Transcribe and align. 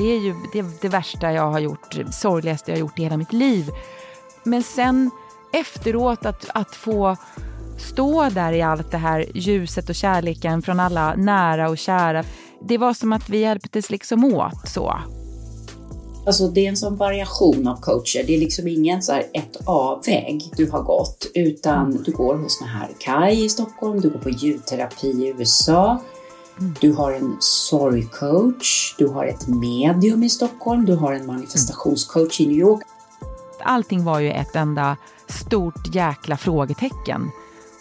Det 0.00 0.12
är 0.12 0.18
ju 0.18 0.34
det, 0.52 0.64
det 0.80 0.88
värsta 0.88 1.32
jag 1.32 1.50
har 1.50 1.60
gjort, 1.60 1.98
sorgligaste 2.12 2.70
jag 2.70 2.76
har 2.76 2.80
gjort 2.80 2.98
i 2.98 3.02
hela 3.02 3.16
mitt 3.16 3.32
liv. 3.32 3.70
Men 4.42 4.62
sen 4.62 5.10
efteråt 5.52 6.26
att, 6.26 6.46
att 6.54 6.74
få 6.74 7.16
stå 7.78 8.28
där 8.28 8.52
i 8.52 8.62
allt 8.62 8.90
det 8.90 8.98
här 8.98 9.26
ljuset 9.34 9.88
och 9.88 9.94
kärleken 9.94 10.62
från 10.62 10.80
alla 10.80 11.14
nära 11.14 11.68
och 11.68 11.78
kära. 11.78 12.24
Det 12.62 12.78
var 12.78 12.94
som 12.94 13.12
att 13.12 13.28
vi 13.28 13.38
hjälptes 13.38 13.90
liksom 13.90 14.24
åt 14.24 14.68
så. 14.68 14.98
Alltså 16.26 16.48
det 16.48 16.64
är 16.64 16.68
en 16.68 16.76
sån 16.76 16.96
variation 16.96 17.68
av 17.68 17.80
coacher. 17.80 18.24
Det 18.26 18.34
är 18.34 18.40
liksom 18.40 18.68
ingen 18.68 19.02
så 19.02 19.12
här 19.12 19.26
ett 19.32 19.56
A-väg 19.64 20.50
du 20.56 20.70
har 20.70 20.82
gått, 20.82 21.30
utan 21.34 22.02
du 22.02 22.12
går 22.12 22.34
hos 22.34 22.58
den 22.58 22.68
här 22.68 22.88
Kai 22.98 23.44
i 23.44 23.48
Stockholm, 23.48 24.00
du 24.00 24.10
går 24.10 24.18
på 24.18 24.30
ljudterapi 24.30 25.06
i 25.06 25.34
USA, 25.38 26.00
du 26.80 26.92
har 26.92 27.12
en 27.12 27.36
sorgcoach, 27.40 28.94
du 28.98 29.06
har 29.06 29.24
ett 29.24 29.48
medium 29.48 30.22
i 30.22 30.30
Stockholm, 30.30 30.84
du 30.84 30.94
har 30.94 31.12
en 31.12 31.26
manifestationscoach 31.26 32.40
i 32.40 32.46
New 32.46 32.58
York. 32.58 32.82
Allting 33.62 34.04
var 34.04 34.20
ju 34.20 34.30
ett 34.30 34.56
enda 34.56 34.96
stort 35.28 35.94
jäkla 35.94 36.36
frågetecken. 36.36 37.30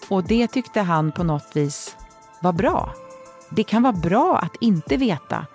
Och 0.09 0.23
det 0.23 0.47
tyckte 0.47 0.81
han 0.81 1.11
på 1.11 1.23
något 1.23 1.51
vis 1.53 1.95
var 2.41 2.53
bra. 2.53 2.93
Det 3.49 3.63
kan 3.63 3.83
vara 3.83 3.93
bra 3.93 4.37
att 4.37 4.55
inte 4.59 4.97
veta. 4.97 5.45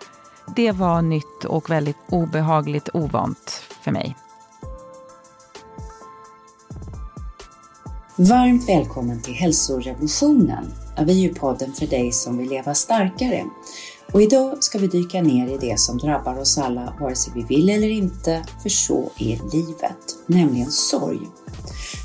Det 0.57 0.73
var 0.73 1.03
nytt 1.03 1.45
och 1.45 1.71
väldigt 1.71 1.97
obehagligt 2.09 2.89
ovant 2.93 3.63
för 3.83 3.91
mig. 3.91 4.17
Varmt 8.17 8.69
välkommen 8.69 9.23
till 9.23 9.35
hälsorevolutionen. 9.35 10.84
Vi 11.03 11.13
är 11.13 11.29
ju 11.29 11.35
podden 11.35 11.73
för 11.73 11.87
dig 11.87 12.13
som 12.13 12.39
vill 12.39 12.49
leva 12.49 12.75
starkare. 12.75 13.45
Och 14.13 14.23
idag 14.23 14.65
ska 14.65 14.79
vi 14.79 14.87
dyka 14.87 15.23
ner 15.23 15.49
i 15.49 15.59
det 15.59 15.81
som 15.81 15.99
drabbar 15.99 16.39
oss 16.39 16.59
alla, 16.59 16.95
vare 17.01 17.15
sig 17.15 17.33
vi 17.37 17.43
vill 17.43 17.71
eller 17.71 17.89
inte, 17.89 18.45
för 18.63 18.69
så 18.69 19.11
är 19.19 19.53
livet, 19.53 19.99
nämligen 20.27 20.71
sorg. 20.71 21.21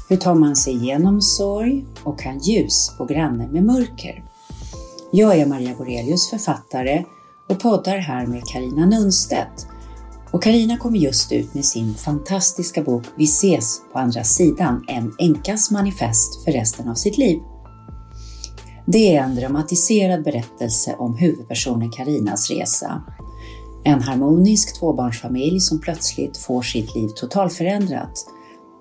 Hur 0.09 0.17
tar 0.17 0.35
man 0.35 0.55
sig 0.55 0.73
igenom 0.73 1.21
sorg 1.21 1.85
och 2.03 2.19
kan 2.19 2.39
ljus 2.39 2.91
på 2.97 3.05
granne 3.05 3.47
med 3.47 3.63
mörker? 3.63 4.23
Jag 5.11 5.37
är 5.37 5.45
Maria 5.45 5.75
Borelius, 5.77 6.29
författare 6.29 7.03
och 7.49 7.59
poddar 7.59 7.97
här 7.97 8.25
med 8.25 8.43
Karina 8.45 8.85
Nunstedt. 8.85 9.67
Och 10.31 10.43
Karina 10.43 10.77
kommer 10.77 10.97
just 10.97 11.31
ut 11.31 11.53
med 11.53 11.65
sin 11.65 11.95
fantastiska 11.95 12.83
bok 12.83 13.03
Vi 13.15 13.23
ses 13.23 13.81
på 13.93 13.99
andra 13.99 14.23
sidan, 14.23 14.85
en 14.87 15.15
enkas 15.19 15.71
manifest 15.71 16.43
för 16.43 16.51
resten 16.51 16.87
av 16.87 16.95
sitt 16.95 17.17
liv. 17.17 17.39
Det 18.91 19.15
är 19.15 19.23
en 19.23 19.35
dramatiserad 19.35 20.23
berättelse 20.23 20.95
om 20.95 21.17
huvudpersonen 21.17 21.91
Karinas 21.91 22.49
resa. 22.49 23.03
En 23.83 24.01
harmonisk 24.01 24.79
tvåbarnsfamilj 24.79 25.59
som 25.59 25.81
plötsligt 25.81 26.37
får 26.37 26.61
sitt 26.61 26.95
liv 26.95 27.07
totalförändrat 27.07 28.25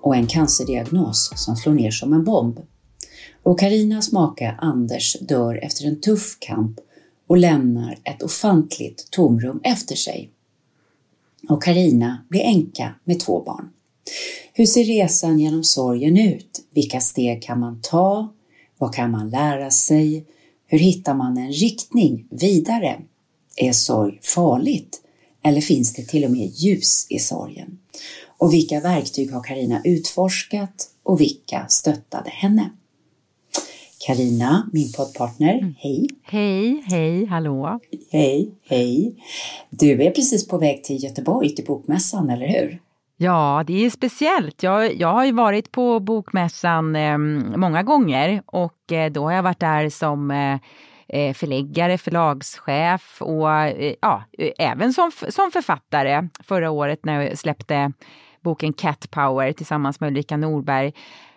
och 0.01 0.15
en 0.15 0.27
cancerdiagnos 0.27 1.31
som 1.35 1.55
slår 1.55 1.73
ner 1.73 1.91
som 1.91 2.13
en 2.13 2.23
bomb. 2.23 2.59
Och 3.43 3.59
Karinas 3.59 4.11
make 4.11 4.55
Anders 4.59 5.17
dör 5.19 5.55
efter 5.55 5.85
en 5.85 6.01
tuff 6.01 6.37
kamp 6.39 6.79
och 7.27 7.37
lämnar 7.37 7.99
ett 8.03 8.23
ofantligt 8.23 9.11
tomrum 9.11 9.59
efter 9.63 9.95
sig. 9.95 10.29
Och 11.49 11.63
Karina 11.63 12.25
blir 12.29 12.41
änka 12.41 12.95
med 13.03 13.19
två 13.19 13.43
barn. 13.43 13.69
Hur 14.53 14.65
ser 14.65 14.83
resan 14.83 15.39
genom 15.39 15.63
sorgen 15.63 16.17
ut? 16.17 16.65
Vilka 16.73 16.99
steg 16.99 17.43
kan 17.43 17.59
man 17.59 17.79
ta? 17.81 18.33
Vad 18.81 18.93
kan 18.93 19.11
man 19.11 19.29
lära 19.29 19.71
sig? 19.71 20.25
Hur 20.67 20.79
hittar 20.79 21.13
man 21.13 21.37
en 21.37 21.51
riktning 21.51 22.27
vidare? 22.29 23.01
Är 23.55 23.71
sorg 23.71 24.19
farligt? 24.21 25.01
Eller 25.43 25.61
finns 25.61 25.93
det 25.93 26.03
till 26.03 26.25
och 26.25 26.31
med 26.31 26.47
ljus 26.47 27.07
i 27.09 27.19
sorgen? 27.19 27.79
Och 28.37 28.53
vilka 28.53 28.79
verktyg 28.79 29.31
har 29.31 29.43
Karina 29.43 29.81
utforskat 29.83 30.89
och 31.03 31.21
vilka 31.21 31.67
stöttade 31.67 32.29
henne? 32.29 32.69
Karina, 34.07 34.69
min 34.73 34.91
poddpartner, 34.91 35.57
mm. 35.57 35.75
hej! 35.77 36.07
Hej, 36.23 36.83
hej, 36.85 37.25
hallå! 37.25 37.79
Hej, 38.11 38.51
hej! 38.69 39.15
Du 39.69 40.03
är 40.03 40.11
precis 40.11 40.47
på 40.47 40.57
väg 40.57 40.83
till 40.83 41.03
Göteborg, 41.03 41.55
till 41.55 41.65
Bokmässan, 41.65 42.29
eller 42.29 42.47
hur? 42.47 42.79
Ja, 43.21 43.63
det 43.67 43.85
är 43.85 43.89
speciellt. 43.89 44.63
Jag, 44.63 44.95
jag 44.95 45.13
har 45.13 45.25
ju 45.25 45.31
varit 45.31 45.71
på 45.71 45.99
Bokmässan 45.99 46.95
eh, 46.95 47.17
många 47.57 47.83
gånger 47.83 48.43
och 48.45 48.91
eh, 48.91 49.11
då 49.11 49.23
har 49.23 49.31
jag 49.31 49.43
varit 49.43 49.59
där 49.59 49.89
som 49.89 50.31
eh, 50.31 50.59
eh, 51.07 51.33
förläggare, 51.33 51.97
förlagschef 51.97 53.21
och 53.21 53.51
eh, 53.51 53.93
ja, 54.01 54.23
även 54.57 54.93
som, 54.93 55.11
som 55.29 55.51
författare 55.51 56.27
förra 56.43 56.71
året 56.71 57.05
när 57.05 57.21
jag 57.21 57.37
släppte 57.37 57.91
boken 58.41 58.73
Cat 58.73 59.11
Power 59.11 59.51
tillsammans 59.51 59.99
med 59.99 60.07
Ulrika 60.07 60.37
Norberg. 60.37 60.93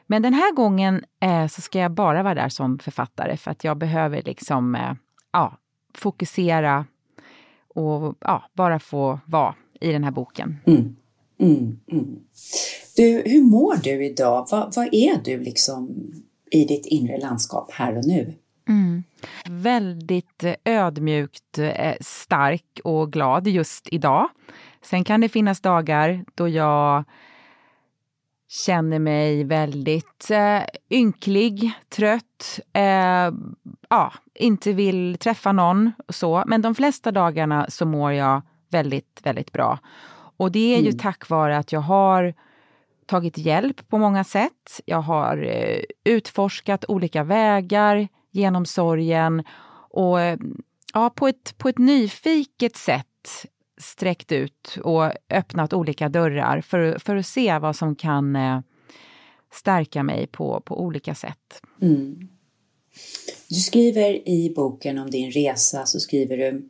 Men 0.06 0.22
den 0.22 0.34
här 0.34 0.54
gången 0.54 1.04
eh, 1.20 1.46
så 1.46 1.60
ska 1.60 1.78
jag 1.78 1.92
bara 1.92 2.22
vara 2.22 2.34
där 2.34 2.48
som 2.48 2.78
författare 2.78 3.36
för 3.36 3.50
att 3.50 3.64
jag 3.64 3.76
behöver 3.76 4.22
liksom 4.22 4.74
eh, 4.74 4.92
ja, 5.32 5.56
fokusera 5.94 6.86
och 7.74 8.16
ja, 8.20 8.44
bara 8.52 8.78
få 8.78 9.20
vara 9.24 9.54
i 9.80 9.92
den 9.92 10.04
här 10.04 10.10
boken. 10.10 10.60
Mm. 10.66 10.96
Mm, 11.42 11.78
mm. 11.92 12.20
Du, 12.96 13.22
hur 13.26 13.42
mår 13.42 13.76
du 13.76 14.04
idag? 14.04 14.46
Vad, 14.50 14.74
vad 14.76 14.88
är 14.92 15.24
du 15.24 15.38
liksom 15.38 15.94
i 16.50 16.64
ditt 16.64 16.86
inre 16.86 17.18
landskap 17.18 17.72
här 17.72 17.96
och 17.96 18.04
nu? 18.04 18.34
Mm. 18.68 19.02
Väldigt 19.48 20.44
eh, 20.44 20.54
ödmjukt, 20.64 21.58
eh, 21.58 21.94
stark 22.00 22.80
och 22.84 23.12
glad 23.12 23.46
just 23.46 23.88
idag. 23.90 24.28
Sen 24.82 25.04
kan 25.04 25.20
det 25.20 25.28
finnas 25.28 25.60
dagar 25.60 26.24
då 26.34 26.48
jag 26.48 27.04
känner 28.66 28.98
mig 28.98 29.44
väldigt 29.44 30.30
eh, 30.30 30.62
ynklig, 30.90 31.72
trött, 31.88 32.60
eh, 32.72 33.32
ja, 33.88 34.12
inte 34.34 34.72
vill 34.72 35.16
träffa 35.20 35.52
någon 35.52 35.92
och 36.08 36.14
så. 36.14 36.42
Men 36.46 36.62
de 36.62 36.74
flesta 36.74 37.12
dagarna 37.12 37.66
så 37.68 37.86
mår 37.86 38.12
jag 38.12 38.42
väldigt, 38.70 39.20
väldigt 39.22 39.52
bra. 39.52 39.78
Och 40.42 40.52
det 40.52 40.74
är 40.74 40.78
ju 40.78 40.88
mm. 40.88 40.98
tack 40.98 41.28
vare 41.28 41.58
att 41.58 41.72
jag 41.72 41.80
har 41.80 42.34
tagit 43.06 43.38
hjälp 43.38 43.88
på 43.88 43.98
många 43.98 44.24
sätt. 44.24 44.80
Jag 44.84 45.00
har 45.00 45.42
eh, 45.42 45.80
utforskat 46.04 46.84
olika 46.88 47.24
vägar 47.24 48.08
genom 48.30 48.66
sorgen 48.66 49.42
och 49.90 50.20
eh, 50.20 50.38
ja, 50.94 51.10
på, 51.10 51.28
ett, 51.28 51.58
på 51.58 51.68
ett 51.68 51.78
nyfiket 51.78 52.76
sätt 52.76 53.46
sträckt 53.80 54.32
ut 54.32 54.78
och 54.82 55.12
öppnat 55.30 55.72
olika 55.72 56.08
dörrar 56.08 56.60
för, 56.60 56.98
för 56.98 57.16
att 57.16 57.26
se 57.26 57.58
vad 57.58 57.76
som 57.76 57.96
kan 57.96 58.36
eh, 58.36 58.60
stärka 59.52 60.02
mig 60.02 60.26
på, 60.26 60.62
på 60.64 60.80
olika 60.80 61.14
sätt. 61.14 61.62
Mm. 61.82 62.28
Du 63.48 63.54
skriver 63.54 64.28
i 64.28 64.52
boken 64.56 64.98
om 64.98 65.10
din 65.10 65.30
resa, 65.30 65.86
så 65.86 66.00
skriver 66.00 66.36
du 66.36 66.68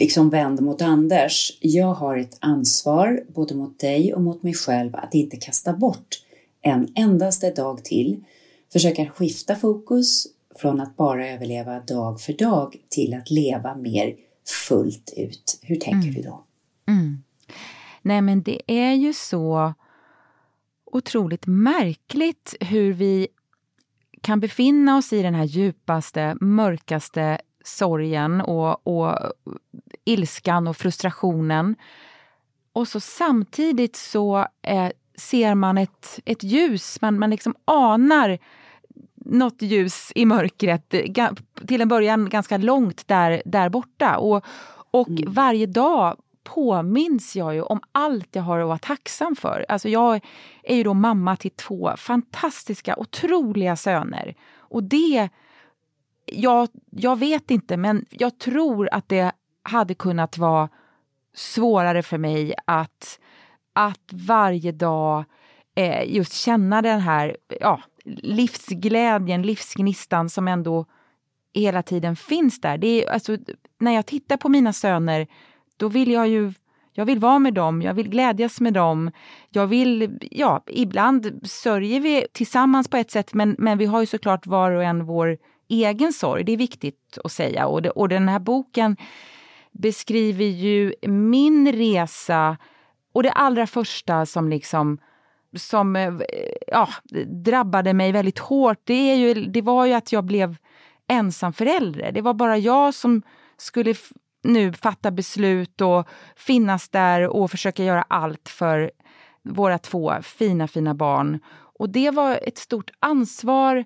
liksom 0.00 0.30
vänd 0.30 0.62
mot 0.62 0.82
Anders. 0.82 1.58
Jag 1.60 1.94
har 1.94 2.16
ett 2.16 2.38
ansvar 2.40 3.22
både 3.34 3.54
mot 3.54 3.80
dig 3.80 4.14
och 4.14 4.22
mot 4.22 4.42
mig 4.42 4.54
själv 4.54 4.96
att 4.96 5.14
inte 5.14 5.36
kasta 5.36 5.72
bort 5.72 6.22
en 6.62 6.88
endaste 6.94 7.50
dag 7.50 7.84
till. 7.84 8.24
Försöka 8.72 9.06
skifta 9.06 9.56
fokus 9.56 10.26
från 10.56 10.80
att 10.80 10.96
bara 10.96 11.28
överleva 11.28 11.80
dag 11.80 12.20
för 12.20 12.32
dag 12.32 12.76
till 12.88 13.14
att 13.14 13.30
leva 13.30 13.76
mer 13.76 14.14
fullt 14.68 15.12
ut. 15.16 15.60
Hur 15.62 15.76
tänker 15.76 16.08
mm. 16.08 16.14
du 16.14 16.22
då? 16.22 16.44
Mm. 16.86 17.22
Nej, 18.02 18.22
men 18.22 18.42
det 18.42 18.62
är 18.66 18.92
ju 18.92 19.12
så 19.12 19.74
otroligt 20.84 21.46
märkligt 21.46 22.54
hur 22.60 22.92
vi 22.92 23.28
kan 24.20 24.40
befinna 24.40 24.96
oss 24.96 25.12
i 25.12 25.22
den 25.22 25.34
här 25.34 25.44
djupaste, 25.44 26.36
mörkaste 26.40 27.40
sorgen 27.64 28.40
och, 28.40 28.86
och 28.86 29.18
ilskan 30.04 30.66
och 30.66 30.76
frustrationen. 30.76 31.76
Och 32.72 32.88
så 32.88 33.00
samtidigt 33.00 33.96
så 33.96 34.46
eh, 34.62 34.88
ser 35.16 35.54
man 35.54 35.78
ett, 35.78 36.20
ett 36.24 36.42
ljus, 36.42 37.00
man, 37.00 37.18
man 37.18 37.30
liksom 37.30 37.54
anar 37.64 38.38
något 39.14 39.62
ljus 39.62 40.12
i 40.14 40.26
mörkret, 40.26 40.94
till 41.66 41.80
en 41.80 41.88
början 41.88 42.28
ganska 42.28 42.56
långt 42.56 43.08
där, 43.08 43.42
där 43.44 43.68
borta. 43.68 44.16
Och, 44.16 44.44
och 44.90 45.08
mm. 45.08 45.32
varje 45.32 45.66
dag 45.66 46.16
påminns 46.44 47.36
jag 47.36 47.54
ju 47.54 47.62
om 47.62 47.80
allt 47.92 48.28
jag 48.32 48.42
har 48.42 48.58
att 48.58 48.66
vara 48.66 48.78
tacksam 48.78 49.36
för. 49.36 49.66
Alltså 49.68 49.88
jag 49.88 50.20
är 50.62 50.76
ju 50.76 50.82
då 50.82 50.94
mamma 50.94 51.36
till 51.36 51.50
två 51.50 51.92
fantastiska, 51.96 52.96
otroliga 52.96 53.76
söner. 53.76 54.34
Och 54.58 54.82
det... 54.82 55.28
Jag, 56.32 56.68
jag 56.90 57.18
vet 57.18 57.50
inte, 57.50 57.76
men 57.76 58.04
jag 58.10 58.38
tror 58.38 58.88
att 58.92 59.08
det 59.08 59.32
hade 59.62 59.94
kunnat 59.94 60.38
vara 60.38 60.68
svårare 61.34 62.02
för 62.02 62.18
mig 62.18 62.54
att, 62.64 63.20
att 63.72 64.12
varje 64.12 64.72
dag 64.72 65.24
eh, 65.74 66.14
just 66.14 66.32
känna 66.32 66.82
den 66.82 67.00
här 67.00 67.36
ja, 67.60 67.80
livsglädjen, 68.04 69.42
livsgnistan 69.42 70.28
som 70.28 70.48
ändå 70.48 70.86
hela 71.54 71.82
tiden 71.82 72.16
finns 72.16 72.60
där. 72.60 72.78
Det 72.78 72.86
är, 72.86 73.10
alltså, 73.10 73.36
när 73.78 73.92
jag 73.92 74.06
tittar 74.06 74.36
på 74.36 74.48
mina 74.48 74.72
söner, 74.72 75.26
då 75.76 75.88
vill 75.88 76.10
jag 76.10 76.28
ju 76.28 76.52
jag 76.92 77.04
vill 77.04 77.18
vara 77.18 77.38
med 77.38 77.54
dem, 77.54 77.82
jag 77.82 77.94
vill 77.94 78.08
glädjas 78.08 78.60
med 78.60 78.74
dem. 78.74 79.10
Jag 79.50 79.66
vill, 79.66 80.18
ja, 80.30 80.62
ibland 80.66 81.40
sörjer 81.44 82.00
vi 82.00 82.26
tillsammans 82.32 82.88
på 82.88 82.96
ett 82.96 83.10
sätt 83.10 83.34
men, 83.34 83.56
men 83.58 83.78
vi 83.78 83.84
har 83.84 84.00
ju 84.00 84.06
såklart 84.06 84.46
var 84.46 84.70
och 84.70 84.84
en 84.84 85.04
vår 85.04 85.38
egen 85.68 86.12
sorg. 86.12 86.44
Det 86.44 86.52
är 86.52 86.56
viktigt 86.56 87.18
att 87.24 87.32
säga. 87.32 87.66
Och, 87.66 87.82
det, 87.82 87.90
och 87.90 88.08
den 88.08 88.28
här 88.28 88.38
boken 88.38 88.96
beskriver 89.72 90.44
ju 90.44 90.94
min 91.02 91.72
resa 91.72 92.56
och 93.12 93.22
det 93.22 93.32
allra 93.32 93.66
första 93.66 94.26
som 94.26 94.48
liksom 94.48 94.98
som 95.56 95.96
eh, 95.96 96.12
ja, 96.66 96.88
drabbade 97.44 97.94
mig 97.94 98.12
väldigt 98.12 98.38
hårt, 98.38 98.78
det, 98.84 99.12
är 99.12 99.16
ju, 99.16 99.34
det 99.34 99.62
var 99.62 99.86
ju 99.86 99.92
att 99.92 100.12
jag 100.12 100.24
blev 100.24 100.56
ensam 101.08 101.52
förälder. 101.52 102.12
Det 102.12 102.20
var 102.20 102.34
bara 102.34 102.58
jag 102.58 102.94
som 102.94 103.22
skulle 103.56 103.94
nu 104.42 104.72
fatta 104.72 105.10
beslut 105.10 105.80
och 105.80 106.08
finnas 106.36 106.88
där 106.88 107.28
och 107.28 107.50
försöka 107.50 107.84
göra 107.84 108.02
allt 108.02 108.48
för 108.48 108.90
våra 109.42 109.78
två 109.78 110.12
fina, 110.22 110.68
fina 110.68 110.94
barn. 110.94 111.40
Och 111.78 111.90
det 111.90 112.10
var 112.10 112.40
ett 112.42 112.58
stort 112.58 112.90
ansvar 113.00 113.84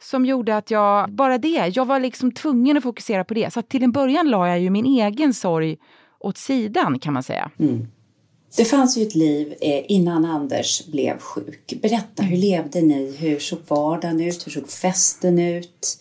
som 0.00 0.26
gjorde 0.26 0.56
att 0.56 0.70
jag, 0.70 1.10
bara 1.10 1.38
det, 1.38 1.72
jag 1.74 1.84
var 1.84 2.00
liksom 2.00 2.32
tvungen 2.32 2.76
att 2.76 2.82
fokusera 2.82 3.24
på 3.24 3.34
det. 3.34 3.52
Så 3.52 3.62
till 3.62 3.82
en 3.82 3.92
början 3.92 4.30
la 4.30 4.48
jag 4.48 4.60
ju 4.60 4.70
min 4.70 4.86
egen 4.86 5.34
sorg 5.34 5.76
åt 6.20 6.38
sidan 6.38 6.98
kan 6.98 7.12
man 7.12 7.22
säga. 7.22 7.50
Mm. 7.58 7.86
Det 8.56 8.64
fanns 8.64 8.98
ju 8.98 9.02
ett 9.02 9.14
liv 9.14 9.54
eh, 9.60 9.82
innan 9.88 10.24
Anders 10.24 10.86
blev 10.86 11.18
sjuk. 11.18 11.74
Berätta, 11.82 12.22
hur 12.22 12.36
levde 12.36 12.82
ni? 12.82 13.16
Hur 13.18 13.38
såg 13.38 13.58
vardagen 13.68 14.20
ut? 14.20 14.46
Hur 14.46 14.52
såg 14.52 14.68
festen 14.68 15.38
ut? 15.38 15.98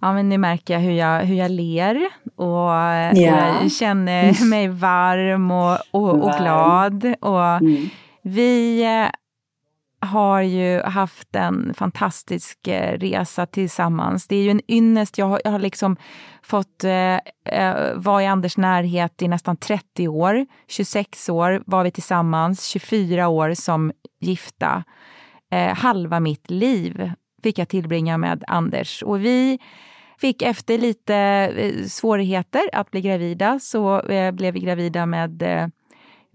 Ja, 0.00 0.12
men 0.12 0.28
nu 0.28 0.38
märker 0.38 0.74
jag 0.74 0.80
hur 0.80 0.92
jag, 0.92 1.20
hur 1.20 1.34
jag 1.34 1.50
ler 1.50 2.08
och, 2.36 2.70
yeah. 3.18 3.64
och 3.64 3.70
känner 3.70 4.44
mig 4.44 4.68
varm 4.68 5.50
och, 5.50 5.78
och, 5.90 6.24
och 6.24 6.32
glad. 6.38 7.14
Och 7.20 7.44
mm. 7.44 7.88
Vi 8.22 8.82
eh, 8.82 9.08
har 10.06 10.40
ju 10.40 10.82
haft 10.82 11.36
en 11.36 11.74
fantastisk 11.74 12.68
eh, 12.68 12.98
resa 12.98 13.46
tillsammans. 13.46 14.26
Det 14.26 14.36
är 14.36 14.42
ju 14.42 14.50
en 14.50 14.70
ynnest. 14.70 15.18
Jag 15.18 15.26
har, 15.26 15.40
jag 15.44 15.50
har 15.50 15.58
liksom 15.58 15.96
fått 16.42 16.84
eh, 16.84 17.14
eh 17.44 17.94
vara 17.94 18.22
i 18.22 18.26
Anders 18.26 18.56
närhet 18.56 19.22
i 19.22 19.28
nästan 19.28 19.56
30 19.56 20.08
år. 20.08 20.46
26 20.68 21.28
år 21.28 21.62
var 21.66 21.84
vi 21.84 21.90
tillsammans, 21.90 22.64
24 22.64 23.28
år 23.28 23.54
som 23.54 23.92
gifta. 24.20 24.84
Eh, 25.52 25.74
halva 25.74 26.20
mitt 26.20 26.50
liv 26.50 27.12
fick 27.42 27.58
jag 27.58 27.68
tillbringa 27.68 28.18
med 28.18 28.44
Anders. 28.46 29.02
Och 29.02 29.24
vi 29.24 29.58
fick 30.18 30.42
efter 30.42 30.78
lite 30.78 31.16
eh, 31.16 31.84
svårigheter 31.84 32.62
att 32.72 32.90
bli 32.90 33.00
gravida 33.00 33.58
så 33.58 34.00
eh, 34.00 34.32
blev 34.32 34.54
vi 34.54 34.60
gravida 34.60 35.06
med 35.06 35.42
eh, 35.42 35.68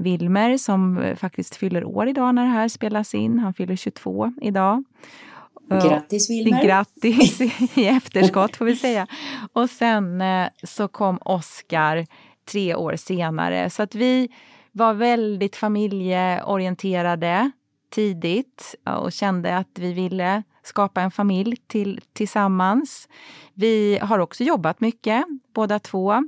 Wilmer 0.02 0.58
som 0.58 1.14
faktiskt 1.18 1.56
fyller 1.56 1.86
år 1.86 2.08
idag 2.08 2.36
när 2.36 2.44
det 2.44 2.52
här 2.52 2.68
spelas 2.68 3.16
in. 3.16 3.40
Han 3.40 3.54
fyller 3.54 3.76
22 3.76 4.34
idag. 4.42 4.84
Grattis 5.70 6.30
Wilmer! 6.30 6.64
Grattis 6.66 7.42
i 7.78 7.86
efterskott 7.86 8.56
får 8.56 8.66
vi 8.66 8.76
säga. 8.76 9.08
Och 9.54 9.70
sen 9.70 10.24
så 10.64 10.88
kom 10.88 11.18
Oscar 11.22 12.06
tre 12.52 12.76
år 12.76 12.96
senare. 12.96 13.70
Så 13.70 13.84
att 13.84 13.96
vi 13.96 14.30
var 14.72 14.94
väldigt 14.94 15.56
familjeorienterade 15.56 17.52
tidigt 17.90 18.76
och 19.04 19.12
kände 19.12 19.58
att 19.58 19.80
vi 19.80 19.94
ville 19.94 20.44
skapa 20.64 21.02
en 21.02 21.12
familj 21.12 21.58
till, 21.68 22.02
tillsammans. 22.14 23.08
Vi 23.54 24.00
har 24.02 24.20
också 24.20 24.44
jobbat 24.44 24.82
mycket, 24.82 25.26
båda 25.54 25.80
två. 25.80 26.24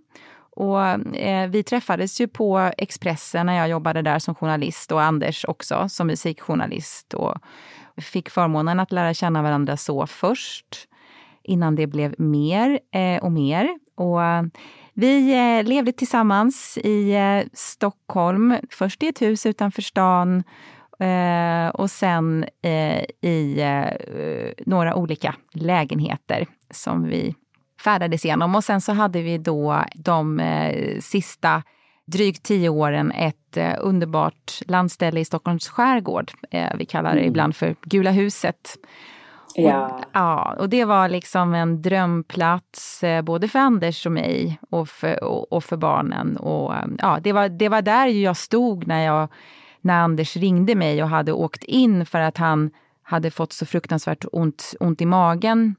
Och, 0.55 0.81
eh, 1.15 1.49
vi 1.49 1.63
träffades 1.63 2.21
ju 2.21 2.27
på 2.27 2.71
Expressen 2.77 3.45
när 3.45 3.57
jag 3.57 3.69
jobbade 3.69 4.01
där 4.01 4.19
som 4.19 4.35
journalist 4.35 4.91
och 4.91 5.01
Anders 5.01 5.45
också 5.47 5.89
som 5.89 6.07
musikjournalist. 6.07 7.13
Och 7.13 7.35
fick 7.97 8.29
förmånen 8.29 8.79
att 8.79 8.91
lära 8.91 9.13
känna 9.13 9.41
varandra 9.41 9.77
så 9.77 10.07
först 10.07 10.87
innan 11.43 11.75
det 11.75 11.87
blev 11.87 12.15
mer 12.17 12.79
eh, 12.91 13.23
och 13.23 13.31
mer. 13.31 13.77
Och, 13.95 14.23
eh, 14.23 14.43
vi 14.93 15.33
eh, 15.33 15.63
levde 15.63 15.91
tillsammans 15.91 16.77
i 16.77 17.11
eh, 17.11 17.49
Stockholm, 17.53 18.55
först 18.69 19.03
i 19.03 19.07
ett 19.07 19.21
hus 19.21 19.45
utanför 19.45 19.81
stan 19.81 20.43
Eh, 20.99 21.69
och 21.69 21.91
sen 21.91 22.45
eh, 22.61 23.03
i 23.21 23.61
eh, 23.61 24.65
några 24.65 24.95
olika 24.95 25.35
lägenheter 25.53 26.47
som 26.71 27.03
vi 27.03 27.35
färdades 27.83 28.25
igenom. 28.25 28.55
Och 28.55 28.63
sen 28.63 28.81
så 28.81 28.93
hade 28.93 29.21
vi 29.21 29.37
då 29.37 29.83
de 29.95 30.39
eh, 30.39 30.99
sista 30.99 31.63
drygt 32.05 32.43
tio 32.43 32.69
åren 32.69 33.11
ett 33.11 33.57
eh, 33.57 33.73
underbart 33.79 34.61
landställe 34.67 35.19
i 35.19 35.25
Stockholms 35.25 35.69
skärgård. 35.69 36.31
Eh, 36.51 36.69
vi 36.77 36.85
kallar 36.85 37.11
det 37.11 37.19
mm. 37.19 37.29
ibland 37.29 37.55
för 37.55 37.75
Gula 37.81 38.11
huset. 38.11 38.77
Ja. 39.55 39.87
Och, 39.87 40.05
ja, 40.13 40.55
och 40.59 40.69
det 40.69 40.85
var 40.85 41.09
liksom 41.09 41.53
en 41.53 41.81
drömplats 41.81 43.03
både 43.23 43.47
för 43.47 43.59
Anders 43.59 44.05
och 44.05 44.11
mig 44.11 44.59
och 44.69 44.89
för, 44.89 45.23
och, 45.23 45.53
och 45.53 45.63
för 45.63 45.77
barnen. 45.77 46.37
Och, 46.37 46.73
ja, 46.97 47.19
det, 47.21 47.31
var, 47.31 47.49
det 47.49 47.69
var 47.69 47.81
där 47.81 48.07
jag 48.07 48.37
stod 48.37 48.87
när 48.87 49.05
jag 49.05 49.29
när 49.81 49.99
Anders 49.99 50.37
ringde 50.37 50.75
mig 50.75 51.03
och 51.03 51.09
hade 51.09 51.31
åkt 51.31 51.63
in 51.63 52.05
för 52.05 52.19
att 52.19 52.37
han 52.37 52.71
hade 53.03 53.31
fått 53.31 53.53
så 53.53 53.65
fruktansvärt 53.65 54.25
ont, 54.31 54.73
ont 54.79 55.01
i 55.01 55.05
magen. 55.05 55.75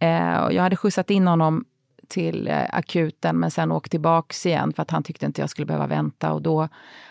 Eh, 0.00 0.48
jag 0.50 0.62
hade 0.62 0.76
skjutsat 0.76 1.10
in 1.10 1.26
honom 1.26 1.64
till 2.08 2.48
eh, 2.48 2.64
akuten 2.70 3.36
men 3.36 3.50
sen 3.50 3.72
åkt 3.72 3.90
tillbaks 3.90 4.46
igen 4.46 4.72
för 4.72 4.82
att 4.82 4.90
han 4.90 5.02
tyckte 5.02 5.26
inte 5.26 5.40
jag 5.40 5.50
skulle 5.50 5.66
behöva 5.66 5.86
vänta. 5.86 6.32
Och 6.32 6.42
då, 6.42 6.68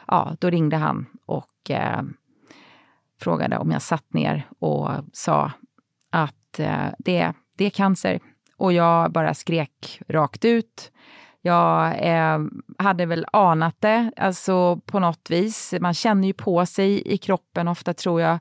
ja, 0.08 0.36
då 0.40 0.50
ringde 0.50 0.78
han 0.78 1.06
och 1.26 1.72
eh, 1.72 2.02
frågade 3.20 3.58
om 3.58 3.72
jag 3.72 3.82
satt 3.82 4.14
ner 4.14 4.48
och 4.60 4.90
sa 5.14 5.52
att 6.10 6.60
eh, 6.60 6.86
det, 7.00 7.34
det 7.58 7.66
är 7.66 7.70
cancer. 7.70 8.20
Och 8.58 8.74
jag 8.74 9.12
bara 9.12 9.34
skrek 9.34 10.02
rakt 10.08 10.46
ut. 10.46 10.92
Jag 11.42 12.08
eh, 12.08 12.40
hade 12.78 13.06
väl 13.06 13.26
anat 13.34 13.76
det, 13.80 14.12
alltså 14.18 14.82
på 14.86 15.00
något 15.00 15.30
vis. 15.30 15.74
Man 15.82 15.94
känner 15.94 16.28
ju 16.28 16.34
på 16.34 16.66
sig 16.66 17.14
i 17.14 17.18
kroppen 17.18 17.68
ofta 17.68 17.94
tror 17.94 18.22
jag. 18.22 18.40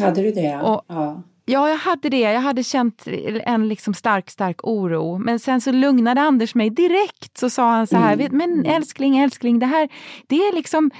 Hade 0.00 0.22
du 0.22 0.32
det? 0.32 0.56
Och, 0.56 0.84
ja. 0.88 1.22
Ja, 1.44 1.68
jag 1.68 1.76
hade 1.76 2.08
det. 2.08 2.20
Jag 2.20 2.40
hade 2.40 2.62
känt 2.62 3.06
en 3.44 3.68
liksom 3.68 3.94
stark, 3.94 4.30
stark 4.30 4.56
oro. 4.62 5.18
Men 5.18 5.38
sen 5.38 5.60
så 5.60 5.72
lugnade 5.72 6.20
Anders 6.20 6.54
mig 6.54 6.70
direkt. 6.70 7.38
Så 7.38 7.50
sa 7.50 7.70
han 7.70 7.86
så 7.86 7.96
här, 7.96 8.12
mm. 8.12 8.36
men 8.36 8.66
älskling, 8.66 9.18
älskling, 9.18 9.58
det 9.58 9.66
här, 9.66 9.88
det 10.26 10.36
är 10.36 10.54
liksom, 10.54 10.90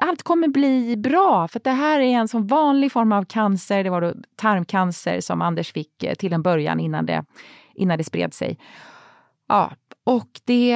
allt 0.00 0.22
kommer 0.22 0.48
bli 0.48 0.96
bra. 0.96 1.48
För 1.48 1.60
det 1.64 1.70
här 1.70 2.00
är 2.00 2.12
en 2.12 2.28
sån 2.28 2.46
vanlig 2.46 2.92
form 2.92 3.12
av 3.12 3.24
cancer. 3.24 3.84
Det 3.84 3.90
var 3.90 4.00
då 4.00 4.14
tarmcancer 4.36 5.20
som 5.20 5.42
Anders 5.42 5.72
fick 5.72 6.02
eh, 6.02 6.14
till 6.14 6.32
en 6.32 6.42
början 6.42 6.80
innan 6.80 7.06
det, 7.06 7.24
innan 7.74 7.98
det 7.98 8.04
spred 8.04 8.34
sig. 8.34 8.58
Ja, 9.48 9.72
och 10.04 10.40
det, 10.44 10.72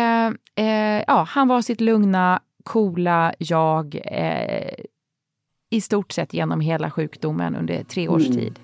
eh, 0.55 1.03
ja, 1.07 1.27
han 1.29 1.49
var 1.49 1.63
sitt 1.63 1.81
lugna, 1.81 2.41
coola 2.65 3.35
jag 3.39 4.01
eh, 4.05 4.75
i 5.71 5.81
stort 5.81 6.13
sett 6.13 6.35
genom 6.35 6.61
hela 6.61 6.91
sjukdomen 6.91 7.57
under 7.57 7.85
tre 7.85 8.09
års 8.09 8.27
mm. 8.27 8.39
tid. 8.39 8.59
Mm. 8.59 8.64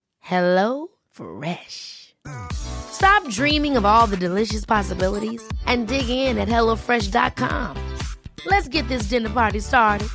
Hello 0.21 0.87
Fresh. 1.11 2.15
Stop 2.53 3.27
dreaming 3.29 3.75
of 3.77 3.85
all 3.85 4.07
the 4.07 4.17
delicious 4.17 4.65
possibilities 4.65 5.41
and 5.65 5.87
dig 5.87 6.09
in 6.09 6.37
at 6.37 6.47
HelloFresh.com. 6.47 7.77
Let's 8.45 8.67
get 8.67 8.87
this 8.87 9.03
dinner 9.03 9.29
party 9.29 9.59
started. 9.59 10.07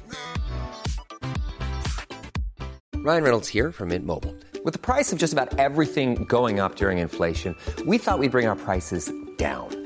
Ryan 2.95 3.23
Reynolds 3.23 3.49
here 3.49 3.71
from 3.71 3.91
Mint 3.91 4.05
Mobile. 4.05 4.35
With 4.65 4.73
the 4.73 4.81
price 4.81 5.13
of 5.13 5.19
just 5.21 5.33
about 5.33 5.61
everything 5.61 6.25
going 6.25 6.59
up 6.59 6.75
during 6.75 6.99
inflation, 6.99 7.55
we 7.87 7.99
thought 7.99 8.19
we'd 8.19 8.33
bring 8.33 8.49
our 8.49 8.57
prices 8.57 9.13
down. 9.37 9.86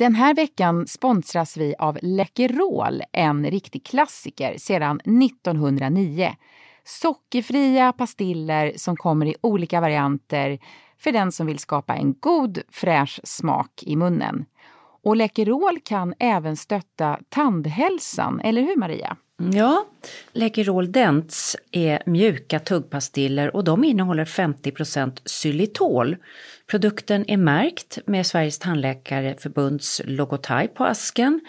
Den 0.00 0.14
här 0.14 0.34
veckan 0.34 0.86
sponsras 0.86 1.56
vi 1.56 1.74
av 1.78 1.98
Läkerol, 2.02 3.02
en 3.12 3.50
riktig 3.50 3.84
klassiker 3.84 4.58
sedan 4.58 5.00
1909. 5.00 6.34
Sockerfria 6.84 7.92
pastiller 7.92 8.72
som 8.76 8.96
kommer 8.96 9.26
i 9.26 9.34
olika 9.40 9.80
varianter 9.80 10.58
för 10.98 11.12
den 11.12 11.32
som 11.32 11.46
vill 11.46 11.58
skapa 11.58 11.94
en 11.94 12.14
god 12.20 12.58
fräsch 12.68 13.20
smak 13.24 13.82
i 13.82 13.96
munnen. 13.96 14.44
Och 15.02 15.16
Läkerol 15.16 15.80
kan 15.84 16.14
även 16.18 16.56
stötta 16.56 17.18
tandhälsan, 17.28 18.40
eller 18.40 18.62
hur 18.62 18.76
Maria? 18.76 19.16
Ja, 19.52 19.84
Läkerol 20.32 20.92
Dents 20.92 21.56
är 21.72 22.02
mjuka 22.06 22.58
tuggpastiller 22.58 23.56
och 23.56 23.64
de 23.64 23.84
innehåller 23.84 24.24
50% 24.24 25.20
xylitol. 25.24 26.16
Produkten 26.70 27.24
är 27.30 27.36
märkt 27.36 27.98
med 28.06 28.26
Sveriges 28.26 28.58
tandläkarförbunds 28.58 30.00
logotyp 30.04 30.74
på 30.74 30.84
asken 30.84 31.40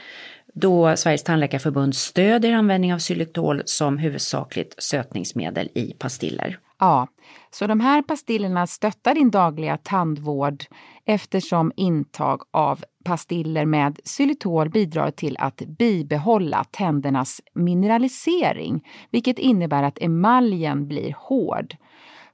då 0.54 0.96
Sveriges 0.96 1.24
tandläkarförbund 1.24 1.96
stödjer 1.96 2.54
användning 2.54 2.94
av 2.94 3.00
xylitol 3.00 3.62
som 3.66 3.98
huvudsakligt 3.98 4.84
sötningsmedel 4.84 5.70
i 5.76 5.94
pastiller. 5.94 6.60
Ja, 6.80 7.08
så 7.52 7.68
de 7.68 7.80
här 7.80 8.02
pastillerna 8.02 8.68
stöttar 8.68 9.16
din 9.16 9.32
dagliga 9.32 9.78
tandvård 9.78 10.64
eftersom 11.06 11.72
intag 11.76 12.42
av 12.52 12.84
pastiller 13.04 13.66
med 13.66 14.00
xylitol 14.06 14.70
bidrar 14.70 15.12
till 15.12 15.36
att 15.40 15.58
bibehålla 15.58 16.64
tändernas 16.72 17.42
mineralisering, 17.54 18.88
vilket 19.12 19.40
innebär 19.40 19.84
att 19.84 20.02
emaljen 20.02 20.88
blir 20.88 21.16
hård. 21.18 21.76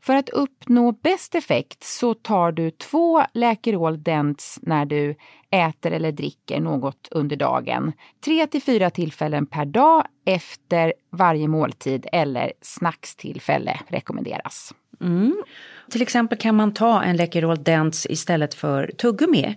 För 0.08 0.16
att 0.16 0.30
uppnå 0.30 0.92
bäst 0.92 1.36
effekt 1.36 1.84
så 1.84 2.14
tar 2.14 2.52
du 2.52 2.72
två 2.72 3.24
Läkerol 3.34 4.04
Dents 4.04 4.60
när 4.62 4.86
du 4.86 5.16
äter 5.52 5.92
eller 5.92 6.12
dricker 6.12 6.60
något 6.60 7.08
under 7.12 7.36
dagen. 7.36 7.92
Tre 8.26 8.48
till 8.48 8.62
fyra 8.62 8.90
tillfällen 8.90 9.46
per 9.46 9.66
dag 9.66 10.08
efter 10.26 10.94
varje 11.10 11.48
måltid 11.48 12.08
eller 12.12 12.54
snackstillfälle 12.62 13.80
rekommenderas. 13.88 14.74
Mm. 15.02 15.44
Till 15.90 16.02
exempel 16.02 16.38
kan 16.38 16.56
man 16.56 16.74
ta 16.74 17.04
en 17.04 17.18
Läkerol 17.18 17.64
Dents 17.64 18.06
istället 18.10 18.54
för 18.54 18.92
tuggummi. 18.98 19.56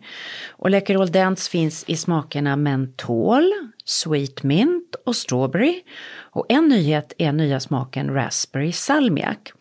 Och 0.49 0.71
Läkerol 0.71 1.13
Dents 1.13 1.49
finns 1.49 1.85
i 1.87 1.97
smakerna 1.97 2.57
mentol, 2.57 3.53
sweet 3.85 4.43
mint 4.43 4.95
och 5.07 5.17
strawberry. 5.17 5.83
Och 6.17 6.47
en 6.49 6.69
nyhet 6.69 7.13
är 7.19 7.33
nya 7.33 7.61
smaken 7.61 8.15
raspberry 8.15 8.73
salmiak. 8.73 9.53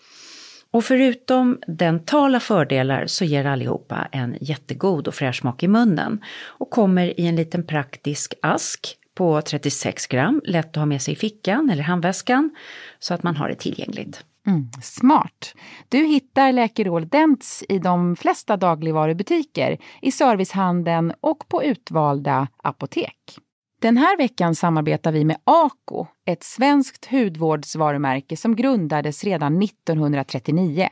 Och 0.71 0.85
förutom 0.85 1.59
dentala 1.67 2.39
fördelar 2.39 3.07
så 3.07 3.25
ger 3.25 3.45
allihopa 3.45 4.07
en 4.11 4.37
jättegod 4.41 5.07
och 5.07 5.13
fräsch 5.13 5.39
smak 5.39 5.63
i 5.63 5.67
munnen 5.67 6.23
och 6.45 6.69
kommer 6.69 7.19
i 7.19 7.27
en 7.27 7.35
liten 7.35 7.67
praktisk 7.67 8.33
ask 8.41 8.95
på 9.15 9.41
36 9.41 10.07
gram, 10.07 10.41
lätt 10.45 10.69
att 10.69 10.75
ha 10.75 10.85
med 10.85 11.01
sig 11.01 11.13
i 11.13 11.17
fickan 11.17 11.69
eller 11.69 11.83
handväskan 11.83 12.55
så 12.99 13.13
att 13.13 13.23
man 13.23 13.35
har 13.35 13.49
det 13.49 13.55
tillgängligt. 13.55 14.23
Mm, 14.47 14.69
smart! 14.83 15.53
Du 15.89 15.97
hittar 15.97 16.51
Läkerol 16.51 17.07
Dents 17.07 17.63
i 17.69 17.79
de 17.79 18.15
flesta 18.15 18.57
dagligvarubutiker, 18.57 19.77
i 20.01 20.11
servicehandeln 20.11 21.13
och 21.21 21.47
på 21.47 21.63
utvalda 21.63 22.47
apotek. 22.63 23.39
Den 23.81 23.97
här 23.97 24.17
veckan 24.17 24.55
samarbetar 24.55 25.11
vi 25.11 25.25
med 25.25 25.37
Ako, 25.43 26.07
ett 26.25 26.43
svenskt 26.43 27.05
hudvårdsvarumärke 27.05 28.37
som 28.37 28.55
grundades 28.55 29.23
redan 29.23 29.63
1939. 29.63 30.89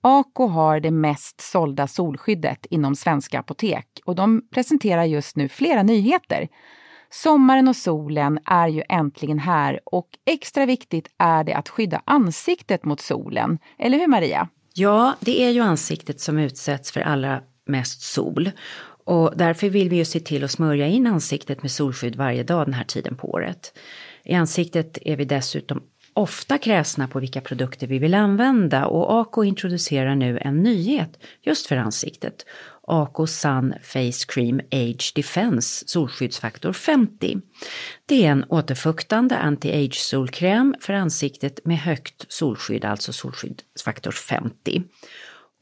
Ako 0.00 0.46
har 0.46 0.80
det 0.80 0.90
mest 0.90 1.40
sålda 1.40 1.86
solskyddet 1.86 2.66
inom 2.66 2.96
svenska 2.96 3.38
apotek 3.38 3.86
och 4.04 4.14
de 4.14 4.48
presenterar 4.50 5.04
just 5.04 5.36
nu 5.36 5.48
flera 5.48 5.82
nyheter. 5.82 6.48
Sommaren 7.10 7.68
och 7.68 7.76
solen 7.76 8.38
är 8.44 8.68
ju 8.68 8.82
äntligen 8.88 9.38
här 9.38 9.80
och 9.84 10.08
extra 10.26 10.66
viktigt 10.66 11.08
är 11.18 11.44
det 11.44 11.54
att 11.54 11.68
skydda 11.68 12.02
ansiktet 12.04 12.84
mot 12.84 13.00
solen. 13.00 13.58
Eller 13.78 13.98
hur 13.98 14.08
Maria? 14.08 14.48
Ja, 14.74 15.14
det 15.20 15.42
är 15.42 15.50
ju 15.50 15.60
ansiktet 15.60 16.20
som 16.20 16.38
utsätts 16.38 16.92
för 16.92 17.00
allra 17.00 17.40
mest 17.66 18.02
sol. 18.02 18.50
Och 19.04 19.32
därför 19.36 19.68
vill 19.68 19.88
vi 19.88 19.96
ju 19.96 20.04
se 20.04 20.20
till 20.20 20.44
att 20.44 20.50
smörja 20.50 20.86
in 20.86 21.06
ansiktet 21.06 21.62
med 21.62 21.70
solskydd 21.70 22.16
varje 22.16 22.42
dag 22.42 22.66
den 22.66 22.74
här 22.74 22.84
tiden 22.84 23.16
på 23.16 23.30
året. 23.30 23.78
I 24.24 24.34
ansiktet 24.34 24.98
är 25.02 25.16
vi 25.16 25.24
dessutom 25.24 25.82
ofta 26.14 26.58
kräsna 26.58 27.08
på 27.08 27.20
vilka 27.20 27.40
produkter 27.40 27.86
vi 27.86 27.98
vill 27.98 28.14
använda 28.14 28.86
och 28.86 29.20
Ako 29.20 29.44
introducerar 29.44 30.14
nu 30.14 30.38
en 30.38 30.62
nyhet 30.62 31.18
just 31.42 31.66
för 31.66 31.76
ansiktet. 31.76 32.46
Ako 32.86 33.26
Sun 33.26 33.74
Face 33.82 34.26
Cream 34.28 34.60
Age 34.70 35.12
Defense 35.14 35.84
solskyddsfaktor 35.88 36.72
50. 36.72 37.36
Det 38.06 38.26
är 38.26 38.30
en 38.30 38.44
återfuktande 38.48 39.34
anti-age 39.34 39.94
solkräm 39.94 40.74
för 40.80 40.92
ansiktet 40.92 41.60
med 41.64 41.78
högt 41.78 42.26
solskydd, 42.28 42.84
alltså 42.84 43.12
solskyddsfaktor 43.12 44.10
50. 44.10 44.82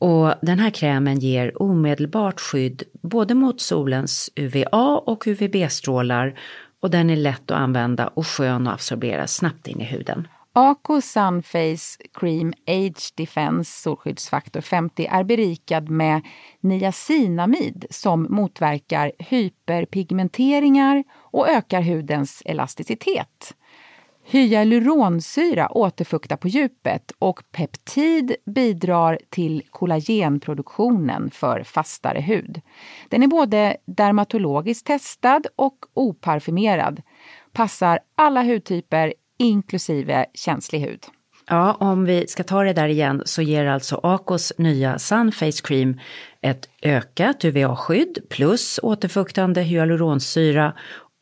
Och 0.02 0.34
den 0.42 0.58
här 0.58 0.70
krämen 0.70 1.18
ger 1.18 1.62
omedelbart 1.62 2.40
skydd 2.40 2.82
både 3.02 3.34
mot 3.34 3.60
solens 3.60 4.30
UVA 4.36 4.98
och 5.06 5.26
UVB-strålar 5.26 6.38
och 6.80 6.90
den 6.90 7.10
är 7.10 7.16
lätt 7.16 7.50
att 7.50 7.58
använda 7.58 8.06
och 8.06 8.26
skön 8.26 8.66
att 8.66 8.74
absorbera 8.74 9.26
snabbt 9.26 9.68
in 9.68 9.80
i 9.80 9.84
huden. 9.84 10.28
Ako 10.52 11.00
Sunface 11.00 11.98
Cream 12.14 12.52
Age 12.66 13.12
Defense 13.14 13.82
solskyddsfaktor 13.82 14.60
50 14.60 15.06
är 15.06 15.24
berikad 15.24 15.88
med 15.88 16.22
niacinamid 16.60 17.86
som 17.90 18.26
motverkar 18.30 19.12
hyperpigmenteringar 19.18 21.04
och 21.14 21.48
ökar 21.48 21.82
hudens 21.82 22.42
elasticitet. 22.44 23.54
Hyaluronsyra 24.32 25.68
återfuktar 25.72 26.36
på 26.36 26.48
djupet 26.48 27.12
och 27.18 27.42
peptid 27.52 28.34
bidrar 28.46 29.18
till 29.30 29.62
kollagenproduktionen 29.70 31.30
för 31.30 31.62
fastare 31.62 32.20
hud. 32.20 32.60
Den 33.08 33.22
är 33.22 33.26
både 33.26 33.76
dermatologiskt 33.86 34.86
testad 34.86 35.46
och 35.56 35.76
oparfumerad. 35.94 37.02
Passar 37.52 37.98
alla 38.14 38.42
hudtyper 38.42 39.14
inklusive 39.38 40.26
känslig 40.34 40.80
hud. 40.80 41.04
Ja, 41.48 41.76
om 41.80 42.04
vi 42.04 42.26
ska 42.26 42.44
ta 42.44 42.62
det 42.62 42.72
där 42.72 42.88
igen 42.88 43.22
så 43.24 43.42
ger 43.42 43.66
alltså 43.66 44.00
Acos 44.02 44.52
nya 44.58 44.98
Sunface 44.98 45.62
Cream 45.62 46.00
ett 46.40 46.68
ökat 46.82 47.44
UVA-skydd 47.44 48.18
plus 48.30 48.80
återfuktande 48.82 49.62
hyaluronsyra 49.62 50.72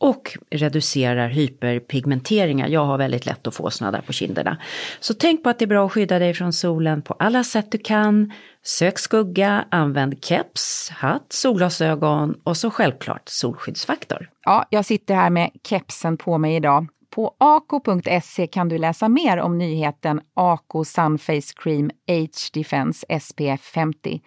och 0.01 0.39
reducerar 0.51 1.29
hyperpigmenteringar. 1.29 2.69
Jag 2.69 2.85
har 2.85 2.99
väldigt 2.99 3.27
lätt 3.27 3.47
att 3.47 3.55
få 3.55 3.71
såna 3.71 3.91
där 3.91 4.01
på 4.01 4.13
kinderna. 4.13 4.57
Så 5.01 5.15
tänk 5.15 5.43
på 5.43 5.51
att 5.51 5.59
det 5.59 5.65
är 5.65 5.67
bra 5.67 5.87
att 5.87 5.93
skydda 5.93 6.19
dig 6.19 6.35
från 6.35 6.53
solen 6.53 7.03
på 7.03 7.15
alla 7.19 7.45
sätt 7.45 7.73
du 7.73 7.79
kan. 7.79 8.33
Sök 8.63 8.99
skugga, 8.99 9.65
använd 9.71 10.25
keps, 10.25 10.91
hatt, 10.91 11.33
solglasögon 11.33 12.35
och 12.45 12.57
så 12.57 12.71
självklart 12.71 13.23
solskyddsfaktor. 13.29 14.31
Ja, 14.45 14.67
jag 14.71 14.85
sitter 14.85 15.15
här 15.15 15.31
med 15.31 15.51
kepsen 15.65 16.17
på 16.17 16.39
mig 16.39 16.57
idag. 16.57 16.87
På 17.11 17.35
ako.se 17.39 18.47
kan 18.47 18.69
du 18.69 18.79
läsa 18.79 19.09
mer 19.09 19.39
om 19.39 19.59
nyheten 19.59 20.21
Ako 20.35 20.85
Sunface 20.85 21.53
Cream 21.57 21.91
H 22.09 22.27
Defense 22.53 23.07
SPF 23.21 23.61
50. 23.61 24.21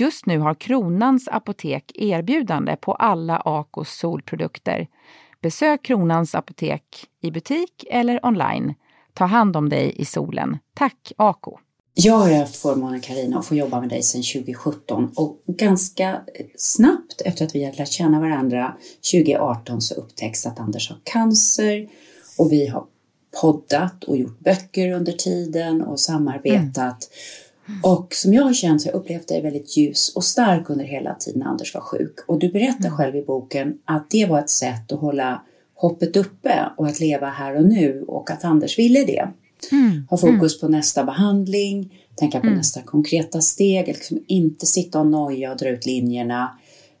Just 0.00 0.26
nu 0.26 0.38
har 0.38 0.54
Kronans 0.54 1.28
apotek 1.28 1.92
erbjudande 1.94 2.76
på 2.76 2.94
alla 2.94 3.36
Akos 3.36 3.98
solprodukter. 3.98 4.88
Besök 5.42 5.84
Kronans 5.84 6.34
apotek 6.34 6.82
i 7.22 7.30
butik 7.30 7.84
eller 7.90 8.26
online. 8.26 8.74
Ta 9.14 9.24
hand 9.24 9.56
om 9.56 9.68
dig 9.68 9.94
i 9.96 10.04
solen. 10.04 10.58
Tack 10.74 11.12
Ako! 11.16 11.58
Jag 11.94 12.14
har 12.14 12.38
haft 12.38 12.56
förmånen 12.56 13.00
Karina 13.00 13.38
att 13.38 13.46
få 13.46 13.54
jobba 13.54 13.80
med 13.80 13.88
dig 13.88 14.02
sedan 14.02 14.22
2017 14.22 15.12
och 15.16 15.42
ganska 15.46 16.20
snabbt 16.56 17.20
efter 17.24 17.44
att 17.44 17.54
vi 17.54 17.64
hade 17.64 17.76
lärt 17.76 17.88
känna 17.88 18.20
varandra 18.20 18.76
2018 19.12 19.80
så 19.80 19.94
upptäcks 19.94 20.46
att 20.46 20.60
Anders 20.60 20.90
har 20.90 20.98
cancer 21.04 21.88
och 22.38 22.52
vi 22.52 22.66
har 22.66 22.84
poddat 23.40 24.04
och 24.04 24.16
gjort 24.16 24.38
böcker 24.40 24.92
under 24.92 25.12
tiden 25.12 25.82
och 25.82 26.00
samarbetat. 26.00 26.76
Mm. 26.76 27.47
Och 27.82 28.14
som 28.14 28.34
jag 28.34 28.42
har 28.42 28.52
känt 28.52 28.82
så 28.82 28.88
har 28.88 28.92
jag 28.92 29.00
upplevt 29.00 29.28
dig 29.28 29.42
väldigt 29.42 29.76
ljus 29.76 30.12
och 30.14 30.24
stark 30.24 30.70
under 30.70 30.84
hela 30.84 31.14
tiden 31.14 31.42
Anders 31.42 31.74
var 31.74 31.80
sjuk. 31.80 32.14
Och 32.26 32.38
du 32.38 32.48
berättar 32.48 32.86
mm. 32.86 32.96
själv 32.96 33.16
i 33.16 33.22
boken 33.22 33.78
att 33.84 34.10
det 34.10 34.26
var 34.26 34.38
ett 34.38 34.50
sätt 34.50 34.92
att 34.92 35.00
hålla 35.00 35.42
hoppet 35.74 36.16
uppe 36.16 36.64
och 36.76 36.86
att 36.86 37.00
leva 37.00 37.26
här 37.26 37.56
och 37.56 37.64
nu 37.64 38.04
och 38.08 38.30
att 38.30 38.44
Anders 38.44 38.78
ville 38.78 39.04
det. 39.04 39.28
Mm. 39.72 40.06
Ha 40.10 40.16
fokus 40.16 40.60
på 40.60 40.68
nästa 40.68 41.04
behandling, 41.04 41.98
tänka 42.14 42.40
på 42.40 42.46
mm. 42.46 42.58
nästa 42.58 42.82
konkreta 42.82 43.40
steg, 43.40 43.86
liksom 43.86 44.18
inte 44.26 44.66
sitta 44.66 45.00
och 45.00 45.06
noja 45.06 45.52
och 45.52 45.58
dra 45.58 45.68
ut 45.68 45.86
linjerna 45.86 46.58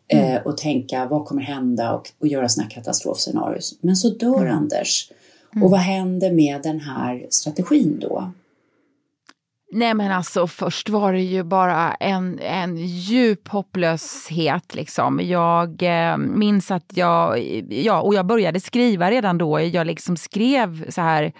mm. 0.08 0.24
eh, 0.24 0.42
och 0.42 0.56
tänka 0.56 1.06
vad 1.06 1.24
kommer 1.24 1.42
hända 1.42 1.94
och, 1.94 2.10
och 2.18 2.26
göra 2.26 2.48
sådana 2.48 2.70
katastrofscenarier. 2.70 3.62
Men 3.80 3.96
så 3.96 4.08
dör 4.10 4.40
mm. 4.40 4.56
Anders. 4.56 5.10
Mm. 5.52 5.64
Och 5.64 5.70
vad 5.70 5.80
händer 5.80 6.32
med 6.32 6.62
den 6.62 6.80
här 6.80 7.26
strategin 7.30 7.98
då? 8.00 8.32
Nej 9.70 9.94
men 9.94 10.12
alltså 10.12 10.46
först 10.46 10.88
var 10.88 11.12
det 11.12 11.20
ju 11.20 11.42
bara 11.42 11.94
en, 11.94 12.38
en 12.38 12.76
djup 12.76 13.48
hopplöshet 13.48 14.74
liksom. 14.74 15.20
Jag 15.22 15.82
eh, 15.82 16.16
minns 16.16 16.70
att 16.70 16.90
jag, 16.94 17.38
ja 17.68 18.00
och 18.00 18.14
jag 18.14 18.26
började 18.26 18.60
skriva 18.60 19.10
redan 19.10 19.38
då. 19.38 19.60
Jag 19.60 19.86
liksom 19.86 20.16
skrev 20.16 20.90
så 20.90 21.00
här 21.00 21.32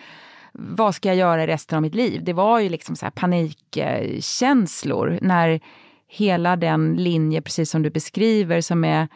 vad 0.52 0.94
ska 0.94 1.08
jag 1.08 1.16
göra 1.16 1.47
resten 1.47 1.76
av 1.76 1.82
mitt 1.82 1.94
liv? 1.94 2.25
Det 2.25 2.32
var 2.32 2.61
ju 2.61 2.68
liksom 2.68 2.97
så 2.97 3.06
här 3.06 3.11
panikkänslor 3.11 5.18
när 5.23 5.61
hela 6.08 6.56
den 6.56 6.97
linje, 6.97 7.42
precis 7.42 7.70
som 7.70 7.82
du 7.82 7.90
beskriver, 7.90 8.61
som 8.61 8.85
är 8.85 9.08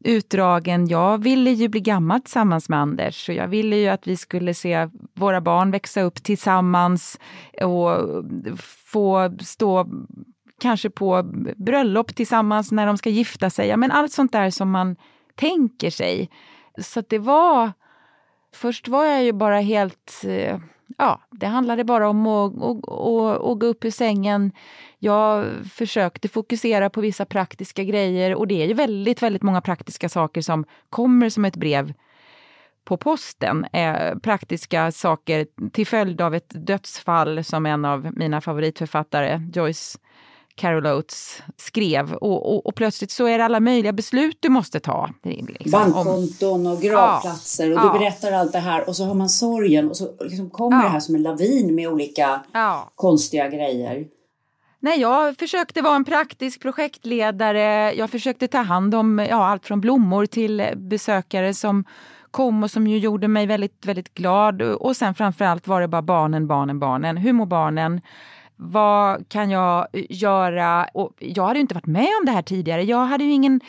utdragen. 0.00 0.88
Jag 0.88 1.18
ville 1.22 1.50
ju 1.50 1.68
bli 1.68 1.80
gammal 1.80 2.20
tillsammans 2.20 2.68
med 2.68 2.78
Anders 2.78 3.28
och 3.28 3.34
jag 3.34 3.48
ville 3.48 3.76
ju 3.76 3.88
att 3.88 4.06
vi 4.06 4.16
skulle 4.16 4.54
se 4.54 4.88
våra 5.14 5.40
barn 5.40 5.70
växa 5.70 6.02
upp 6.02 6.22
tillsammans 6.22 7.20
och 7.62 8.24
få 8.84 9.36
stå 9.40 9.86
kanske 10.60 10.90
på 10.90 11.22
bröllop 11.56 12.14
tillsammans 12.14 12.72
när 12.72 12.86
de 12.86 12.98
ska 12.98 13.10
gifta 13.10 13.50
sig. 13.50 13.68
Ja, 13.68 13.76
men 13.76 13.90
allt 13.90 14.12
sånt 14.12 14.32
där 14.32 14.50
som 14.50 14.70
man 14.70 14.96
tänker 15.34 15.90
sig. 15.90 16.30
Så 16.78 17.02
det 17.08 17.18
var 17.18 17.72
Först 18.54 18.88
var 18.88 19.04
jag 19.04 19.24
ju 19.24 19.32
bara 19.32 19.60
helt... 19.60 20.22
Eh, 20.24 20.58
Ja, 20.98 21.20
det 21.30 21.46
handlade 21.46 21.84
bara 21.84 22.08
om 22.08 22.26
att, 22.26 22.54
att, 22.54 22.88
att, 22.88 23.44
att 23.44 23.58
gå 23.58 23.66
upp 23.66 23.84
ur 23.84 23.90
sängen. 23.90 24.52
Jag 24.98 25.46
försökte 25.72 26.28
fokusera 26.28 26.90
på 26.90 27.00
vissa 27.00 27.24
praktiska 27.24 27.84
grejer 27.84 28.34
och 28.34 28.46
det 28.46 28.62
är 28.62 28.66
ju 28.66 28.74
väldigt, 28.74 29.22
väldigt 29.22 29.42
många 29.42 29.60
praktiska 29.60 30.08
saker 30.08 30.40
som 30.40 30.64
kommer 30.90 31.28
som 31.28 31.44
ett 31.44 31.56
brev 31.56 31.92
på 32.84 32.96
posten. 32.96 33.64
Eh, 33.72 34.18
praktiska 34.18 34.92
saker 34.92 35.46
till 35.72 35.86
följd 35.86 36.20
av 36.20 36.34
ett 36.34 36.66
dödsfall 36.66 37.44
som 37.44 37.66
en 37.66 37.84
av 37.84 38.10
mina 38.16 38.40
favoritförfattare, 38.40 39.42
Joyce 39.54 39.98
Carol 40.58 40.86
Oates 40.86 41.42
skrev. 41.56 42.12
Och, 42.12 42.54
och, 42.54 42.66
och, 42.66 42.74
plötsligt 42.74 43.10
så 43.10 43.26
är 43.26 43.38
det 43.38 43.44
alla 43.44 43.60
möjliga 43.60 43.92
beslut 43.92 44.36
du 44.40 44.48
måste 44.48 44.80
ta. 44.80 45.10
Liksom, 45.22 45.70
Bankkonton 45.70 46.66
och 46.66 46.80
gravplatser 46.80 47.70
ja, 47.70 47.74
och 47.74 47.80
du 47.80 47.86
ja. 47.86 47.98
berättar 47.98 48.32
allt 48.32 48.52
det 48.52 48.58
här 48.58 48.88
och 48.88 48.96
så 48.96 49.04
har 49.04 49.14
man 49.14 49.28
sorgen 49.28 49.88
och 49.88 49.96
så 49.96 50.08
liksom 50.20 50.50
kommer 50.50 50.76
ja. 50.76 50.82
det 50.82 50.88
här 50.88 51.00
som 51.00 51.14
en 51.14 51.22
lavin 51.22 51.74
med 51.74 51.88
olika 51.88 52.40
konstiga 52.94 53.48
grejer. 53.48 54.04
Nej, 54.80 55.00
jag 55.00 55.36
försökte 55.36 55.82
vara 55.82 55.96
en 55.96 56.04
praktisk 56.04 56.62
projektledare. 56.62 57.92
Jag 57.94 58.10
försökte 58.10 58.48
ta 58.48 58.58
hand 58.58 58.94
om 58.94 59.18
ja, 59.18 59.46
allt 59.46 59.66
från 59.66 59.80
blommor 59.80 60.26
till 60.26 60.62
besökare 60.76 61.54
som 61.54 61.84
kom 62.30 62.62
och 62.62 62.70
som 62.70 62.86
ju 62.86 62.98
gjorde 62.98 63.28
mig 63.28 63.46
väldigt, 63.46 63.86
väldigt 63.86 64.14
glad. 64.14 64.62
Och 64.62 64.96
sen 64.96 65.14
framförallt 65.14 65.68
var 65.68 65.80
det 65.80 65.88
bara 65.88 66.02
barnen, 66.02 66.46
barnen, 66.46 66.78
barnen. 66.78 67.16
Hur 67.16 67.32
mår 67.32 67.46
barnen? 67.46 68.00
Vad 68.60 69.28
kan 69.28 69.50
jag 69.50 69.86
göra? 69.92 70.88
Och 70.94 71.12
jag 71.18 71.46
hade 71.46 71.60
inte 71.60 71.74
varit 71.74 71.86
med 71.86 72.08
om 72.20 72.26
det 72.26 72.32
här 72.32 72.42
tidigare. 72.42 72.82
Jag 72.82 73.06
hade 73.06 73.24
ju 73.24 73.32
ingen, 73.32 73.60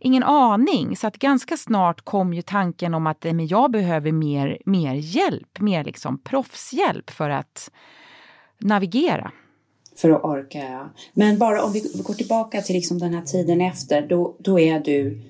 ingen 0.00 0.22
aning. 0.22 0.96
Så 0.96 1.06
att 1.06 1.18
ganska 1.18 1.56
snart 1.56 2.04
kom 2.04 2.34
ju 2.34 2.42
tanken 2.42 2.94
om 2.94 3.06
att 3.06 3.24
men 3.24 3.46
jag 3.46 3.70
behöver 3.70 4.12
mer, 4.12 4.58
mer 4.64 4.94
hjälp, 4.94 5.60
mer 5.60 5.84
liksom 5.84 6.18
proffshjälp 6.18 7.10
för 7.10 7.30
att 7.30 7.70
navigera. 8.58 9.32
För 9.96 10.10
att 10.10 10.24
orka, 10.24 10.58
ja. 10.58 10.90
Men 11.12 11.38
bara 11.38 11.64
om 11.64 11.72
vi 11.72 11.80
går 11.80 12.14
tillbaka 12.14 12.62
till 12.62 12.74
liksom 12.74 12.98
den 12.98 13.14
här 13.14 13.22
tiden 13.22 13.60
efter, 13.60 14.02
då, 14.02 14.36
då 14.38 14.60
är 14.60 14.80
du 14.80 15.20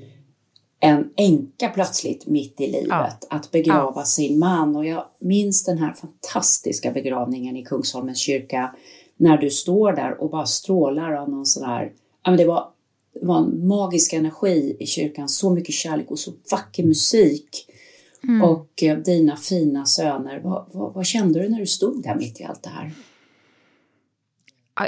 en 0.81 1.11
änka 1.17 1.69
plötsligt 1.69 2.27
mitt 2.27 2.61
i 2.61 2.67
livet. 2.67 2.89
Ja. 2.89 3.17
Att 3.31 3.51
begrava 3.51 4.01
ja. 4.01 4.05
sin 4.05 4.39
man. 4.39 4.77
Och 4.77 4.87
jag 4.87 5.05
minns 5.19 5.65
den 5.65 5.79
här 5.79 5.93
fantastiska 5.93 6.91
begravningen 6.91 7.57
i 7.57 7.65
Kungsholmens 7.65 8.19
kyrka 8.19 8.75
när 9.19 9.39
du 9.39 9.51
står 9.51 9.93
där 9.93 10.21
och 10.21 10.31
bara 10.31 10.47
strålar 10.47 11.13
av 11.13 11.31
någon 11.31 11.47
sån 11.47 11.65
här, 11.65 11.93
ja 12.25 12.31
men 12.31 12.39
det 12.39 12.45
var, 12.45 12.69
det 13.21 13.27
var 13.27 13.39
en 13.39 13.67
magisk 13.67 14.13
energi 14.13 14.77
i 14.81 14.87
kyrkan, 14.87 15.29
så 15.29 15.51
mycket 15.51 15.75
kärlek 15.75 16.11
och 16.11 16.19
så 16.19 16.33
vacker 16.51 16.85
musik. 16.85 17.67
Mm. 18.23 18.43
Och 18.43 18.83
eh, 18.83 18.99
dina 18.99 19.37
fina 19.37 19.87
söner, 19.87 20.41
vad, 20.41 20.67
vad, 20.73 20.95
vad, 20.95 21.07
kände 21.07 21.43
du 21.43 21.49
när 21.49 21.59
du 21.59 21.67
stod 21.67 22.03
där 22.03 22.15
mitt 22.15 22.41
i 22.41 22.45
allt 22.45 22.63
det 22.63 22.71
här? 22.71 22.93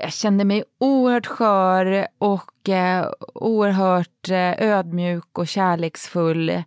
Jag 0.02 0.12
kände 0.12 0.44
mig 0.44 0.64
oerhört 0.78 1.26
skör 1.26 2.06
och 2.18 2.68
eh, 2.68 3.12
oerhört 3.34 4.28
eh, 4.28 4.62
ödmjuk 4.62 5.38
och 5.38 5.48
kärleksfull. 5.48 6.62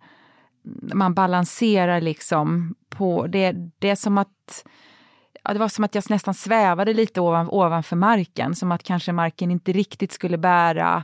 Man 0.93 1.13
balanserar 1.13 2.01
liksom 2.01 2.75
på 2.89 3.27
det. 3.27 3.55
Det 3.79 3.89
är 3.89 3.95
som 3.95 4.17
att 4.17 4.65
ja, 5.43 5.53
det 5.53 5.59
var 5.59 5.67
som 5.67 5.83
att 5.83 5.95
jag 5.95 6.09
nästan 6.09 6.33
svävade 6.33 6.93
lite 6.93 7.21
ovan, 7.21 7.49
ovanför 7.49 7.95
marken, 7.95 8.55
som 8.55 8.71
att 8.71 8.83
kanske 8.83 9.11
marken 9.11 9.51
inte 9.51 9.71
riktigt 9.71 10.11
skulle 10.11 10.37
bära 10.37 11.03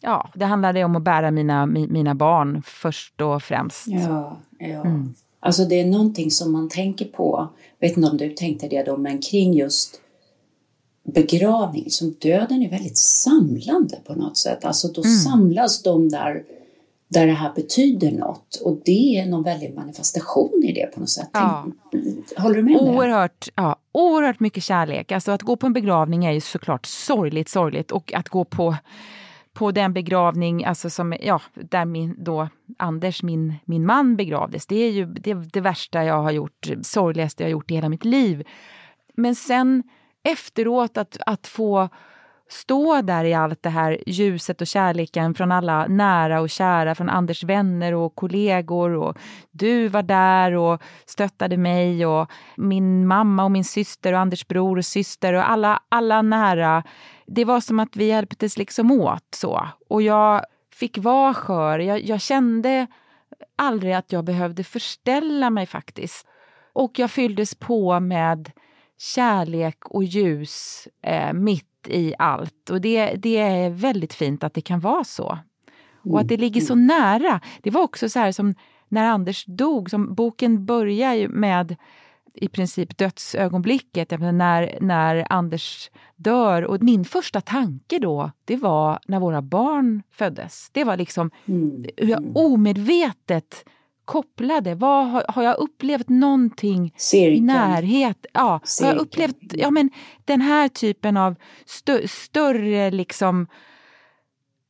Ja, 0.00 0.30
det 0.34 0.44
handlade 0.44 0.84
om 0.84 0.96
att 0.96 1.02
bära 1.02 1.30
mina, 1.30 1.66
mina 1.66 2.14
barn 2.14 2.62
först 2.66 3.20
och 3.20 3.42
främst. 3.42 3.86
Ja, 3.86 4.40
ja. 4.58 4.66
Mm. 4.66 5.14
Alltså 5.40 5.64
det 5.64 5.80
är 5.80 5.84
någonting 5.84 6.30
som 6.30 6.52
man 6.52 6.68
tänker 6.68 7.04
på, 7.04 7.48
vet 7.80 7.96
inte 7.96 8.10
om 8.10 8.16
du 8.16 8.30
tänkte 8.30 8.68
det 8.68 8.82
då, 8.82 8.96
men 8.96 9.18
kring 9.18 9.54
just 9.54 10.00
begravning, 11.14 11.90
som 11.90 12.14
döden 12.20 12.62
är 12.62 12.70
väldigt 12.70 12.98
samlande 12.98 13.98
på 14.06 14.14
något 14.14 14.36
sätt. 14.36 14.64
Alltså 14.64 14.88
då 14.88 15.02
mm. 15.02 15.14
samlas 15.14 15.82
de 15.82 16.08
där 16.08 16.44
där 17.10 17.26
det 17.26 17.32
här 17.32 17.52
betyder 17.54 18.10
något. 18.10 18.60
Och 18.64 18.82
det 18.84 19.18
är 19.20 19.26
någon 19.26 19.42
väldig 19.42 19.74
manifestation 19.74 20.62
i 20.64 20.72
det 20.72 20.86
på 20.94 21.00
något 21.00 21.08
sätt. 21.08 21.30
Ja. 21.32 21.66
Håller 22.36 22.56
du 22.56 22.62
med 22.62 22.76
om 22.76 22.88
oerhört? 22.88 23.48
Ja, 23.54 23.76
oerhört 23.92 24.40
mycket 24.40 24.62
kärlek. 24.62 25.12
Alltså 25.12 25.32
att 25.32 25.42
gå 25.42 25.56
på 25.56 25.66
en 25.66 25.72
begravning 25.72 26.24
är 26.24 26.32
ju 26.32 26.40
såklart 26.40 26.86
sorgligt, 26.86 27.48
sorgligt. 27.48 27.90
Och 27.90 28.14
att 28.14 28.28
gå 28.28 28.44
på, 28.44 28.76
på 29.52 29.70
den 29.70 29.92
begravning, 29.92 30.64
alltså 30.64 30.90
som, 30.90 31.16
ja, 31.20 31.40
där 31.54 31.84
min, 31.84 32.16
då 32.18 32.48
Anders, 32.78 33.22
min, 33.22 33.54
min 33.64 33.86
man, 33.86 34.16
begravdes. 34.16 34.66
Det 34.66 34.76
är 34.76 34.90
ju 34.90 35.06
det, 35.06 35.34
det 35.34 35.60
värsta 35.60 36.04
jag 36.04 36.22
har 36.22 36.30
gjort, 36.30 36.70
sorgligaste 36.82 37.42
jag 37.42 37.46
har 37.46 37.52
gjort 37.52 37.70
i 37.70 37.74
hela 37.74 37.88
mitt 37.88 38.04
liv. 38.04 38.46
Men 39.14 39.34
sen 39.34 39.82
efteråt 40.22 40.96
att, 40.96 41.16
att 41.26 41.46
få 41.46 41.88
stå 42.52 43.02
där 43.02 43.24
i 43.24 43.34
allt 43.34 43.62
det 43.62 43.68
här 43.70 43.98
ljuset 44.06 44.60
och 44.60 44.66
kärleken 44.66 45.34
från 45.34 45.52
alla 45.52 45.86
nära 45.86 46.40
och 46.40 46.50
kära, 46.50 46.94
från 46.94 47.08
Anders 47.08 47.44
vänner 47.44 47.94
och 47.94 48.14
kollegor 48.14 48.94
och 48.94 49.18
du 49.50 49.88
var 49.88 50.02
där 50.02 50.52
och 50.52 50.82
stöttade 51.06 51.56
mig 51.56 52.06
och 52.06 52.30
min 52.56 53.06
mamma 53.06 53.44
och 53.44 53.50
min 53.50 53.64
syster 53.64 54.12
och 54.12 54.18
Anders 54.18 54.46
bror 54.46 54.78
och 54.78 54.84
syster 54.84 55.34
och 55.34 55.50
alla, 55.50 55.82
alla 55.88 56.22
nära. 56.22 56.82
Det 57.26 57.44
var 57.44 57.60
som 57.60 57.80
att 57.80 57.96
vi 57.96 58.04
hjälptes 58.04 58.56
liksom 58.56 58.90
åt 58.90 59.34
så. 59.34 59.68
Och 59.88 60.02
jag 60.02 60.42
fick 60.74 60.98
vara 60.98 61.34
skör. 61.34 61.78
Jag, 61.78 62.04
jag 62.04 62.20
kände 62.20 62.86
aldrig 63.56 63.92
att 63.92 64.12
jag 64.12 64.24
behövde 64.24 64.64
förställa 64.64 65.50
mig 65.50 65.66
faktiskt. 65.66 66.26
Och 66.72 66.98
jag 66.98 67.10
fylldes 67.10 67.54
på 67.54 68.00
med 68.00 68.50
kärlek 68.98 69.86
och 69.86 70.04
ljus 70.04 70.88
eh, 71.02 71.32
mitt 71.32 71.69
i 71.88 72.14
allt. 72.18 72.70
Och 72.70 72.80
det, 72.80 73.14
det 73.14 73.36
är 73.36 73.70
väldigt 73.70 74.14
fint 74.14 74.44
att 74.44 74.54
det 74.54 74.60
kan 74.60 74.80
vara 74.80 75.04
så. 75.04 75.38
Och 76.04 76.20
att 76.20 76.28
det 76.28 76.36
ligger 76.36 76.60
så 76.60 76.74
nära. 76.74 77.40
Det 77.62 77.70
var 77.70 77.82
också 77.82 78.08
så 78.08 78.18
här 78.18 78.32
som 78.32 78.54
när 78.88 79.06
Anders 79.06 79.44
dog, 79.46 79.90
som 79.90 80.14
boken 80.14 80.66
börjar 80.66 81.14
ju 81.14 81.28
med 81.28 81.76
i 82.34 82.48
princip 82.48 82.98
dödsögonblicket, 82.98 84.10
när, 84.10 84.78
när 84.80 85.26
Anders 85.30 85.90
dör. 86.16 86.62
Och 86.62 86.82
min 86.82 87.04
första 87.04 87.40
tanke 87.40 87.98
då, 87.98 88.30
det 88.44 88.56
var 88.56 88.98
när 89.06 89.20
våra 89.20 89.42
barn 89.42 90.02
föddes. 90.10 90.70
Det 90.72 90.84
var 90.84 90.96
liksom 90.96 91.30
mm. 91.46 91.86
hur 91.96 92.08
jag 92.08 92.22
mm. 92.22 92.36
omedvetet 92.36 93.64
kopplade. 94.10 94.74
Vad, 94.74 95.10
har, 95.10 95.24
har 95.28 95.42
jag 95.42 95.58
upplevt 95.58 96.08
någonting 96.08 96.94
Cirkeln. 96.96 97.36
i 97.36 97.40
närhet? 97.40 98.26
Ja, 98.32 98.60
har 98.80 98.86
jag 98.86 98.96
upplevt 98.96 99.36
ja, 99.40 99.70
men 99.70 99.90
den 100.24 100.40
här 100.40 100.68
typen 100.68 101.16
av 101.16 101.34
stö, 101.66 102.08
större 102.08 102.90
liksom 102.90 103.46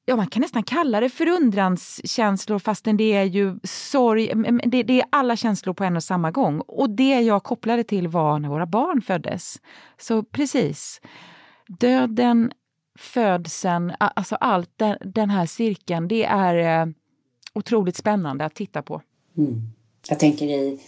ja, 0.04 0.16
man 0.16 0.26
kan 0.26 0.40
nästan 0.40 0.62
kalla 0.62 1.00
det 1.00 1.08
förundranskänslor 1.08 2.58
fastän 2.58 2.96
det 2.96 3.12
är 3.12 3.24
ju 3.24 3.58
sorg. 3.64 4.32
Det, 4.64 4.82
det, 4.82 5.00
är 5.00 5.06
alla 5.10 5.36
känslor 5.36 5.74
på 5.74 5.84
en 5.84 5.96
och 5.96 6.04
samma 6.04 6.30
gång. 6.30 6.60
Och 6.60 6.90
det 6.90 7.20
jag 7.20 7.42
kopplade 7.42 7.84
till 7.84 8.08
var 8.08 8.38
när 8.38 8.48
våra 8.48 8.66
barn 8.66 9.02
föddes. 9.02 9.56
Så 9.98 10.22
precis. 10.22 11.00
Döden, 11.68 12.52
födseln, 12.98 13.92
alltså 13.98 14.34
allt 14.34 14.70
den, 14.76 14.96
den 15.00 15.30
här 15.30 15.46
cirkeln, 15.46 16.08
det 16.08 16.24
är 16.24 16.82
eh, 16.82 16.92
otroligt 17.54 17.96
spännande 17.96 18.44
att 18.44 18.54
titta 18.54 18.82
på. 18.82 19.02
Mm. 19.38 19.62
Jag 20.08 20.18
tänker 20.18 20.46
i 20.46 20.78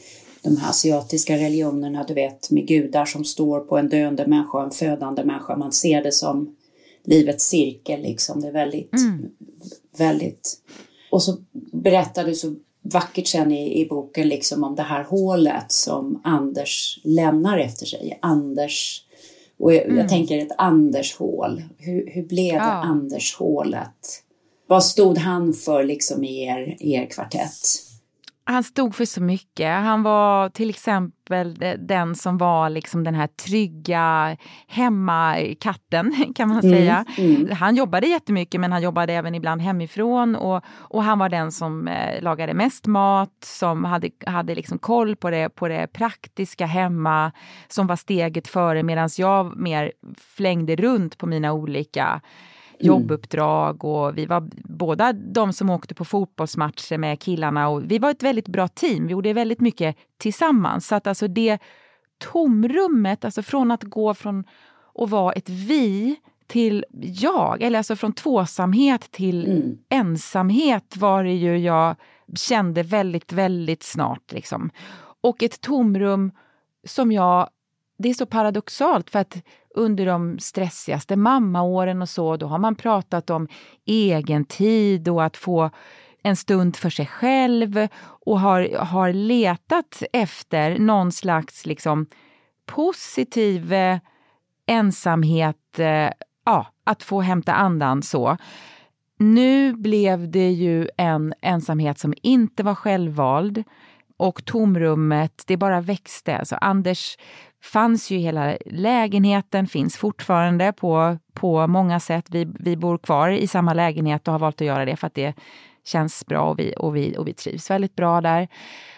de 0.42 0.56
här 0.56 0.70
asiatiska 0.70 1.36
religionerna, 1.36 2.04
du 2.04 2.14
vet, 2.14 2.50
med 2.50 2.66
gudar 2.66 3.04
som 3.04 3.24
står 3.24 3.60
på 3.60 3.78
en 3.78 3.88
döende 3.88 4.26
människa 4.26 4.58
och 4.58 4.64
en 4.64 4.70
födande 4.70 5.24
människa. 5.24 5.56
Man 5.56 5.72
ser 5.72 6.02
det 6.02 6.12
som 6.12 6.56
livets 7.04 7.48
cirkel 7.48 8.02
liksom. 8.02 8.40
Det 8.40 8.48
är 8.48 8.52
väldigt, 8.52 8.92
mm. 8.92 9.30
väldigt... 9.96 10.58
Och 11.10 11.22
så 11.22 11.36
berättar 11.72 12.24
du 12.24 12.34
så 12.34 12.54
vackert 12.82 13.26
sen 13.26 13.52
i, 13.52 13.80
i 13.80 13.88
boken 13.88 14.28
liksom 14.28 14.64
om 14.64 14.74
det 14.74 14.82
här 14.82 15.04
hålet 15.04 15.72
som 15.72 16.20
Anders 16.24 17.00
lämnar 17.04 17.58
efter 17.58 17.86
sig. 17.86 18.18
Anders... 18.22 19.06
Och 19.58 19.74
jag, 19.74 19.84
mm. 19.84 19.98
jag 19.98 20.08
tänker 20.08 20.38
ett 20.38 20.52
Anders-hål. 20.58 21.62
Hur, 21.78 22.10
hur 22.10 22.22
blev 22.22 22.54
ja. 22.54 22.64
det 22.64 22.70
Anders-hålet? 22.70 24.22
Vad 24.66 24.84
stod 24.84 25.18
han 25.18 25.52
för 25.52 25.84
liksom 25.84 26.24
i 26.24 26.44
er, 26.44 26.76
er 26.80 27.06
kvartett? 27.06 27.91
Han 28.44 28.64
stod 28.64 28.94
för 28.94 29.04
så 29.04 29.22
mycket. 29.22 29.82
Han 29.82 30.02
var 30.02 30.48
till 30.48 30.70
exempel 30.70 31.56
den 31.78 32.14
som 32.14 32.38
var 32.38 32.70
liksom 32.70 33.04
den 33.04 33.14
här 33.14 33.26
trygga 33.26 34.36
hemmakatten 34.66 36.32
kan 36.34 36.48
man 36.48 36.60
mm, 36.60 36.76
säga. 36.76 37.04
Mm. 37.18 37.50
Han 37.52 37.76
jobbade 37.76 38.06
jättemycket 38.06 38.60
men 38.60 38.72
han 38.72 38.82
jobbade 38.82 39.12
även 39.12 39.34
ibland 39.34 39.62
hemifrån 39.62 40.36
och, 40.36 40.64
och 40.66 41.04
han 41.04 41.18
var 41.18 41.28
den 41.28 41.52
som 41.52 41.88
eh, 41.88 42.22
lagade 42.22 42.54
mest 42.54 42.86
mat, 42.86 43.44
som 43.44 43.84
hade, 43.84 44.10
hade 44.26 44.54
liksom 44.54 44.78
koll 44.78 45.16
på 45.16 45.30
det, 45.30 45.48
på 45.48 45.68
det 45.68 45.86
praktiska 45.92 46.66
hemma, 46.66 47.32
som 47.68 47.86
var 47.86 47.96
steget 47.96 48.48
före 48.48 48.82
medan 48.82 49.08
jag 49.16 49.56
mer 49.56 49.92
flängde 50.36 50.76
runt 50.76 51.18
på 51.18 51.26
mina 51.26 51.52
olika. 51.52 52.20
Jobbuppdrag 52.78 53.84
och 53.84 54.18
vi 54.18 54.26
var 54.26 54.48
båda 54.54 55.12
de 55.12 55.52
som 55.52 55.70
åkte 55.70 55.94
på 55.94 56.04
fotbollsmatcher 56.04 56.98
med 56.98 57.20
killarna 57.20 57.68
och 57.68 57.90
vi 57.90 57.98
var 57.98 58.10
ett 58.10 58.22
väldigt 58.22 58.48
bra 58.48 58.68
team. 58.68 59.06
Vi 59.06 59.12
gjorde 59.12 59.32
väldigt 59.32 59.60
mycket 59.60 59.96
tillsammans. 60.18 60.86
Så 60.86 60.94
att 60.94 61.06
alltså 61.06 61.28
det 61.28 61.58
tomrummet, 62.32 63.24
alltså 63.24 63.42
från 63.42 63.70
att 63.70 63.82
gå 63.82 64.14
från 64.14 64.44
att 64.94 65.10
vara 65.10 65.32
ett 65.32 65.48
vi 65.48 66.16
till 66.46 66.84
jag, 67.00 67.62
eller 67.62 67.78
alltså 67.78 67.96
från 67.96 68.12
tvåsamhet 68.12 69.10
till 69.10 69.46
mm. 69.46 69.78
ensamhet 69.88 70.96
var 70.96 71.24
det 71.24 71.34
ju 71.34 71.58
jag 71.58 71.96
kände 72.36 72.82
väldigt, 72.82 73.32
väldigt 73.32 73.82
snart. 73.82 74.32
Liksom. 74.32 74.70
Och 75.20 75.42
ett 75.42 75.60
tomrum 75.60 76.30
som 76.86 77.12
jag 77.12 77.48
det 78.02 78.10
är 78.10 78.14
så 78.14 78.26
paradoxalt 78.26 79.10
för 79.10 79.18
att 79.18 79.36
under 79.74 80.06
de 80.06 80.38
stressigaste 80.38 81.16
mammaåren 81.16 82.02
och 82.02 82.08
så, 82.08 82.36
då 82.36 82.46
har 82.46 82.58
man 82.58 82.74
pratat 82.74 83.30
om 83.30 83.48
egen 83.86 84.44
tid 84.44 85.08
och 85.08 85.24
att 85.24 85.36
få 85.36 85.70
en 86.22 86.36
stund 86.36 86.76
för 86.76 86.90
sig 86.90 87.06
själv 87.06 87.88
och 88.04 88.40
har, 88.40 88.78
har 88.78 89.12
letat 89.12 90.02
efter 90.12 90.78
någon 90.78 91.12
slags 91.12 91.66
liksom 91.66 92.06
positiv 92.66 93.72
eh, 93.72 93.98
ensamhet, 94.66 95.78
eh, 95.78 96.10
ja, 96.44 96.66
att 96.84 97.02
få 97.02 97.20
hämta 97.20 97.52
andan 97.52 98.02
så. 98.02 98.36
Nu 99.18 99.72
blev 99.72 100.30
det 100.30 100.50
ju 100.50 100.88
en 100.96 101.34
ensamhet 101.42 101.98
som 101.98 102.14
inte 102.22 102.62
var 102.62 102.74
självvald 102.74 103.64
och 104.16 104.44
tomrummet, 104.44 105.44
det 105.46 105.56
bara 105.56 105.80
växte. 105.80 106.36
Alltså 106.36 106.56
Anders 106.60 107.16
fanns 107.62 108.10
ju 108.10 108.18
hela 108.18 108.56
lägenheten, 108.66 109.66
finns 109.66 109.96
fortfarande 109.96 110.72
på, 110.72 111.18
på 111.34 111.66
många 111.66 112.00
sätt. 112.00 112.26
Vi, 112.28 112.48
vi 112.58 112.76
bor 112.76 112.98
kvar 112.98 113.28
i 113.28 113.46
samma 113.46 113.74
lägenhet 113.74 114.28
och 114.28 114.32
har 114.32 114.38
valt 114.38 114.60
att 114.60 114.66
göra 114.66 114.84
det 114.84 114.96
för 114.96 115.06
att 115.06 115.14
det 115.14 115.34
känns 115.84 116.26
bra 116.26 116.40
och 116.50 116.58
vi, 116.58 116.74
och 116.78 116.96
vi, 116.96 117.16
och 117.18 117.28
vi 117.28 117.34
trivs 117.34 117.70
väldigt 117.70 117.96
bra 117.96 118.20
där. 118.20 118.48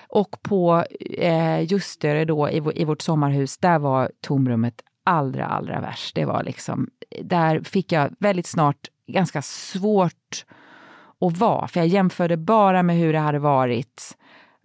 Och 0.08 0.42
på 0.42 0.84
eh, 1.18 1.60
Ljusterö 1.60 2.24
då 2.24 2.50
i, 2.50 2.62
i 2.74 2.84
vårt 2.84 3.02
sommarhus, 3.02 3.58
där 3.58 3.78
var 3.78 4.10
tomrummet 4.20 4.82
allra, 5.04 5.46
allra 5.46 5.80
värst. 5.80 6.14
Det 6.14 6.24
var 6.24 6.42
liksom, 6.42 6.90
där 7.22 7.60
fick 7.60 7.92
jag 7.92 8.14
väldigt 8.18 8.46
snart 8.46 8.88
ganska 9.06 9.42
svårt 9.42 10.44
att 11.20 11.38
vara, 11.38 11.68
för 11.68 11.80
jag 11.80 11.86
jämförde 11.86 12.36
bara 12.36 12.82
med 12.82 12.96
hur 12.96 13.12
det 13.12 13.18
hade 13.18 13.38
varit 13.38 14.16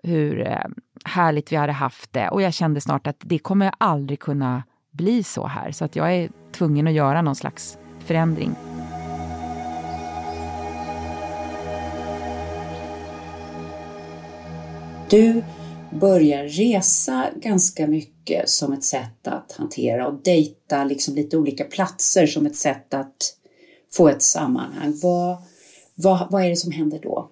hur 0.04 0.48
eh, 0.48 0.58
härligt 1.06 1.52
vi 1.52 1.56
hade 1.56 1.74
haft 1.74 2.14
det. 2.14 2.30
Och 2.30 2.42
jag 2.42 2.54
kände 2.54 2.82
snart 2.82 3.08
att 3.08 3.18
det 3.20 3.40
kommer 3.40 3.72
aldrig 3.78 4.20
kunna 4.20 4.64
bli 4.92 5.24
så 5.24 5.48
här. 5.48 5.72
Så 5.72 5.86
att 5.86 5.96
jag 5.96 6.16
är 6.16 6.30
tvungen 6.52 6.88
att 6.88 6.94
göra 6.94 7.22
någon 7.22 7.36
slags 7.36 7.78
förändring. 8.00 8.56
Du 15.10 15.44
börjar 15.92 16.44
resa 16.44 17.30
ganska 17.36 17.88
mycket 17.88 18.50
som 18.50 18.74
ett 18.74 18.84
sätt 18.84 19.28
att 19.28 19.52
hantera 19.52 20.08
och 20.08 20.24
dejta 20.24 20.84
liksom 20.84 21.16
lite 21.16 21.38
olika 21.38 21.64
platser 21.64 22.28
som 22.28 22.46
ett 22.46 22.56
sätt 22.56 22.94
att 22.94 23.36
få 23.92 24.08
ett 24.08 24.22
sammanhang. 24.22 25.00
Vad, 25.02 25.38
vad, 25.96 26.32
vad 26.32 26.44
är 26.44 26.50
det 26.50 26.56
som 26.56 26.72
händer 26.72 27.00
då? 27.04 27.30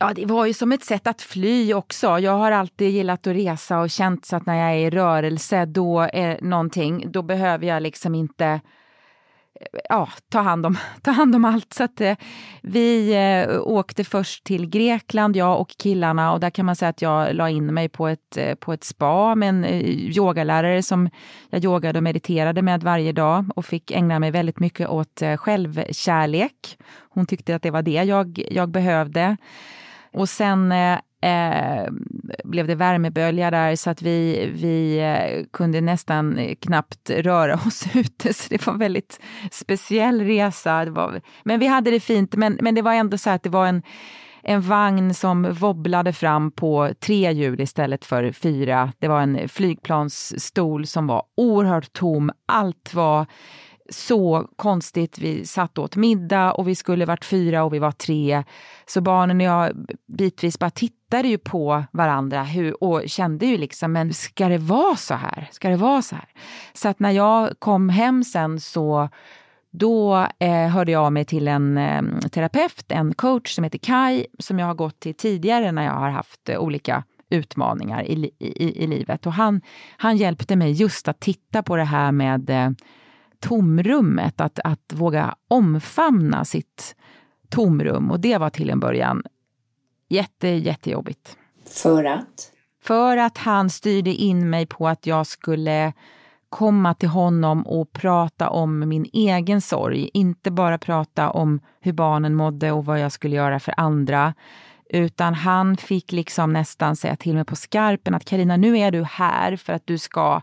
Ja, 0.00 0.12
det 0.14 0.26
var 0.26 0.46
ju 0.46 0.54
som 0.54 0.72
ett 0.72 0.84
sätt 0.84 1.06
att 1.06 1.22
fly 1.22 1.74
också. 1.74 2.18
Jag 2.18 2.32
har 2.32 2.52
alltid 2.52 2.90
gillat 2.90 3.26
att 3.26 3.36
resa 3.36 3.80
och 3.80 3.90
känt 3.90 4.24
så 4.24 4.36
att 4.36 4.46
när 4.46 4.54
jag 4.54 4.70
är 4.70 4.86
i 4.86 4.90
rörelse, 4.90 5.64
då 5.64 6.00
är 6.00 6.38
någonting, 6.42 7.10
då 7.10 7.22
behöver 7.22 7.66
jag 7.66 7.82
liksom 7.82 8.14
inte 8.14 8.46
eh, 8.46 8.60
ja, 9.88 10.08
ta, 10.30 10.40
hand 10.40 10.66
om, 10.66 10.78
ta 11.02 11.10
hand 11.10 11.34
om 11.34 11.44
allt. 11.44 11.72
Så 11.72 11.84
att, 11.84 12.00
eh, 12.00 12.16
vi 12.62 13.14
eh, 13.14 13.60
åkte 13.60 14.04
först 14.04 14.44
till 14.44 14.66
Grekland, 14.66 15.36
jag 15.36 15.60
och 15.60 15.68
killarna, 15.78 16.32
och 16.32 16.40
där 16.40 16.50
kan 16.50 16.66
man 16.66 16.76
säga 16.76 16.88
att 16.88 17.02
jag 17.02 17.34
la 17.34 17.50
in 17.50 17.74
mig 17.74 17.88
på 17.88 18.08
ett, 18.08 18.36
eh, 18.36 18.54
på 18.54 18.72
ett 18.72 18.84
spa 18.84 19.34
med 19.34 19.48
en 19.48 19.64
eh, 19.64 19.80
yogalärare 20.16 20.82
som 20.82 21.10
jag 21.50 21.64
yogade 21.64 21.98
och 21.98 22.02
mediterade 22.02 22.62
med 22.62 22.82
varje 22.82 23.12
dag 23.12 23.44
och 23.56 23.64
fick 23.64 23.90
ägna 23.90 24.18
mig 24.18 24.30
väldigt 24.30 24.60
mycket 24.60 24.88
åt 24.88 25.22
eh, 25.22 25.36
självkärlek. 25.36 26.78
Hon 27.10 27.26
tyckte 27.26 27.54
att 27.54 27.62
det 27.62 27.70
var 27.70 27.82
det 27.82 28.04
jag, 28.04 28.42
jag 28.50 28.68
behövde. 28.68 29.36
Och 30.18 30.28
sen 30.28 30.72
eh, 30.72 30.98
eh, 31.22 31.88
blev 32.44 32.66
det 32.66 32.74
värmebölja 32.74 33.50
där 33.50 33.76
så 33.76 33.90
att 33.90 34.02
vi, 34.02 34.50
vi 34.54 34.98
eh, 34.98 35.44
kunde 35.52 35.80
nästan 35.80 36.54
knappt 36.60 37.10
röra 37.10 37.54
oss 37.66 37.84
ute. 37.94 38.34
Så 38.34 38.48
det 38.50 38.66
var 38.66 38.72
en 38.72 38.78
väldigt 38.78 39.20
speciell 39.50 40.20
resa. 40.20 40.84
Var, 40.84 41.20
men 41.44 41.60
vi 41.60 41.66
hade 41.66 41.90
det 41.90 42.00
fint, 42.00 42.36
men, 42.36 42.58
men 42.60 42.74
det 42.74 42.82
var 42.82 42.92
ändå 42.92 43.18
så 43.18 43.30
att 43.30 43.42
det 43.42 43.50
var 43.50 43.66
en 43.66 43.82
en 44.42 44.60
vagn 44.60 45.14
som 45.14 45.52
wobblade 45.52 46.12
fram 46.12 46.50
på 46.50 46.90
tre 47.00 47.32
hjul 47.32 47.60
istället 47.60 48.04
för 48.04 48.32
fyra. 48.32 48.92
Det 48.98 49.08
var 49.08 49.20
en 49.20 49.48
flygplansstol 49.48 50.86
som 50.86 51.06
var 51.06 51.22
oerhört 51.36 51.92
tom. 51.92 52.30
Allt 52.46 52.94
var 52.94 53.26
så 53.88 54.48
konstigt. 54.56 55.18
Vi 55.18 55.46
satt 55.46 55.78
åt 55.78 55.96
middag 55.96 56.52
och 56.52 56.68
vi 56.68 56.74
skulle 56.74 57.04
varit 57.04 57.24
fyra 57.24 57.64
och 57.64 57.74
vi 57.74 57.78
var 57.78 57.92
tre. 57.92 58.44
Så 58.86 59.00
barnen 59.00 59.36
och 59.36 59.46
jag 59.46 59.72
bitvis 60.06 60.58
bara 60.58 60.70
tittade 60.70 61.28
ju 61.28 61.38
på 61.38 61.84
varandra 61.92 62.42
hur, 62.42 62.84
och 62.84 63.02
kände 63.06 63.46
ju 63.46 63.58
liksom, 63.58 63.92
men 63.92 64.14
ska 64.14 64.48
det 64.48 64.58
vara 64.58 64.96
så 64.96 65.14
här? 65.14 65.48
Ska 65.52 65.68
det 65.68 65.76
vara 65.76 66.02
så 66.02 66.14
här? 66.14 66.28
Så 66.72 66.88
att 66.88 67.00
när 67.00 67.10
jag 67.10 67.50
kom 67.58 67.88
hem 67.88 68.24
sen 68.24 68.60
så 68.60 69.08
då 69.70 70.26
eh, 70.38 70.68
hörde 70.68 70.92
jag 70.92 71.04
av 71.04 71.12
mig 71.12 71.24
till 71.24 71.48
en 71.48 71.78
eh, 71.78 72.02
terapeut, 72.32 72.84
en 72.88 73.14
coach 73.14 73.54
som 73.54 73.64
heter 73.64 73.78
Kai, 73.78 74.26
som 74.38 74.58
jag 74.58 74.66
har 74.66 74.74
gått 74.74 75.00
till 75.00 75.14
tidigare 75.14 75.72
när 75.72 75.84
jag 75.84 75.92
har 75.92 76.10
haft 76.10 76.48
eh, 76.48 76.58
olika 76.58 77.04
utmaningar 77.30 78.02
i, 78.02 78.30
i, 78.38 78.84
i 78.84 78.86
livet. 78.86 79.26
Och 79.26 79.32
han, 79.32 79.60
han 79.96 80.16
hjälpte 80.16 80.56
mig 80.56 80.72
just 80.72 81.08
att 81.08 81.20
titta 81.20 81.62
på 81.62 81.76
det 81.76 81.84
här 81.84 82.12
med 82.12 82.50
eh, 82.50 82.70
tomrummet, 83.40 84.40
att, 84.40 84.58
att 84.64 84.92
våga 84.92 85.34
omfamna 85.48 86.44
sitt 86.44 86.96
tomrum. 87.48 88.10
Och 88.10 88.20
det 88.20 88.38
var 88.38 88.50
till 88.50 88.70
en 88.70 88.80
början 88.80 89.22
jätte, 90.08 90.48
jättejobbigt. 90.48 91.36
För 91.66 92.04
att? 92.04 92.52
För 92.82 93.16
att 93.16 93.38
han 93.38 93.70
styrde 93.70 94.10
in 94.10 94.50
mig 94.50 94.66
på 94.66 94.88
att 94.88 95.06
jag 95.06 95.26
skulle 95.26 95.92
komma 96.48 96.94
till 96.94 97.08
honom 97.08 97.66
och 97.66 97.92
prata 97.92 98.50
om 98.50 98.88
min 98.88 99.06
egen 99.12 99.60
sorg. 99.60 100.10
Inte 100.14 100.50
bara 100.50 100.78
prata 100.78 101.30
om 101.30 101.60
hur 101.80 101.92
barnen 101.92 102.34
mådde 102.34 102.72
och 102.72 102.84
vad 102.84 103.00
jag 103.00 103.12
skulle 103.12 103.36
göra 103.36 103.60
för 103.60 103.74
andra. 103.76 104.34
Utan 104.90 105.34
han 105.34 105.76
fick 105.76 106.12
liksom 106.12 106.52
nästan 106.52 106.96
säga 106.96 107.16
till 107.16 107.34
mig 107.34 107.44
på 107.44 107.56
skarpen 107.56 108.14
att 108.14 108.24
Karina, 108.24 108.56
nu 108.56 108.78
är 108.78 108.90
du 108.90 109.04
här 109.04 109.56
för 109.56 109.72
att 109.72 109.86
du 109.86 109.98
ska 109.98 110.40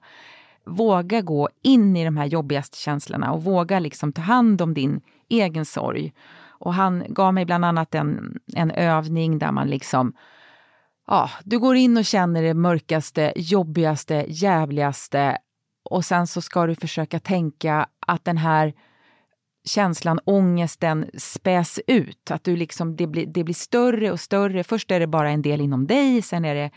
våga 0.66 1.22
gå 1.22 1.50
in 1.64 1.98
i 1.98 2.06
de 2.06 2.18
här 2.18 2.26
jobbigaste 2.26 2.78
känslorna 2.78 3.32
och 3.32 3.44
våga 3.44 3.80
liksom 3.80 4.14
ta 4.14 4.22
hand 4.22 4.62
om 4.62 4.74
din 4.74 5.02
egen 5.30 5.66
sorg. 5.66 6.14
Och 6.48 6.74
han 6.74 7.04
gav 7.10 7.34
mig 7.34 7.46
bland 7.46 7.66
annat 7.66 7.96
en, 7.96 8.40
en 8.56 8.72
övning 8.72 9.40
där 9.40 9.52
man 9.52 9.68
liksom 9.68 10.14
Ja, 11.08 11.30
du 11.44 11.60
går 11.60 11.76
in 11.76 11.98
och 11.98 12.06
känner 12.06 12.44
det 12.44 12.54
mörkaste, 12.54 13.34
jobbigaste, 13.36 14.26
jävligaste 14.28 15.38
och 15.90 16.06
sen 16.06 16.28
så 16.28 16.42
ska 16.42 16.66
du 16.66 16.76
försöka 16.76 17.20
tänka 17.20 17.88
att 18.08 18.26
den 18.26 18.38
här 18.38 18.74
känslan, 19.66 20.20
ångesten 20.26 21.10
späs 21.18 21.80
ut. 21.88 22.32
Att 22.32 22.44
du 22.44 22.56
liksom, 22.56 22.96
det, 22.96 23.08
blir, 23.08 23.26
det 23.26 23.44
blir 23.44 23.56
större 23.56 24.12
och 24.12 24.20
större. 24.20 24.64
Först 24.64 24.92
är 24.92 25.00
det 25.00 25.08
bara 25.08 25.30
en 25.30 25.42
del 25.42 25.62
inom 25.62 25.88
dig, 25.88 26.22
sen 26.22 26.46
är 26.46 26.56
det 26.56 26.72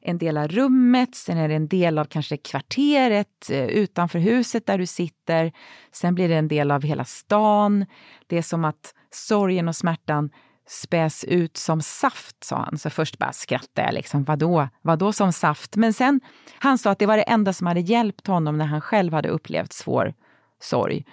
en 0.00 0.18
del 0.18 0.36
av 0.36 0.48
rummet, 0.48 1.14
sen 1.14 1.38
är 1.38 1.48
det 1.48 1.54
en 1.54 1.68
del 1.68 1.98
av 1.98 2.04
kanske 2.04 2.36
kvarteret 2.36 3.50
eh, 3.50 3.66
utanför 3.66 4.18
huset 4.18 4.66
där 4.66 4.78
du 4.78 4.86
sitter. 4.86 5.52
Sen 5.92 6.14
blir 6.14 6.28
det 6.28 6.36
en 6.36 6.48
del 6.48 6.70
av 6.70 6.82
hela 6.82 7.04
stan. 7.04 7.86
Det 8.26 8.38
är 8.38 8.42
som 8.42 8.64
att 8.64 8.94
sorgen 9.10 9.68
och 9.68 9.76
smärtan 9.76 10.30
späs 10.68 11.24
ut 11.24 11.56
som 11.56 11.82
saft, 11.82 12.44
sa 12.44 12.56
han. 12.56 12.78
Så 12.78 12.90
först 12.90 13.18
bara 13.18 13.32
skrattade 13.32 13.88
jag. 13.88 13.94
Liksom, 13.94 14.24
vadå, 14.24 14.68
vadå 14.82 15.12
som 15.12 15.32
saft? 15.32 15.76
Men 15.76 15.92
sen, 15.92 16.20
han 16.58 16.78
sa 16.78 16.90
att 16.90 16.98
det 16.98 17.06
var 17.06 17.16
det 17.16 17.22
enda 17.22 17.52
som 17.52 17.66
hade 17.66 17.80
hjälpt 17.80 18.26
honom 18.26 18.58
när 18.58 18.66
han 18.66 18.80
själv 18.80 19.12
hade 19.12 19.28
upplevt 19.28 19.72
svår 19.72 20.14
sorg. 20.60 21.04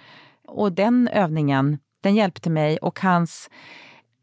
Och 0.48 0.72
den 0.72 1.08
övningen, 1.08 1.78
den 2.02 2.14
hjälpte 2.14 2.50
mig 2.50 2.78
och 2.78 3.00
hans 3.00 3.50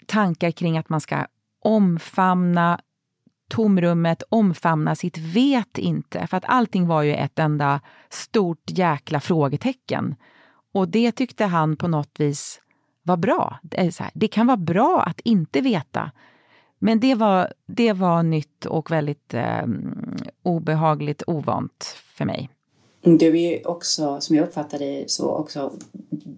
tankar 0.08 0.52
kring 0.52 0.78
att 0.78 0.89
man 0.89 1.02
ska 1.02 1.26
omfamna 1.63 2.80
tomrummet, 3.48 4.24
omfamna 4.30 4.96
sitt 4.96 5.18
vet 5.18 5.78
inte. 5.78 6.28
För 6.28 6.38
att 6.38 6.46
allting 6.48 6.88
var 6.88 7.02
ju 7.04 7.14
ett 7.14 7.40
enda 7.40 7.82
stort 8.10 8.64
jäkla 8.66 9.20
frågetecken. 9.20 10.16
Och 10.74 10.90
det 10.90 11.12
tyckte 11.12 11.46
han 11.46 11.76
på 11.78 11.88
något 11.88 12.20
vis 12.20 12.62
var 13.04 13.18
bra. 13.18 13.60
Det, 13.62 14.00
här, 14.00 14.12
det 14.14 14.28
kan 14.28 14.48
vara 14.48 14.58
bra 14.58 15.04
att 15.08 15.20
inte 15.20 15.62
veta. 15.62 16.12
Men 16.80 17.00
det 17.00 17.16
var, 17.16 17.54
det 17.66 17.94
var 17.94 18.24
nytt 18.24 18.66
och 18.66 18.92
väldigt 18.92 19.34
eh, 19.34 19.66
obehagligt 20.44 21.24
ovant 21.28 21.96
för 21.98 22.26
mig. 22.26 22.50
Du 23.02 23.28
är 23.28 23.52
ju 23.52 23.64
också, 23.66 24.22
som 24.22 24.36
jag 24.36 24.48
uppfattar 24.48 24.80
det, 24.80 25.04
så 25.08 25.30
också 25.30 25.74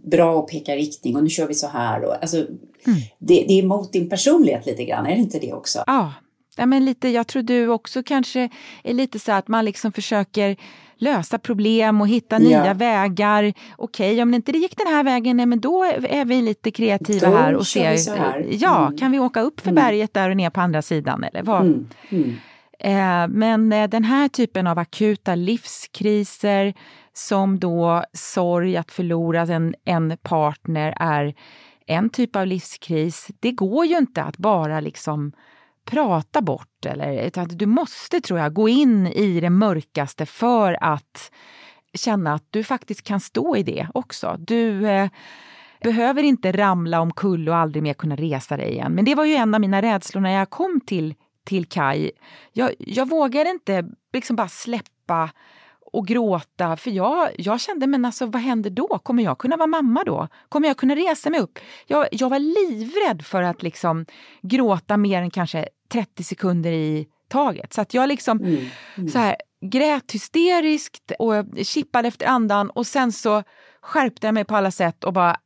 bra 0.03 0.39
att 0.39 0.47
peka 0.47 0.75
riktning 0.75 1.15
och 1.15 1.23
nu 1.23 1.29
kör 1.29 1.47
vi 1.47 1.53
så 1.53 1.67
här. 1.67 2.05
Och, 2.05 2.13
alltså, 2.21 2.37
mm. 2.37 2.99
det, 3.19 3.45
det 3.47 3.59
är 3.59 3.63
mot 3.63 3.93
din 3.93 4.09
personlighet 4.09 4.65
lite 4.65 4.85
grann, 4.85 5.05
är 5.05 5.15
det 5.15 5.21
inte 5.21 5.39
det 5.39 5.53
också? 5.53 5.83
Ja, 5.87 6.13
ja 6.55 6.65
men 6.65 6.85
lite, 6.85 7.09
jag 7.09 7.27
tror 7.27 7.43
du 7.43 7.67
också 7.67 8.03
kanske 8.03 8.49
är 8.83 8.93
lite 8.93 9.19
så 9.19 9.31
att 9.31 9.47
man 9.47 9.65
liksom 9.65 9.91
försöker 9.91 10.57
lösa 10.97 11.39
problem 11.39 12.01
och 12.01 12.07
hitta 12.07 12.37
nya 12.37 12.73
vägar. 12.73 13.53
Okej, 13.75 14.11
okay, 14.11 14.21
om 14.21 14.31
det 14.31 14.35
inte 14.35 14.51
gick 14.51 14.77
den 14.77 14.87
här 14.87 15.03
vägen, 15.03 15.37
nej, 15.37 15.45
men 15.45 15.59
då 15.59 15.83
är 15.83 16.25
vi 16.25 16.41
lite 16.41 16.71
kreativa 16.71 17.29
då 17.29 17.37
här 17.37 17.55
och 17.55 17.67
ser, 17.67 18.17
här. 18.17 18.45
ja, 18.51 18.85
mm. 18.85 18.97
kan 18.97 19.11
vi 19.11 19.19
åka 19.19 19.41
upp 19.41 19.61
för 19.61 19.71
mm. 19.71 19.83
berget 19.83 20.13
där 20.13 20.29
och 20.29 20.37
ner 20.37 20.49
på 20.49 20.61
andra 20.61 20.81
sidan 20.81 21.23
eller 21.23 21.43
vad? 21.43 21.61
Mm. 21.61 21.87
mm. 22.09 22.35
Eh, 22.79 23.27
men 23.27 23.73
eh, 23.73 23.89
den 23.89 24.03
här 24.03 24.27
typen 24.27 24.67
av 24.67 24.79
akuta 24.79 25.35
livskriser 25.35 26.73
som 27.13 27.59
då 27.59 28.03
sorg 28.13 28.77
att 28.77 28.91
förlora 28.91 29.41
en, 29.41 29.75
en 29.85 30.17
partner 30.21 30.97
är 30.99 31.35
en 31.87 32.09
typ 32.09 32.35
av 32.35 32.47
livskris. 32.47 33.27
Det 33.39 33.51
går 33.51 33.85
ju 33.85 33.97
inte 33.97 34.23
att 34.23 34.37
bara 34.37 34.79
liksom 34.79 35.31
prata 35.85 36.41
bort. 36.41 36.85
Eller, 36.85 37.27
utan 37.27 37.47
du 37.47 37.65
måste, 37.65 38.21
tror 38.21 38.39
jag, 38.39 38.53
gå 38.53 38.69
in 38.69 39.07
i 39.07 39.39
det 39.39 39.49
mörkaste 39.49 40.25
för 40.25 40.77
att 40.81 41.31
känna 41.93 42.33
att 42.33 42.47
du 42.49 42.63
faktiskt 42.63 43.03
kan 43.03 43.19
stå 43.19 43.55
i 43.55 43.63
det 43.63 43.87
också. 43.93 44.35
Du 44.39 44.87
eh, 44.87 45.09
behöver 45.81 46.23
inte 46.23 46.51
ramla 46.51 47.01
omkull 47.01 47.49
och 47.49 47.55
aldrig 47.55 47.83
mer 47.83 47.93
kunna 47.93 48.15
resa 48.15 48.57
dig 48.57 48.71
igen. 48.71 48.91
Men 48.91 49.05
det 49.05 49.15
var 49.15 49.25
ju 49.25 49.33
en 49.35 49.55
av 49.55 49.61
mina 49.61 49.81
rädslor 49.81 50.21
när 50.21 50.31
jag 50.31 50.49
kom 50.49 50.81
till, 50.85 51.15
till 51.43 51.65
Kai. 51.65 52.11
Jag, 52.53 52.73
jag 52.79 53.09
vågade 53.09 53.49
inte 53.49 53.85
liksom 54.13 54.35
bara 54.35 54.47
släppa 54.47 55.29
och 55.95 56.07
gråta. 56.07 56.77
För 56.77 56.91
jag, 56.91 57.29
jag 57.37 57.61
kände, 57.61 57.87
men 57.87 58.05
alltså 58.05 58.25
vad 58.25 58.41
händer 58.41 58.69
då? 58.69 58.99
Kommer 59.03 59.23
jag 59.23 59.37
kunna 59.37 59.57
vara 59.57 59.67
mamma 59.67 60.03
då? 60.03 60.27
Kommer 60.49 60.67
jag 60.67 60.77
kunna 60.77 60.95
resa 60.95 61.29
mig 61.29 61.39
upp? 61.39 61.59
Jag, 61.87 62.07
jag 62.11 62.29
var 62.29 62.39
livrädd 62.39 63.25
för 63.25 63.41
att 63.41 63.63
liksom 63.63 64.05
gråta 64.41 64.97
mer 64.97 65.21
än 65.21 65.31
kanske 65.31 65.69
30 65.89 66.23
sekunder 66.23 66.71
i 66.71 67.07
taget. 67.27 67.73
Så 67.73 67.81
att 67.81 67.93
jag 67.93 68.07
liksom 68.09 68.39
mm, 68.39 68.65
mm. 68.95 69.09
så 69.09 69.19
här, 69.19 69.35
grät 69.61 70.11
hysteriskt 70.11 71.11
och 71.19 71.45
kippade 71.63 72.07
efter 72.07 72.25
andan 72.25 72.69
och 72.69 72.87
sen 72.87 73.11
så 73.11 73.43
skärpte 73.81 74.27
jag 74.27 74.33
mig 74.33 74.45
på 74.45 74.55
alla 74.55 74.71
sätt 74.71 75.03
och 75.03 75.13
bara 75.13 75.37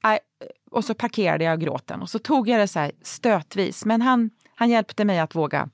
och 0.71 0.85
så 0.85 0.93
parkerade 0.93 1.43
jag 1.43 1.61
gråten 1.61 2.01
och 2.01 2.09
så 2.09 2.19
tog 2.19 2.49
jag 2.49 2.59
det 2.59 2.67
så 2.67 2.79
här 2.79 2.91
stötvis. 3.01 3.85
Men 3.85 4.01
han, 4.01 4.29
han 4.55 4.69
hjälpte 4.69 5.05
mig 5.05 5.19
att 5.19 5.35
våga, 5.35 5.69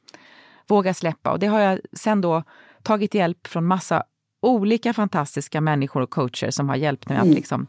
våga 0.68 0.94
släppa 0.94 1.32
och 1.32 1.40
det 1.40 1.48
har 1.48 1.60
jag 1.60 1.80
sen 1.94 2.22
då 2.22 2.44
tagit 2.84 3.14
hjälp 3.14 3.48
från 3.48 3.66
massa 3.66 4.04
olika 4.42 4.94
fantastiska 4.94 5.62
människor 5.62 6.02
och 6.02 6.10
coacher 6.10 6.52
som 6.52 6.70
har 6.70 6.76
hjälpt 6.76 7.10
mig 7.10 7.18
mm. 7.18 7.30
att 7.30 7.36
liksom 7.36 7.68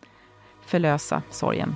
förlösa 0.67 1.23
sorgen. 1.31 1.75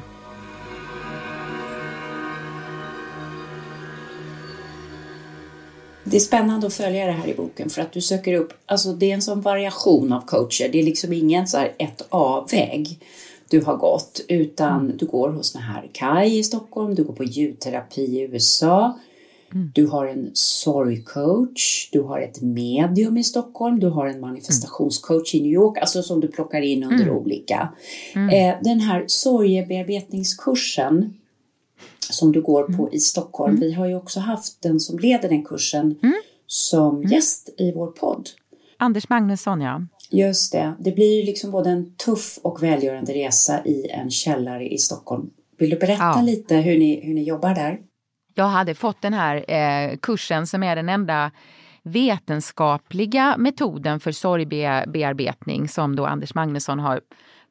Det 6.11 6.17
är 6.17 6.21
spännande 6.21 6.67
att 6.67 6.75
följa 6.75 7.07
det 7.07 7.13
här 7.13 7.29
i 7.29 7.35
boken 7.35 7.71
för 7.71 7.83
att 7.83 7.93
du 7.93 8.01
söker 8.01 8.35
upp, 8.35 8.53
alltså 8.67 8.93
det 8.93 9.11
är 9.11 9.15
en 9.15 9.23
sån 9.23 9.41
variation 9.41 10.13
av 10.13 10.21
coacher. 10.21 10.69
Det 10.73 10.81
är 10.81 10.83
liksom 10.83 11.13
ingen 11.13 11.47
så 11.47 11.59
här 11.59 11.73
ett 11.79 12.07
A-väg 12.09 12.99
du 13.51 13.61
har 13.61 13.77
gått 13.77 14.21
utan 14.29 14.81
mm. 14.81 14.97
du 14.97 15.07
går 15.07 15.31
hos 15.31 15.53
den 15.53 15.63
här 15.63 15.89
Kai 15.93 16.39
i 16.39 16.43
Stockholm, 16.43 16.95
du 16.95 17.05
går 17.05 17.15
på 17.15 17.25
ljudterapi 17.25 18.03
i 18.03 18.21
USA, 18.21 18.99
mm. 19.55 19.71
du 19.75 19.87
har 19.87 20.07
en 20.07 20.31
sorgcoach, 20.33 21.89
du 21.93 22.01
har 22.01 22.21
ett 22.21 22.41
medium 22.41 23.17
i 23.17 23.25
Stockholm, 23.25 23.81
du 23.81 23.89
har 23.89 24.07
en 24.07 24.21
manifestationscoach 24.21 25.35
i 25.35 25.41
New 25.41 25.53
York, 25.53 25.79
alltså 25.79 26.03
som 26.03 26.21
du 26.21 26.29
plockar 26.29 26.61
in 26.61 26.85
under 26.85 27.05
mm. 27.05 27.17
olika. 27.17 27.69
Mm. 28.15 28.29
Eh, 28.29 28.55
den 28.63 28.81
här 28.81 29.05
sorgebearbetningskursen 29.07 31.15
som 32.13 32.33
du 32.33 32.43
går 32.43 32.63
på 32.63 32.83
mm. 32.83 32.93
i 32.93 32.99
Stockholm. 32.99 33.57
Mm. 33.57 33.61
Vi 33.61 33.73
har 33.73 33.87
ju 33.87 33.95
också 33.95 34.21
haft 34.21 34.63
den 34.63 34.81
som 34.81 34.99
leder 34.99 35.29
den 35.29 35.45
kursen 35.45 35.99
mm. 36.03 36.15
som 36.47 36.97
mm. 36.97 37.11
gäst 37.11 37.55
i 37.59 37.73
vår 37.73 37.87
podd. 37.87 38.29
Anders 38.77 39.09
Magnusson, 39.09 39.61
ja. 39.61 39.83
Just 40.11 40.53
det. 40.53 40.75
Det 40.79 40.93
blir 40.93 41.21
ju 41.21 41.27
liksom 41.27 41.51
både 41.51 41.71
en 41.71 41.95
tuff 41.95 42.39
och 42.43 42.63
välgörande 42.63 43.13
resa 43.13 43.65
i 43.65 43.87
en 43.91 44.11
källare 44.11 44.69
i 44.69 44.79
Stockholm. 44.79 45.31
Vill 45.59 45.71
du 45.71 45.77
berätta 45.77 46.13
ja. 46.17 46.23
lite 46.23 46.57
hur 46.57 46.79
ni, 46.79 47.01
hur 47.07 47.15
ni 47.15 47.23
jobbar 47.23 47.55
där? 47.55 47.79
Jag 48.35 48.49
hade 48.49 48.75
fått 48.75 49.03
den 49.03 49.15
här 49.15 49.51
eh, 49.51 49.97
kursen 49.97 50.47
som 50.47 50.63
är 50.63 50.77
den 50.77 50.89
enda 50.89 51.31
vetenskapliga 51.83 53.37
metoden 53.39 54.01
för 54.01 54.13
sorgbearbetning 54.13 55.69
som 55.69 55.97
då 55.97 56.07
Anders 56.07 56.35
Magnusson 56.35 56.79
har 56.79 57.01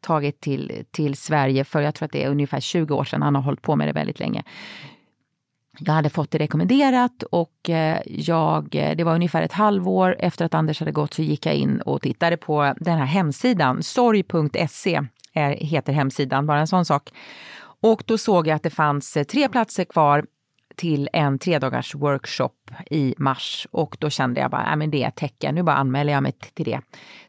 tagit 0.01 0.41
till, 0.41 0.85
till 0.91 1.15
Sverige 1.15 1.63
för 1.63 1.81
jag 1.81 1.95
tror 1.95 2.05
att 2.05 2.11
det 2.11 2.23
är 2.23 2.29
ungefär 2.29 2.59
20 2.59 2.95
år 2.95 3.03
sedan. 3.03 3.21
Han 3.21 3.35
har 3.35 3.41
hållit 3.41 3.61
på 3.61 3.75
med 3.75 3.87
det 3.87 3.91
väldigt 3.91 4.19
länge. 4.19 4.43
Jag 5.79 5.93
hade 5.93 6.09
fått 6.09 6.31
det 6.31 6.37
rekommenderat 6.37 7.23
och 7.23 7.69
eh, 7.69 8.01
jag, 8.05 8.75
eh, 8.75 8.95
det 8.95 9.03
var 9.03 9.15
ungefär 9.15 9.41
ett 9.41 9.53
halvår 9.53 10.15
efter 10.19 10.45
att 10.45 10.53
Anders 10.53 10.79
hade 10.79 10.91
gått 10.91 11.13
så 11.13 11.21
gick 11.21 11.45
jag 11.45 11.55
in 11.55 11.81
och 11.81 12.01
tittade 12.01 12.37
på 12.37 12.73
den 12.77 12.97
här 12.97 13.05
hemsidan. 13.05 13.83
Sorg.se 13.83 15.01
heter 15.57 15.93
hemsidan, 15.93 16.45
bara 16.45 16.59
en 16.59 16.67
sån 16.67 16.85
sak. 16.85 17.09
Och 17.81 18.03
då 18.05 18.17
såg 18.17 18.47
jag 18.47 18.55
att 18.55 18.63
det 18.63 18.69
fanns 18.69 19.17
eh, 19.17 19.23
tre 19.23 19.49
platser 19.49 19.83
kvar 19.83 20.25
till 20.79 21.09
en 21.13 21.39
tredagars 21.39 21.95
workshop 21.95 22.71
i 22.89 23.15
mars 23.17 23.67
och 23.71 23.97
då 23.99 24.09
kände 24.09 24.41
jag 24.41 24.51
bara, 24.51 24.61
att 24.61 24.77
men 24.77 24.91
det 24.91 25.03
är 25.03 25.07
ett 25.07 25.15
tecken, 25.15 25.55
nu 25.55 25.63
bara 25.63 25.75
anmäler 25.75 26.13
jag 26.13 26.23
mig 26.23 26.31
till 26.31 26.65
det. 26.65 26.81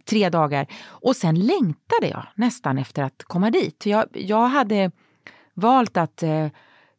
Tre 0.04 0.28
dagar. 0.28 0.66
Och 0.86 1.16
sen 1.16 1.34
längtade 1.34 2.08
jag 2.08 2.26
nästan 2.34 2.78
efter 2.78 3.02
att 3.02 3.24
komma 3.24 3.50
dit. 3.50 3.86
Jag, 3.86 4.06
jag 4.12 4.46
hade 4.48 4.90
valt 5.54 5.96
att 5.96 6.22
eh, 6.22 6.46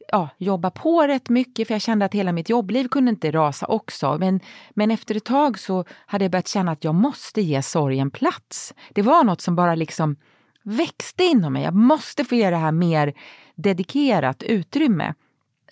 ja, 0.07 0.29
jobba 0.37 0.69
på 0.71 1.07
rätt 1.07 1.29
mycket 1.29 1.67
för 1.67 1.73
jag 1.73 1.81
kände 1.81 2.05
att 2.05 2.13
hela 2.13 2.31
mitt 2.31 2.49
jobbliv 2.49 2.87
kunde 2.87 3.09
inte 3.09 3.31
rasa 3.31 3.65
också. 3.65 4.17
Men, 4.19 4.39
men 4.69 4.91
efter 4.91 5.15
ett 5.15 5.25
tag 5.25 5.59
så 5.59 5.85
hade 6.05 6.25
jag 6.25 6.31
börjat 6.31 6.47
känna 6.47 6.71
att 6.71 6.83
jag 6.83 6.95
måste 6.95 7.41
ge 7.41 7.61
sorgen 7.61 8.11
plats. 8.11 8.73
Det 8.93 9.01
var 9.01 9.23
något 9.23 9.41
som 9.41 9.55
bara 9.55 9.75
liksom 9.75 10.15
växte 10.63 11.23
inom 11.23 11.53
mig. 11.53 11.63
Jag 11.63 11.75
måste 11.75 12.25
få 12.25 12.35
ge 12.35 12.49
det 12.49 12.57
här 12.57 12.71
mer 12.71 13.13
dedikerat 13.55 14.43
utrymme. 14.43 15.13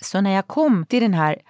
Så 0.01 0.21
när 0.21 0.31
jag 0.31 0.47
kom 0.47 0.85
till 0.85 1.01
den 1.01 1.13
här 1.13 1.41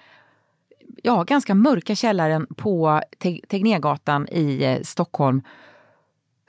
ja, 1.03 1.23
ganska 1.23 1.55
mörka 1.55 1.95
källaren 1.95 2.47
på 2.57 3.01
Tegnérgatan 3.47 4.27
i 4.27 4.63
eh, 4.63 4.81
Stockholm 4.81 5.41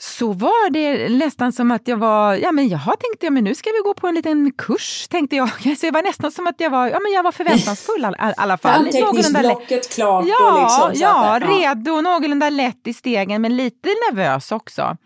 så 0.02 0.32
var 0.32 0.70
det 0.70 1.08
nästan 1.08 1.52
som 1.52 1.70
att 1.70 1.88
jag 1.88 1.96
var, 1.96 2.34
ja 2.34 2.52
men 2.52 2.68
jaha 2.68 2.96
tänkte 2.96 3.26
jag, 3.26 3.32
men 3.32 3.44
nu 3.44 3.54
ska 3.54 3.70
vi 3.70 3.78
gå 3.84 3.94
på 3.94 4.06
en 4.06 4.14
liten 4.14 4.52
kurs 4.52 5.08
tänkte 5.08 5.36
jag. 5.36 5.50
Så 5.78 5.86
det 5.86 5.90
var 5.90 6.02
nästan 6.02 6.32
som 6.32 6.46
att 6.46 6.60
jag 6.60 6.70
var, 6.70 6.88
ja 6.88 7.00
men 7.00 7.12
jag 7.12 7.22
var 7.22 7.32
förväntansfull 7.32 8.04
i 8.04 8.32
alla 8.36 8.58
fall. 8.58 8.86
Anteckningsblocket 8.86 9.94
klart 9.94 10.24
ja, 10.28 10.52
och 10.52 10.60
liksom. 10.60 11.02
Ja, 11.08 11.36
att, 11.36 11.42
ja, 11.42 11.48
redo, 11.48 12.00
någorlunda 12.00 12.50
lätt 12.50 12.86
i 12.86 12.94
stegen 12.94 13.42
men 13.42 13.56
lite 13.56 13.88
nervös 13.88 14.52
också. 14.52 14.96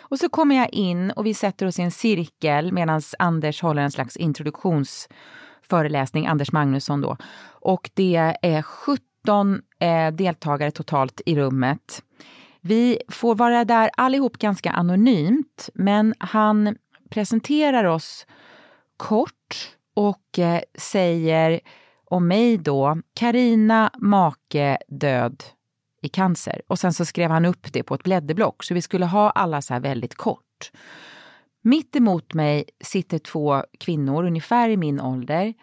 Och 0.00 0.18
så 0.18 0.28
kommer 0.28 0.56
jag 0.56 0.72
in 0.72 1.10
och 1.10 1.26
vi 1.26 1.34
sätter 1.34 1.66
oss 1.66 1.78
i 1.78 1.82
en 1.82 1.90
cirkel 1.90 2.72
medan 2.72 3.02
Anders 3.18 3.62
håller 3.62 3.82
en 3.82 3.90
slags 3.90 4.16
introduktions 4.16 5.08
föreläsning, 5.70 6.26
Anders 6.26 6.52
Magnusson 6.52 7.00
då. 7.00 7.16
Och 7.46 7.90
det 7.94 8.34
är 8.42 8.62
17 8.62 9.62
eh, 9.78 10.10
deltagare 10.10 10.70
totalt 10.70 11.20
i 11.26 11.36
rummet. 11.36 12.02
Vi 12.60 12.98
får 13.08 13.34
vara 13.34 13.64
där 13.64 13.90
allihop 13.96 14.38
ganska 14.38 14.70
anonymt, 14.70 15.68
men 15.74 16.14
han 16.18 16.76
presenterar 17.10 17.84
oss 17.84 18.26
kort 18.96 19.76
och 19.94 20.38
eh, 20.38 20.60
säger 20.78 21.60
om 22.04 22.28
mig 22.28 22.58
då, 22.58 22.98
Karina 23.14 23.90
make 23.98 24.78
död 24.88 25.42
i 26.02 26.08
cancer. 26.08 26.62
Och 26.66 26.78
sen 26.78 26.92
så 26.92 27.04
skrev 27.04 27.30
han 27.30 27.44
upp 27.44 27.72
det 27.72 27.82
på 27.82 27.94
ett 27.94 28.02
blädderblock, 28.02 28.64
så 28.64 28.74
vi 28.74 28.82
skulle 28.82 29.06
ha 29.06 29.30
alla 29.30 29.62
så 29.62 29.74
här 29.74 29.80
väldigt 29.80 30.14
kort. 30.14 30.70
Mitt 31.66 31.96
emot 31.96 32.34
mig 32.34 32.64
sitter 32.80 33.18
två 33.18 33.62
kvinnor, 33.78 34.24
ungefär 34.24 34.68
i 34.68 34.76
min 34.76 35.00
ålder. 35.00 35.54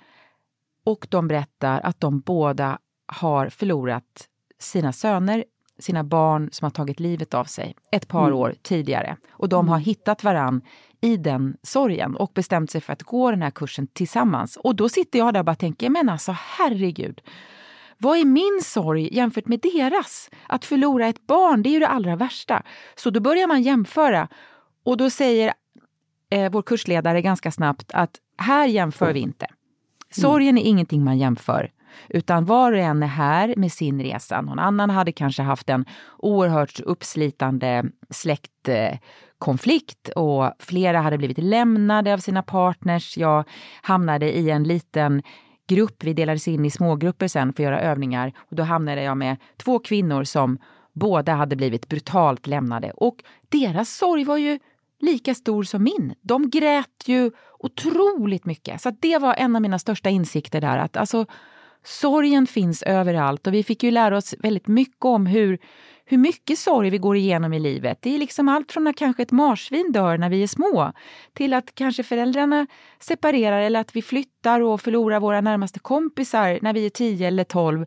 Och 0.83 1.07
de 1.09 1.27
berättar 1.27 1.81
att 1.81 1.99
de 1.99 2.19
båda 2.19 2.79
har 3.05 3.49
förlorat 3.49 4.27
sina 4.59 4.93
söner, 4.93 5.45
sina 5.79 6.03
barn 6.03 6.49
som 6.51 6.65
har 6.65 6.69
tagit 6.69 6.99
livet 6.99 7.33
av 7.33 7.45
sig 7.45 7.75
ett 7.91 8.07
par 8.07 8.27
mm. 8.27 8.39
år 8.39 8.55
tidigare. 8.61 9.17
Och 9.31 9.49
de 9.49 9.69
har 9.69 9.79
hittat 9.79 10.23
varann 10.23 10.61
i 11.01 11.17
den 11.17 11.57
sorgen 11.63 12.15
och 12.15 12.31
bestämt 12.33 12.71
sig 12.71 12.81
för 12.81 12.93
att 12.93 13.03
gå 13.03 13.31
den 13.31 13.41
här 13.41 13.51
kursen 13.51 13.87
tillsammans. 13.87 14.57
Och 14.57 14.75
då 14.75 14.89
sitter 14.89 15.19
jag 15.19 15.33
där 15.33 15.39
och 15.39 15.45
bara 15.45 15.55
tänker, 15.55 15.89
men 15.89 16.09
alltså 16.09 16.35
herregud. 16.37 17.21
Vad 17.97 18.17
är 18.17 18.25
min 18.25 18.61
sorg 18.63 19.15
jämfört 19.15 19.47
med 19.47 19.59
deras? 19.59 20.29
Att 20.47 20.65
förlora 20.65 21.07
ett 21.07 21.27
barn, 21.27 21.63
det 21.63 21.69
är 21.69 21.71
ju 21.71 21.79
det 21.79 21.87
allra 21.87 22.15
värsta. 22.15 22.63
Så 22.95 23.09
då 23.09 23.19
börjar 23.19 23.47
man 23.47 23.61
jämföra. 23.61 24.27
Och 24.83 24.97
då 24.97 25.09
säger 25.09 25.53
eh, 26.31 26.51
vår 26.51 26.61
kursledare 26.61 27.21
ganska 27.21 27.51
snabbt 27.51 27.91
att 27.93 28.15
här 28.37 28.67
jämför 28.67 29.13
vi 29.13 29.19
inte. 29.19 29.47
Sorgen 30.11 30.57
är 30.57 30.63
ingenting 30.63 31.03
man 31.03 31.17
jämför. 31.17 31.71
Utan 32.09 32.45
var 32.45 32.71
och 32.71 32.79
en 32.79 33.03
är 33.03 33.07
här 33.07 33.53
med 33.57 33.71
sin 33.71 34.01
resa. 34.01 34.41
Någon 34.41 34.59
annan 34.59 34.89
hade 34.89 35.11
kanske 35.11 35.43
haft 35.43 35.69
en 35.69 35.85
oerhört 36.17 36.79
uppslitande 36.79 37.83
släktkonflikt 38.09 40.09
och 40.15 40.51
flera 40.59 41.01
hade 41.01 41.17
blivit 41.17 41.37
lämnade 41.37 42.13
av 42.13 42.17
sina 42.17 42.43
partners. 42.43 43.17
Jag 43.17 43.43
hamnade 43.81 44.37
i 44.37 44.49
en 44.49 44.63
liten 44.63 45.23
grupp, 45.67 46.03
vi 46.03 46.13
delades 46.13 46.47
in 46.47 46.65
i 46.65 46.71
smågrupper 46.71 47.27
sen 47.27 47.53
för 47.53 47.63
att 47.63 47.65
göra 47.65 47.81
övningar. 47.81 48.33
Och 48.37 48.55
då 48.55 48.63
hamnade 48.63 49.03
jag 49.03 49.17
med 49.17 49.37
två 49.57 49.79
kvinnor 49.79 50.23
som 50.23 50.57
båda 50.93 51.33
hade 51.33 51.55
blivit 51.55 51.87
brutalt 51.87 52.47
lämnade. 52.47 52.91
Och 52.91 53.23
deras 53.49 53.89
sorg 53.89 54.23
var 54.23 54.37
ju 54.37 54.59
lika 55.01 55.35
stor 55.35 55.63
som 55.63 55.83
min. 55.83 56.13
De 56.21 56.49
grät 56.49 57.03
ju 57.05 57.31
otroligt 57.59 58.45
mycket. 58.45 58.81
Så 58.81 58.91
det 58.99 59.17
var 59.17 59.35
en 59.37 59.55
av 59.55 59.61
mina 59.61 59.79
största 59.79 60.09
insikter 60.09 60.61
där. 60.61 60.77
Att 60.77 60.97
alltså, 60.97 61.25
sorgen 61.83 62.47
finns 62.47 62.83
överallt 62.83 63.47
och 63.47 63.53
vi 63.53 63.63
fick 63.63 63.83
ju 63.83 63.91
lära 63.91 64.17
oss 64.17 64.35
väldigt 64.39 64.67
mycket 64.67 65.05
om 65.05 65.25
hur, 65.25 65.59
hur 66.05 66.17
mycket 66.17 66.59
sorg 66.59 66.89
vi 66.89 66.97
går 66.97 67.15
igenom 67.17 67.53
i 67.53 67.59
livet. 67.59 67.97
Det 68.01 68.15
är 68.15 68.19
liksom 68.19 68.49
allt 68.49 68.71
från 68.71 68.87
att 68.87 68.95
kanske 68.95 69.23
ett 69.23 69.31
marsvin 69.31 69.91
dör 69.91 70.17
när 70.17 70.29
vi 70.29 70.43
är 70.43 70.47
små 70.47 70.91
till 71.33 71.53
att 71.53 71.75
kanske 71.75 72.03
föräldrarna 72.03 72.67
separerar 72.99 73.61
eller 73.61 73.79
att 73.79 73.95
vi 73.95 74.01
flyttar 74.01 74.61
och 74.61 74.81
förlorar 74.81 75.19
våra 75.19 75.41
närmaste 75.41 75.79
kompisar 75.79 76.59
när 76.61 76.73
vi 76.73 76.85
är 76.85 76.89
10 76.89 77.27
eller 77.27 77.43
12. 77.43 77.85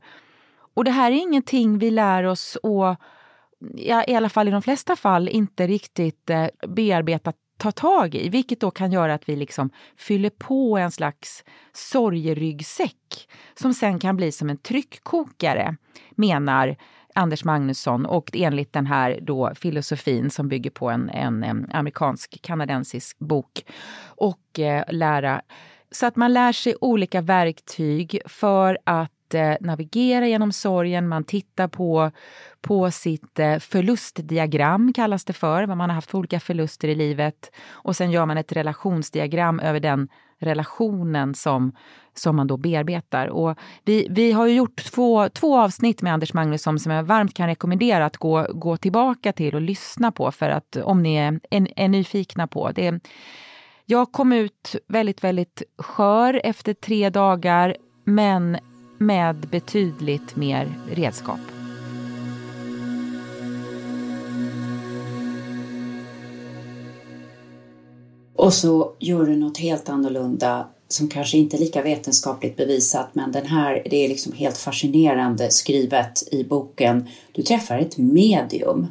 Och 0.75 0.85
det 0.85 0.91
här 0.91 1.13
är 1.13 1.17
ingenting 1.17 1.79
vi 1.79 1.91
lär 1.91 2.25
oss 2.25 2.57
att 2.57 3.01
ja, 3.75 4.05
i 4.05 4.15
alla 4.15 4.29
fall 4.29 4.49
i 4.49 4.51
de 4.51 4.63
flesta 4.63 4.97
fall 4.97 5.29
inte 5.29 5.67
riktigt 5.67 6.31
eh, 6.31 6.47
bearbetat 6.69 7.37
ta 7.59 7.73
tag 7.73 8.15
i, 8.15 8.29
vilket 8.29 8.61
då 8.61 8.71
kan 8.71 8.93
göra 8.93 9.15
att 9.15 9.29
vi 9.29 9.37
liksom 9.37 9.71
fyller 9.97 10.31
på 10.31 10.79
en 10.79 10.91
slags 10.91 11.45
sorgeryggsäck 11.73 13.29
som 13.55 13.75
sen 13.75 13.99
kan 13.99 14.17
bli 14.17 14.33
som 14.33 14.51
en 14.51 14.57
tryckkokare, 14.57 15.77
menar 16.11 16.77
Anders 17.15 17.45
Magnusson 17.45 18.07
och 18.07 18.31
enligt 18.35 18.73
den 18.73 18.87
här 18.87 19.19
då 19.23 19.53
filosofin 19.55 20.31
som 20.31 20.49
bygger 20.49 20.71
på 20.71 20.91
en, 20.91 21.11
en, 21.11 21.45
en 21.45 21.71
amerikansk-kanadensisk 21.73 23.19
bok 23.19 23.65
och 24.05 24.59
eh, 24.59 24.85
lära. 24.89 25.43
Så 25.91 26.07
att 26.07 26.17
man 26.17 26.33
lär 26.33 26.53
sig 26.53 26.75
olika 26.81 27.21
verktyg 27.21 28.21
för 28.27 28.79
att 28.85 29.14
eh, 29.35 29.57
navigera 29.61 30.27
genom 30.27 30.53
sorgen, 30.53 31.09
man 31.09 31.25
tittar 31.25 31.69
på, 31.69 32.11
på 32.61 32.91
sitt 32.91 33.39
eh, 33.39 33.59
förlustdiagram, 33.59 34.93
kallas 34.93 35.25
det 35.25 35.33
för, 35.33 35.67
vad 35.67 35.77
man 35.77 35.91
har 35.91 35.95
haft 35.95 36.11
för 36.11 36.19
olika 36.19 36.41
förluster 36.41 36.89
i 36.89 36.95
livet. 36.95 37.51
Och 37.71 37.97
sen 37.97 38.11
gör 38.11 38.27
man 38.27 38.39
ett 38.39 38.53
relationsdiagram 38.53 39.61
över 39.61 39.81
den 39.81 40.09
relationen 40.39 41.35
som, 41.35 41.73
som 42.15 42.37
man 42.37 42.47
då 42.47 42.57
bearbetar. 42.57 43.27
Och 43.27 43.59
vi, 43.85 44.07
vi 44.11 44.33
har 44.33 44.47
gjort 44.47 44.85
två, 44.85 45.29
två 45.29 45.59
avsnitt 45.59 46.03
med 46.03 46.13
Anders 46.13 46.35
Magnusson 46.35 46.79
som 46.79 46.93
jag 46.93 47.03
varmt 47.03 47.35
kan 47.35 47.47
rekommendera 47.47 48.07
att 48.07 48.17
gå, 48.17 48.47
gå 48.55 48.77
tillbaka 48.77 49.33
till 49.33 49.55
och 49.55 49.61
lyssna 49.61 50.13
på 50.13 50.31
för 50.33 50.51
att 50.51 50.77
om 50.77 51.03
ni 51.03 51.15
är, 51.15 51.41
är, 51.51 51.69
är 51.77 51.89
nyfikna 51.89 52.47
på. 52.47 52.73
Det, 52.73 53.01
jag 53.87 54.13
kom 54.13 54.33
ut 54.33 54.77
väldigt, 54.89 55.25
väldigt 55.25 55.63
skör 55.79 56.41
efter 56.45 56.75
tre 56.75 57.11
dagar 57.11 57.77
men 58.05 58.59
med 59.07 59.37
betydligt 59.37 60.37
mer 60.37 60.75
redskap. 60.91 61.41
Och 68.37 68.53
så 68.53 68.93
gör 68.99 69.27
du 69.27 69.37
något 69.37 69.59
helt 69.59 69.89
annorlunda 69.89 70.67
som 70.89 71.09
kanske 71.09 71.39
inte 71.39 71.57
är 71.57 71.59
lika 71.59 71.83
vetenskapligt 71.83 72.57
bevisat 72.57 73.09
men 73.13 73.33
den 73.33 73.47
här, 73.47 73.83
det 73.91 73.97
är 74.05 74.09
liksom 74.09 74.33
helt 74.33 74.57
fascinerande 74.57 75.51
skrivet 75.51 76.29
i 76.33 76.45
boken. 76.45 77.09
Du 77.33 77.43
träffar 77.43 77.79
ett 77.79 77.99
medium 77.99 78.87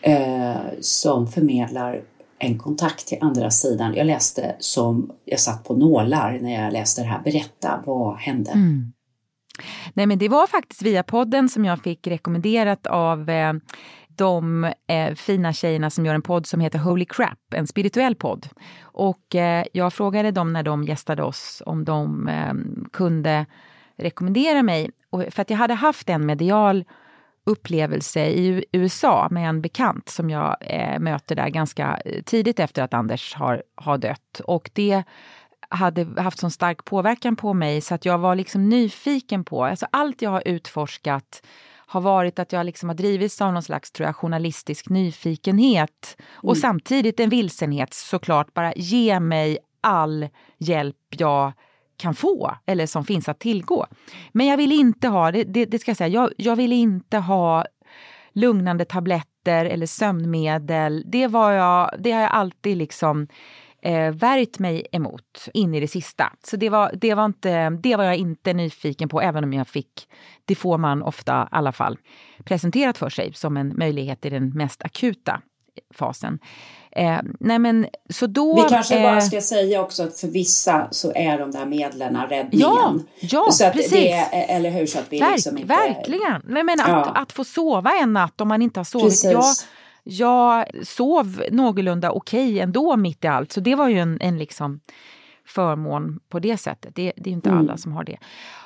eh, 0.00 0.54
som 0.80 1.28
förmedlar 1.28 2.02
en 2.38 2.58
kontakt 2.58 3.06
till 3.06 3.18
andra 3.20 3.50
sidan. 3.50 3.94
Jag 3.94 4.06
läste 4.06 4.56
som, 4.58 5.10
jag 5.24 5.40
satt 5.40 5.64
på 5.64 5.74
nålar 5.74 6.38
när 6.42 6.64
jag 6.64 6.72
läste 6.72 7.00
det 7.00 7.08
här. 7.08 7.22
Berätta, 7.24 7.82
vad 7.86 8.16
hände? 8.16 8.50
Mm. 8.50 8.92
Nej 9.94 10.06
men 10.06 10.18
det 10.18 10.28
var 10.28 10.46
faktiskt 10.46 10.82
via 10.82 11.02
podden 11.02 11.48
som 11.48 11.64
jag 11.64 11.82
fick 11.82 12.06
rekommenderat 12.06 12.86
av 12.86 13.30
eh, 13.30 13.52
de 14.16 14.64
eh, 14.88 15.14
fina 15.14 15.52
tjejerna 15.52 15.90
som 15.90 16.06
gör 16.06 16.14
en 16.14 16.22
podd 16.22 16.46
som 16.46 16.60
heter 16.60 16.78
Holy 16.78 17.04
Crap, 17.04 17.54
en 17.54 17.66
spirituell 17.66 18.14
podd. 18.14 18.48
Och 18.82 19.34
eh, 19.34 19.64
jag 19.72 19.92
frågade 19.92 20.30
dem 20.30 20.52
när 20.52 20.62
de 20.62 20.84
gästade 20.84 21.22
oss 21.22 21.62
om 21.66 21.84
de 21.84 22.28
eh, 22.28 22.54
kunde 22.92 23.46
rekommendera 23.96 24.62
mig. 24.62 24.90
Och, 25.10 25.24
för 25.30 25.42
att 25.42 25.50
jag 25.50 25.56
hade 25.56 25.74
haft 25.74 26.08
en 26.08 26.26
medial 26.26 26.84
upplevelse 27.46 28.26
i 28.26 28.64
USA 28.72 29.28
med 29.30 29.48
en 29.48 29.62
bekant 29.62 30.08
som 30.08 30.30
jag 30.30 30.56
eh, 30.60 30.98
möter 30.98 31.34
där 31.34 31.48
ganska 31.48 32.00
eh, 32.04 32.22
tidigt 32.22 32.60
efter 32.60 32.82
att 32.82 32.94
Anders 32.94 33.34
har, 33.34 33.62
har 33.74 33.98
dött. 33.98 34.40
Och 34.44 34.70
det 34.72 35.02
hade 35.72 36.22
haft 36.22 36.38
sån 36.38 36.50
stark 36.50 36.84
påverkan 36.84 37.36
på 37.36 37.54
mig 37.54 37.80
så 37.80 37.94
att 37.94 38.04
jag 38.04 38.18
var 38.18 38.34
liksom 38.34 38.68
nyfiken 38.68 39.44
på, 39.44 39.64
alltså 39.64 39.86
allt 39.90 40.22
jag 40.22 40.30
har 40.30 40.42
utforskat 40.48 41.42
har 41.92 42.00
varit 42.00 42.38
att 42.38 42.52
jag 42.52 42.66
liksom 42.66 42.88
har 42.88 42.96
drivits 42.96 43.40
av 43.40 43.52
någon 43.52 43.62
slags 43.62 43.90
tror 43.90 44.06
jag, 44.06 44.16
journalistisk 44.16 44.88
nyfikenhet 44.88 46.16
och 46.32 46.54
mm. 46.54 46.60
samtidigt 46.60 47.20
en 47.20 47.30
vilsenhet 47.30 47.94
såklart. 47.94 48.54
Bara 48.54 48.72
ge 48.72 49.20
mig 49.20 49.58
all 49.80 50.28
hjälp 50.58 50.96
jag 51.08 51.52
kan 51.96 52.14
få 52.14 52.54
eller 52.66 52.86
som 52.86 53.04
finns 53.04 53.28
att 53.28 53.40
tillgå. 53.40 53.86
Men 54.32 54.46
jag 54.46 54.56
vill 54.56 54.72
inte 54.72 55.08
ha, 55.08 55.32
det, 55.32 55.44
det, 55.44 55.64
det 55.64 55.78
ska 55.78 55.90
jag 55.90 55.96
säga, 55.96 56.08
jag, 56.08 56.32
jag 56.36 56.56
vill 56.56 56.72
inte 56.72 57.18
ha 57.18 57.64
lugnande 58.32 58.84
tabletter 58.84 59.64
eller 59.64 59.86
sömnmedel. 59.86 61.04
Det, 61.06 61.26
var 61.26 61.52
jag, 61.52 61.90
det 61.98 62.12
har 62.12 62.20
jag 62.20 62.30
alltid 62.30 62.76
liksom 62.76 63.28
eh, 63.82 64.10
värjt 64.10 64.58
mig 64.58 64.86
emot 64.92 65.48
in 65.54 65.74
i 65.74 65.80
det 65.80 65.88
sista. 65.88 66.32
Så 66.44 66.56
det 66.56 66.68
var, 66.68 66.90
det, 66.94 67.14
var 67.14 67.24
inte, 67.24 67.70
det 67.70 67.96
var 67.96 68.04
jag 68.04 68.16
inte 68.16 68.52
nyfiken 68.52 69.08
på, 69.08 69.20
även 69.20 69.44
om 69.44 69.52
jag 69.52 69.68
fick, 69.68 70.08
det 70.44 70.54
får 70.54 70.78
man 70.78 71.02
ofta 71.02 71.42
i 71.42 71.46
alla 71.50 71.72
fall, 71.72 71.98
presenterat 72.44 72.98
för 72.98 73.08
sig 73.08 73.32
som 73.34 73.56
en 73.56 73.72
möjlighet 73.76 74.24
i 74.24 74.30
den 74.30 74.48
mest 74.48 74.82
akuta 74.82 75.42
fasen. 75.94 76.38
Eh, 76.96 77.18
nej 77.40 77.58
men, 77.58 77.86
så 78.10 78.26
då, 78.26 78.62
Vi 78.62 78.68
kanske 78.68 78.96
eh, 78.96 79.02
bara 79.02 79.20
ska 79.20 79.40
säga 79.40 79.80
också 79.82 80.02
att 80.02 80.20
för 80.20 80.28
vissa 80.28 80.88
så 80.90 81.12
är 81.14 81.38
de 81.38 81.50
där 81.50 81.66
medlen 81.66 82.16
räddningen. 82.16 82.50
Ja, 82.60 82.94
ja 83.20 83.48
så 83.50 83.66
att 83.66 83.72
precis. 83.72 83.92
Det, 83.92 84.12
eller 84.48 84.70
hur? 84.70 84.86
Så 84.86 84.98
att 84.98 85.06
vi 85.10 85.20
Verk, 85.20 85.32
liksom 85.32 85.58
inte... 85.58 85.74
Verkligen. 85.74 86.42
Men, 86.44 86.66
men 86.66 86.76
ja. 86.78 86.84
att, 86.84 87.22
att 87.22 87.32
få 87.32 87.44
sova 87.44 87.90
en 88.02 88.12
natt 88.12 88.40
om 88.40 88.48
man 88.48 88.62
inte 88.62 88.80
har 88.80 88.84
sovit. 88.84 89.08
Precis. 89.08 89.32
Jag, 89.32 89.44
jag 90.02 90.66
sov 90.82 91.42
någorlunda 91.50 92.10
okej 92.10 92.48
okay 92.48 92.58
ändå 92.58 92.96
mitt 92.96 93.24
i 93.24 93.26
allt, 93.26 93.52
så 93.52 93.60
det 93.60 93.74
var 93.74 93.88
ju 93.88 93.98
en, 93.98 94.18
en 94.20 94.38
liksom 94.38 94.80
förmån 95.46 96.20
på 96.28 96.38
det 96.38 96.56
sättet. 96.56 96.94
Det, 96.94 97.12
det 97.16 97.30
är 97.30 97.32
inte 97.34 97.48
mm. 97.48 97.60
alla 97.60 97.76
som 97.76 97.92
har 97.92 98.04
det. 98.04 98.16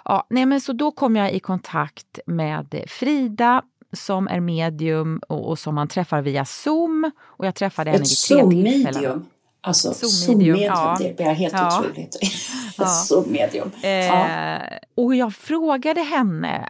Ja, 0.05 0.27
nej 0.31 0.47
men 0.47 0.61
så 0.61 0.73
då 0.73 0.91
kom 0.91 1.17
jag 1.17 1.33
i 1.33 1.41
kontakt 1.41 2.19
med 2.27 2.85
Frida 2.89 3.63
som 3.93 4.29
är 4.29 4.41
medium 4.41 5.21
och, 5.29 5.49
och 5.49 5.59
som 5.59 5.75
man 5.75 5.89
träffar 5.89 6.23
via 6.23 6.45
Zoom. 6.45 7.11
Och 7.19 7.47
jag 7.47 7.55
träffade 7.55 7.91
henne 7.91 8.05
vid 8.05 8.53
tre 8.53 8.63
tillfällen. 8.63 9.27
Alltså 9.61 9.93
Zoom-medium, 9.93 10.59
ja. 10.59 10.97
det 11.01 11.21
är 11.21 11.35
helt 11.35 11.55
Ja. 11.55 11.81
otroligt. 11.81 12.17
Ja. 12.79 12.85
Zoom-medium. 12.85 13.71
Ja. 13.83 13.89
Eh, 13.89 14.79
och 14.95 15.15
jag 15.15 15.35
frågade 15.35 16.01
henne 16.01 16.69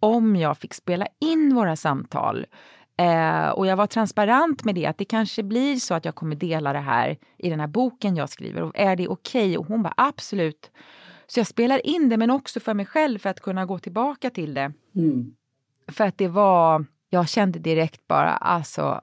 om 0.00 0.36
jag 0.36 0.58
fick 0.58 0.74
spela 0.74 1.06
in 1.20 1.54
våra 1.54 1.76
samtal. 1.76 2.46
Eh, 2.98 3.48
och 3.48 3.66
jag 3.66 3.76
var 3.76 3.86
transparent 3.86 4.64
med 4.64 4.74
det, 4.74 4.86
att 4.86 4.98
det 4.98 5.04
kanske 5.04 5.42
blir 5.42 5.76
så 5.76 5.94
att 5.94 6.04
jag 6.04 6.14
kommer 6.14 6.36
dela 6.36 6.72
det 6.72 6.78
här 6.78 7.18
i 7.38 7.50
den 7.50 7.60
här 7.60 7.66
boken 7.66 8.16
jag 8.16 8.28
skriver. 8.28 8.62
Och 8.62 8.72
är 8.74 8.96
det 8.96 9.08
okej? 9.08 9.58
Och 9.58 9.66
hon 9.66 9.82
bara 9.82 9.94
absolut. 9.96 10.70
Så 11.26 11.40
jag 11.40 11.46
spelar 11.46 11.86
in 11.86 12.08
det, 12.08 12.16
men 12.16 12.30
också 12.30 12.60
för 12.60 12.74
mig 12.74 12.86
själv 12.86 13.18
för 13.18 13.30
att 13.30 13.40
kunna 13.40 13.66
gå 13.66 13.78
tillbaka 13.78 14.30
till 14.30 14.54
det. 14.54 14.72
Mm. 14.94 15.34
För 15.88 16.04
att 16.04 16.18
det 16.18 16.28
var, 16.28 16.84
jag 17.10 17.28
kände 17.28 17.58
direkt 17.58 18.06
bara, 18.06 18.36
alltså 18.36 19.00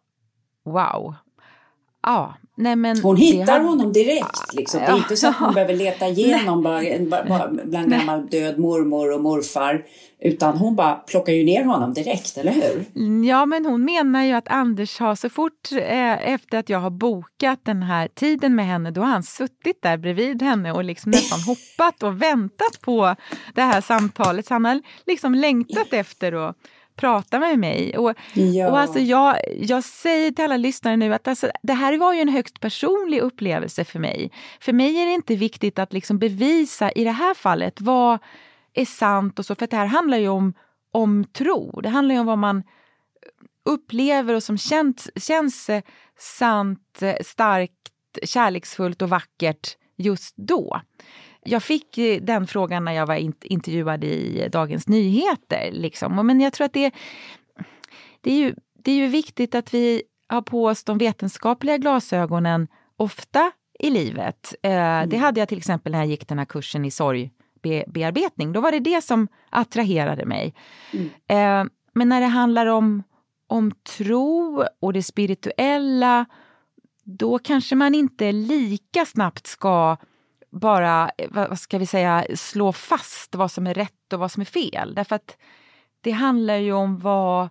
wow. 0.63 1.15
Ja, 2.03 2.33
nej 2.55 2.75
men. 2.75 3.01
Hon 3.01 3.17
hittar 3.17 3.53
hade- 3.53 3.65
honom 3.65 3.93
direkt. 3.93 4.53
Liksom. 4.53 4.79
Det 4.79 4.85
är 4.85 4.97
inte 4.97 5.17
så 5.17 5.27
att 5.27 5.35
hon 5.35 5.53
behöver 5.53 5.73
leta 5.75 6.07
igenom 6.07 6.63
bara, 6.63 6.81
bara, 7.29 7.51
bland 7.63 7.91
gammal 7.91 8.27
död 8.27 8.59
mormor 8.59 9.13
och 9.13 9.21
morfar. 9.21 9.85
Utan 10.25 10.57
hon 10.57 10.75
bara 10.75 10.95
plockar 10.95 11.33
ju 11.33 11.43
ner 11.43 11.63
honom 11.63 11.93
direkt, 11.93 12.37
eller 12.37 12.51
hur? 12.51 12.85
Ja, 13.25 13.45
men 13.45 13.65
hon 13.65 13.85
menar 13.85 14.23
ju 14.23 14.33
att 14.33 14.47
Anders 14.47 14.99
har 14.99 15.15
så 15.15 15.29
fort 15.29 15.71
eh, 15.71 16.27
efter 16.33 16.57
att 16.57 16.69
jag 16.69 16.79
har 16.79 16.89
bokat 16.89 17.59
den 17.63 17.83
här 17.83 18.07
tiden 18.07 18.55
med 18.55 18.65
henne, 18.65 18.91
då 18.91 19.01
har 19.01 19.07
han 19.07 19.23
suttit 19.23 19.81
där 19.81 19.97
bredvid 19.97 20.41
henne 20.41 20.71
och 20.71 20.83
liksom 20.83 21.11
nästan 21.11 21.39
hoppat 21.47 22.03
och 22.03 22.21
väntat 22.21 22.81
på 22.81 23.15
det 23.53 23.61
här 23.61 23.81
samtalet. 23.81 24.45
Så 24.45 24.53
han 24.53 24.65
har 24.65 24.81
liksom 25.05 25.35
längtat 25.35 25.93
efter 25.93 26.49
att 26.49 26.55
prata 26.95 27.39
med 27.39 27.59
mig. 27.59 27.97
Och, 27.97 28.13
Ja. 28.33 28.69
och 28.71 28.79
alltså 28.79 28.99
jag, 28.99 29.37
jag 29.57 29.83
säger 29.83 30.31
till 30.31 30.45
alla 30.45 30.57
lyssnare 30.57 30.97
nu 30.97 31.13
att 31.13 31.27
alltså, 31.27 31.51
det 31.63 31.73
här 31.73 31.97
var 31.97 32.13
ju 32.13 32.19
en 32.19 32.29
högst 32.29 32.59
personlig 32.59 33.19
upplevelse 33.19 33.83
för 33.83 33.99
mig. 33.99 34.31
För 34.59 34.73
mig 34.73 35.01
är 35.01 35.05
det 35.05 35.11
inte 35.13 35.35
viktigt 35.35 35.79
att 35.79 35.93
liksom 35.93 36.19
bevisa 36.19 36.91
i 36.91 37.03
det 37.03 37.11
här 37.11 37.33
fallet 37.33 37.81
vad 37.81 38.19
är 38.73 38.85
sant 38.85 39.39
och 39.39 39.45
så, 39.45 39.55
för 39.55 39.67
det 39.67 39.75
här 39.77 39.85
handlar 39.85 40.17
ju 40.17 40.27
om, 40.27 40.53
om 40.91 41.25
tro. 41.33 41.81
Det 41.81 41.89
handlar 41.89 42.15
ju 42.15 42.19
om 42.19 42.27
vad 42.27 42.37
man 42.37 42.63
upplever 43.65 44.33
och 44.33 44.43
som 44.43 44.57
känns, 44.57 45.09
känns 45.15 45.69
sant, 46.19 46.99
starkt, 47.21 47.71
kärleksfullt 48.23 49.01
och 49.01 49.09
vackert 49.09 49.77
just 49.97 50.33
då. 50.37 50.81
Jag 51.45 51.63
fick 51.63 51.99
den 52.21 52.47
frågan 52.47 52.85
när 52.85 52.91
jag 52.91 53.05
var 53.05 53.15
in- 53.15 53.33
intervjuad 53.41 54.03
i 54.03 54.49
Dagens 54.51 54.87
Nyheter. 54.87 55.69
Liksom. 55.71 56.27
Men 56.27 56.41
jag 56.41 56.53
tror 56.53 56.65
att 56.65 56.73
det, 56.73 56.91
det, 58.21 58.31
är 58.31 58.37
ju, 58.37 58.55
det 58.83 58.91
är 58.91 58.95
ju 58.95 59.07
viktigt 59.07 59.55
att 59.55 59.73
vi 59.73 60.03
har 60.27 60.41
på 60.41 60.65
oss 60.65 60.83
de 60.83 60.97
vetenskapliga 60.97 61.77
glasögonen 61.77 62.67
ofta 62.97 63.51
i 63.79 63.89
livet. 63.89 64.55
Eh, 64.61 65.03
Det 65.07 65.17
hade 65.17 65.39
jag 65.39 65.49
till 65.49 65.57
exempel 65.57 65.91
när 65.91 65.99
jag 65.99 66.07
gick 66.07 66.27
den 66.27 66.37
här 66.37 66.45
kursen 66.45 66.85
i 66.85 66.91
sorgbearbetning. 66.91 68.53
Då 68.53 68.61
var 68.61 68.71
det 68.71 68.79
det 68.79 69.01
som 69.03 69.27
attraherade 69.49 70.25
mig. 70.25 70.53
Eh, 71.27 71.63
men 71.93 72.09
när 72.09 72.21
det 72.21 72.27
handlar 72.27 72.65
om, 72.65 73.03
om 73.47 73.71
tro 73.97 74.63
och 74.79 74.93
det 74.93 75.03
spirituella 75.03 76.25
då 77.03 77.39
kanske 77.39 77.75
man 77.75 77.95
inte 77.95 78.31
lika 78.31 79.05
snabbt 79.05 79.47
ska 79.47 79.97
bara, 80.53 81.11
eh, 81.17 81.27
vad 81.31 81.59
ska 81.59 81.77
vi 81.77 81.85
säga, 81.85 82.25
slå 82.35 82.73
fast 82.73 83.35
vad 83.35 83.51
som 83.51 83.67
är 83.67 83.73
rätt 83.73 84.13
och 84.13 84.19
vad 84.19 84.31
som 84.31 84.41
är 84.41 84.45
fel. 84.45 84.95
Därför 84.95 85.15
att 85.15 85.37
det 86.01 86.11
handlar 86.11 86.55
ju 86.55 86.73
om 86.73 86.99
vad 86.99 87.49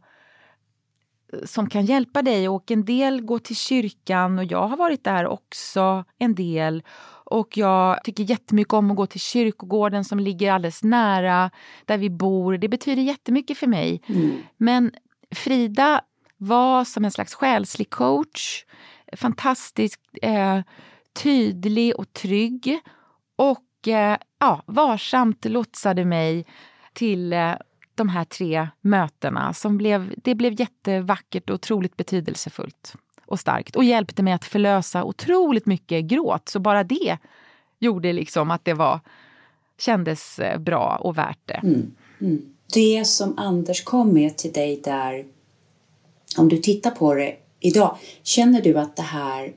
som 1.45 1.69
kan 1.69 1.85
hjälpa 1.85 2.23
dig 2.23 2.49
och 2.49 2.71
en 2.71 2.85
del 2.85 3.21
går 3.21 3.39
till 3.39 3.57
kyrkan 3.57 4.39
och 4.39 4.45
jag 4.45 4.69
har 4.69 4.77
varit 4.77 5.05
där 5.05 5.27
också 5.27 6.05
en 6.19 6.35
del. 6.35 6.83
Och 7.25 7.57
jag 7.57 8.05
tycker 8.05 8.25
jättemycket 8.25 8.73
om 8.73 8.91
att 8.91 8.97
gå 8.97 9.07
till 9.07 9.21
kyrkogården 9.21 10.05
som 10.05 10.19
ligger 10.21 10.53
alldeles 10.53 10.83
nära 10.83 11.51
där 11.85 11.99
vi 11.99 12.11
bor. 12.11 12.57
Det 12.57 12.69
betyder 12.69 13.03
jättemycket 13.03 13.59
för 13.59 13.67
mig. 13.67 14.03
Men 14.57 14.91
Frida 15.35 16.01
var 16.37 16.85
som 16.85 17.05
en 17.05 17.11
slags 17.11 17.35
själslig 17.35 17.91
coach. 17.91 18.65
Fantastiskt 19.17 20.01
eh, 20.23 20.61
tydlig 21.13 21.99
och 21.99 22.13
trygg. 22.13 22.81
Och 23.37 23.89
eh, 23.89 24.17
ja, 24.39 24.63
varsamt 24.67 25.45
lotsade 25.45 26.05
mig 26.05 26.47
till 26.93 27.33
eh, 27.33 27.55
de 27.95 28.09
här 28.09 28.25
tre 28.25 28.69
mötena. 28.81 29.53
Som 29.53 29.79
blev, 29.79 30.15
det 30.17 30.35
blev 30.35 30.61
jättevackert 30.61 31.51
och 31.51 31.55
otroligt 31.55 31.97
betydelsefullt 31.97 32.95
och 33.27 33.41
starkt. 33.41 33.77
Och 33.77 33.85
hjälpte 33.85 34.23
mig 34.23 34.33
att 34.33 34.45
förlösa 34.45 35.05
otroligt 35.05 35.67
mycket 35.67 36.05
gråt. 36.05 36.49
Så 36.49 36.61
bara 36.61 36.85
det 36.85 37.19
gjorde 37.79 38.13
liksom 38.13 38.51
att 38.51 38.65
det 38.65 38.75
var, 38.75 39.01
kändes 39.79 40.39
eh, 40.39 40.59
bra 40.59 40.99
och 41.01 41.19
värt 41.19 41.41
det. 41.45 41.61
Mm, 41.63 41.95
mm. 42.21 42.55
Det 42.75 43.05
som 43.05 43.39
Anders 43.39 43.85
kom 43.85 44.15
med 44.15 44.37
till 44.37 44.53
dig 44.53 44.81
där, 44.85 45.25
om 46.39 46.49
du 46.49 46.59
tittar 46.59 46.91
på 46.91 47.15
det 47.15 47.37
idag, 47.61 47.97
känner 48.23 48.63
du 48.63 48.79
att 48.79 48.97
det 48.97 49.03
här 49.03 49.53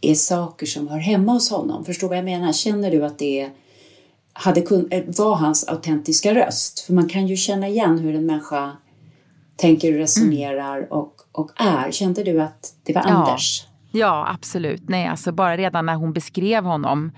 är 0.00 0.14
saker 0.14 0.66
som 0.66 0.88
hör 0.88 0.98
hemma 0.98 1.32
hos 1.32 1.50
honom? 1.50 1.84
Förstår 1.84 2.08
vad 2.08 2.18
jag 2.18 2.24
menar? 2.24 2.52
Känner 2.52 2.90
du 2.90 3.04
att 3.04 3.18
det 3.18 3.50
hade 4.32 4.60
kun, 4.60 4.88
eh, 4.90 5.04
var 5.06 5.34
hans 5.36 5.68
autentiska 5.68 6.34
röst? 6.34 6.80
För 6.80 6.92
man 6.92 7.08
kan 7.08 7.26
ju 7.26 7.36
känna 7.36 7.68
igen 7.68 7.98
hur 7.98 8.14
en 8.14 8.26
människa 8.26 8.76
tänker 9.56 9.92
och 9.92 9.98
resonerar 9.98 10.92
och, 10.92 11.14
och 11.32 11.50
är. 11.56 11.90
Kände 11.90 12.24
du 12.24 12.40
att 12.42 12.74
det 12.82 12.92
var 12.92 13.02
Ja. 13.02 13.08
Anders? 13.08 13.66
Ja, 13.90 14.28
absolut. 14.34 14.88
Nej, 14.88 15.06
alltså 15.06 15.32
bara 15.32 15.56
redan 15.56 15.86
när 15.86 15.94
hon 15.94 16.12
beskrev 16.12 16.64
honom 16.64 17.12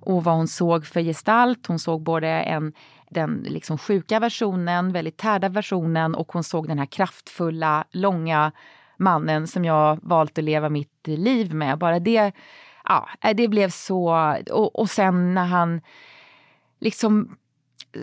och 0.00 0.24
vad 0.24 0.34
hon 0.34 0.48
såg 0.48 0.86
för 0.86 1.00
gestalt. 1.00 1.66
Hon 1.66 1.78
såg 1.78 2.02
både 2.02 2.28
en, 2.28 2.72
den 3.10 3.46
liksom 3.48 3.78
sjuka 3.78 4.20
versionen, 4.20 4.92
väldigt 4.92 5.16
tärda 5.16 5.48
versionen 5.48 6.14
och 6.14 6.32
hon 6.32 6.44
såg 6.44 6.68
den 6.68 6.78
här 6.78 6.86
kraftfulla, 6.86 7.84
långa 7.90 8.52
mannen 9.02 9.46
som 9.46 9.64
jag 9.64 9.98
valt 10.02 10.38
att 10.38 10.44
leva 10.44 10.68
mitt 10.68 11.06
liv 11.06 11.54
med. 11.54 11.78
Bara 11.78 11.98
det, 11.98 12.32
ja, 12.84 13.08
eh, 13.20 13.36
det 13.36 13.48
blev 13.48 13.70
så... 13.70 14.34
Och, 14.50 14.80
och 14.80 14.90
sen 14.90 15.34
när 15.34 15.46
han 15.46 15.80
liksom 16.80 17.36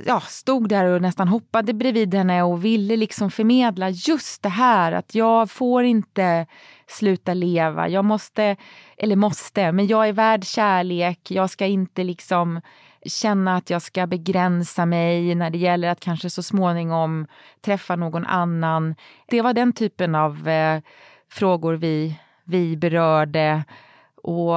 ja, 0.05 0.19
stod 0.19 0.69
där 0.69 0.85
och 0.85 1.01
nästan 1.01 1.27
hoppade 1.27 1.73
bredvid 1.73 2.13
henne 2.13 2.43
och 2.43 2.65
ville 2.65 2.95
liksom 2.95 3.31
förmedla 3.31 3.89
just 3.89 4.43
det 4.43 4.49
här 4.49 4.91
att 4.91 5.15
jag 5.15 5.51
får 5.51 5.83
inte 5.83 6.45
sluta 6.87 7.33
leva. 7.33 7.87
Jag 7.87 8.05
måste, 8.05 8.55
eller 8.97 9.15
måste, 9.15 9.71
men 9.71 9.87
jag 9.87 10.07
är 10.07 10.13
värd 10.13 10.45
kärlek. 10.45 11.31
Jag 11.31 11.49
ska 11.49 11.65
inte 11.65 12.03
liksom 12.03 12.61
känna 13.05 13.55
att 13.55 13.69
jag 13.69 13.81
ska 13.81 14.07
begränsa 14.07 14.85
mig 14.85 15.35
när 15.35 15.49
det 15.49 15.57
gäller 15.57 15.89
att 15.89 15.99
kanske 15.99 16.29
så 16.29 16.43
småningom 16.43 17.27
träffa 17.61 17.95
någon 17.95 18.25
annan. 18.25 18.95
Det 19.27 19.41
var 19.41 19.53
den 19.53 19.73
typen 19.73 20.15
av 20.15 20.47
eh, 20.47 20.81
frågor 21.29 21.73
vi, 21.73 22.19
vi 22.43 22.77
berörde. 22.77 23.63
Och, 24.23 24.51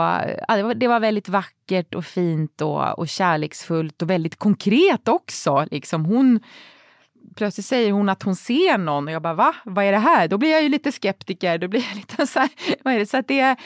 ja, 0.49 0.57
det, 0.57 0.62
var, 0.62 0.74
det 0.74 0.88
var 0.88 1.01
väldigt 1.01 1.28
vackert 1.28 1.95
och 1.95 2.05
fint 2.05 2.61
och, 2.61 2.99
och 2.99 3.09
kärleksfullt 3.09 4.03
och 4.03 4.11
väldigt 4.11 4.36
konkret 4.36 5.09
också. 5.09 5.66
Liksom 5.70 6.05
hon, 6.05 6.40
plötsligt 7.36 7.66
säger 7.66 7.93
hon 7.93 8.09
att 8.09 8.22
hon 8.22 8.36
ser 8.36 8.78
någon 8.78 9.09
och 9.09 9.14
jag 9.14 9.22
bara 9.22 9.34
va? 9.34 9.55
Vad 9.64 9.84
är 9.84 9.93
det 9.93 9.99
här? 9.99 10.28
Då 10.28 10.38
blir 10.38 10.51
jag 10.51 10.62
ju 10.62 10.68
lite 10.68 10.93
skeptiker. 10.93 11.59
Då 11.59 11.68
blir 11.68 11.84
jag 11.88 11.97
lite 11.97 12.26
så 12.26 12.38
här, 12.38 12.51
vad 12.82 12.95
är 12.95 12.99
det? 12.99 13.07
Så 13.07 13.16
att 13.16 13.28
det, 13.28 13.57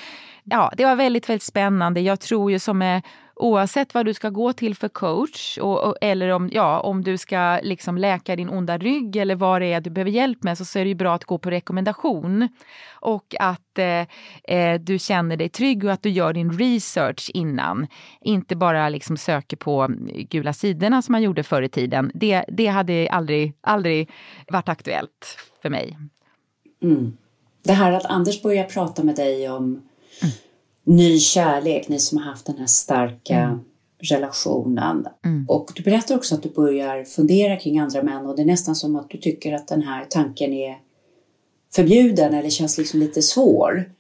ja, 0.45 0.73
det 0.77 0.85
var 0.85 0.97
väldigt, 0.97 1.29
väldigt 1.29 1.43
spännande. 1.43 2.01
Jag 2.01 2.21
tror 2.21 2.51
ju 2.51 2.59
som 2.59 2.83
är 2.83 3.03
oavsett 3.37 3.95
vad 3.95 4.07
du 4.07 4.15
ska 4.15 4.31
gå 4.31 4.53
till 4.53 4.75
för 4.75 4.89
coach 4.89 5.59
och, 5.59 5.85
och, 5.85 5.97
eller 6.01 6.29
om, 6.29 6.51
ja, 6.53 6.81
om 6.81 7.05
du 7.05 7.19
ska 7.19 7.61
liksom 7.63 7.99
läka 7.99 8.37
din 8.37 8.49
onda 8.49 8.79
rygg 8.79 9.17
eller 9.17 9.35
vad 9.35 9.63
det 9.63 9.73
är 9.73 9.81
du 9.81 9.91
behöver 9.91 10.11
hjälp 10.11 10.43
med 10.43 10.59
så, 10.59 10.65
så 10.65 10.79
är 10.79 10.85
det 10.85 10.89
ju 10.89 10.95
bra 10.95 11.15
att 11.15 11.25
gå 11.25 11.39
på 11.39 11.51
rekommendation. 11.51 12.49
Och 12.93 13.35
att 13.41 13.79
eh, 13.79 14.07
eh, 14.57 14.81
du 14.81 14.99
känner 14.99 15.37
dig 15.37 15.49
trygg 15.49 15.85
och 15.85 15.93
att 15.93 16.03
du 16.03 16.11
gör 16.11 16.33
din 16.33 16.59
research 16.59 17.31
innan. 17.35 17.87
Inte 18.21 18.57
bara 18.57 18.89
liksom 18.89 19.17
söker 19.17 19.57
på 19.57 19.89
gula 20.31 20.53
sidorna 20.53 21.03
som 21.03 21.13
man 21.13 21.23
gjorde 21.23 21.43
förr 21.43 21.63
i 21.63 21.69
tiden. 21.69 22.11
Det, 22.15 22.45
det 22.49 22.67
hade 22.67 23.09
aldrig, 23.11 23.55
aldrig 23.61 24.11
varit 24.49 24.69
aktuellt 24.69 25.39
för 25.63 25.71
mig. 25.71 25.99
Mm. 26.83 27.17
Det 27.63 27.73
här 27.73 27.93
att 27.93 28.07
Anders 28.07 28.43
börjar 28.43 28.65
prata 28.65 29.05
med 29.05 29.17
dig 29.17 29.51
om 29.51 29.83
ny 30.87 31.19
kärlek, 31.19 31.89
ni 31.89 31.99
som 31.99 32.19
har 32.19 32.25
haft 32.25 32.47
den 32.47 32.59
här 32.59 32.67
starka 32.67 33.59
relationen. 33.99 35.07
Och 35.49 35.73
du 35.75 35.83
berättar 35.83 36.17
också 36.17 36.35
att 36.35 36.43
du 36.43 36.49
börjar 36.49 37.05
fundera 37.05 37.57
kring 37.57 37.79
andra 37.79 38.03
män 38.03 38.27
och 38.27 38.37
det 38.37 38.43
är 38.43 38.47
nästan 38.47 38.75
som 38.75 38.97
att 38.97 39.11
du 39.11 39.19
tycker 39.19 39.53
att 39.53 39.69
den 39.69 39.83
här 39.83 40.05
tanken 40.05 40.53
är 40.53 40.79
förbjuden 41.75 42.35
eller 42.35 42.51
känns 42.51 42.79
liksom 42.79 43.01
lite 43.01 43.23
svår. 43.23 43.91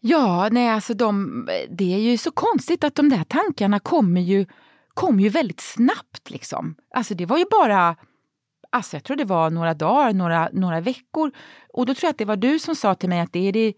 Ja, 0.00 0.48
nej 0.52 0.68
alltså 0.68 0.94
de, 0.94 1.48
det 1.70 1.94
är 1.94 1.98
ju 1.98 2.18
så 2.18 2.30
konstigt 2.30 2.84
att 2.84 2.94
de 2.94 3.08
där 3.08 3.24
tankarna 3.24 3.78
kommer 3.78 4.20
ju, 4.20 4.46
kom 4.94 5.20
ju 5.20 5.28
väldigt 5.28 5.60
snabbt 5.60 6.30
liksom. 6.30 6.74
Alltså 6.94 7.14
det 7.14 7.26
var 7.26 7.38
ju 7.38 7.44
bara, 7.50 7.96
alltså 8.70 8.96
jag 8.96 9.04
tror 9.04 9.16
det 9.16 9.24
var 9.24 9.50
några 9.50 9.74
dagar, 9.74 10.12
några, 10.12 10.48
några 10.52 10.80
veckor. 10.80 11.30
Och 11.72 11.86
då 11.86 11.94
tror 11.94 12.06
jag 12.06 12.10
att 12.10 12.18
det 12.18 12.24
var 12.24 12.36
du 12.36 12.58
som 12.58 12.76
sa 12.76 12.94
till 12.94 13.08
mig 13.08 13.20
att 13.20 13.32
det 13.32 13.48
är 13.48 13.52
det, 13.52 13.72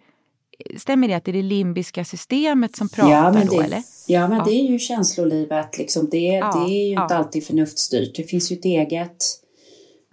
stämmer 0.76 1.09
det 1.09 1.14
att 1.14 1.24
det 1.24 1.30
är 1.30 1.32
det 1.32 1.42
limbiska 1.42 2.05
systemet 2.05 2.76
som 2.76 2.88
pratar 2.88 3.11
ja, 3.11 3.32
men 3.32 3.46
då 3.46 3.59
det, 3.59 3.64
eller? 3.64 3.82
Ja, 4.07 4.28
men 4.28 4.38
ja. 4.38 4.44
det 4.44 4.52
är 4.52 4.70
ju 4.70 4.78
känslolivet, 4.78 5.78
liksom, 5.78 6.09
det, 6.11 6.18
ja, 6.18 6.52
det 6.66 6.72
är 6.72 6.84
ju 6.84 7.02
inte 7.02 7.16
alltid 7.16 7.46
förnuftsstyrt. 7.46 8.16
Det 8.16 8.22
finns 8.22 8.52
ju 8.52 8.57
ett 8.57 8.64
eget, 8.64 9.16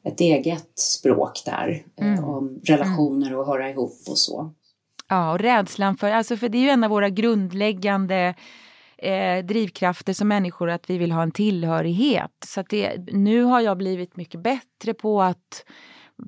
ett 0.03 0.21
eget 0.21 0.79
språk 0.79 1.41
där 1.45 1.83
mm. 2.01 2.13
eh, 2.13 2.29
om 2.29 2.59
relationer 2.63 3.35
och 3.35 3.45
höra 3.45 3.69
ihop 3.69 3.99
och 4.09 4.17
så. 4.17 4.53
Ja, 5.09 5.31
och 5.31 5.39
rädslan 5.39 5.97
för, 5.97 6.11
alltså 6.11 6.37
för 6.37 6.49
det 6.49 6.57
är 6.57 6.61
ju 6.61 6.69
en 6.69 6.83
av 6.83 6.89
våra 6.89 7.09
grundläggande 7.09 8.35
eh, 8.97 9.45
drivkrafter 9.45 10.13
som 10.13 10.27
människor 10.27 10.69
att 10.69 10.89
vi 10.89 10.97
vill 10.97 11.11
ha 11.11 11.23
en 11.23 11.31
tillhörighet. 11.31 12.31
Så 12.45 12.63
det, 12.69 12.97
nu 13.11 13.43
har 13.43 13.61
jag 13.61 13.77
blivit 13.77 14.15
mycket 14.15 14.43
bättre 14.43 14.93
på 14.93 15.21
att 15.21 15.65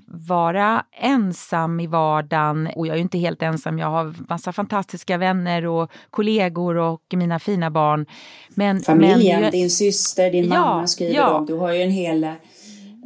vara 0.07 0.85
ensam 0.91 1.79
i 1.79 1.87
vardagen 1.87 2.69
och 2.75 2.87
jag 2.87 2.93
är 2.93 2.97
ju 2.97 3.01
inte 3.01 3.17
helt 3.17 3.41
ensam. 3.41 3.79
Jag 3.79 3.87
har 3.87 4.15
massa 4.29 4.51
fantastiska 4.53 5.17
vänner 5.17 5.65
och 5.65 5.91
kollegor 6.09 6.77
och 6.77 7.01
mina 7.13 7.39
fina 7.39 7.69
barn. 7.69 8.05
Men, 8.49 8.79
Familjen, 8.79 9.41
men, 9.41 9.51
din 9.51 9.69
syster, 9.69 10.31
din 10.31 10.45
ja, 10.45 10.49
mamma 10.49 10.87
skriver 10.87 11.15
ja. 11.15 11.33
om. 11.33 11.45
Du 11.45 11.53
har 11.53 11.73
ju 11.73 11.81
en 11.81 11.91
hel, 11.91 12.23
en 12.23 12.35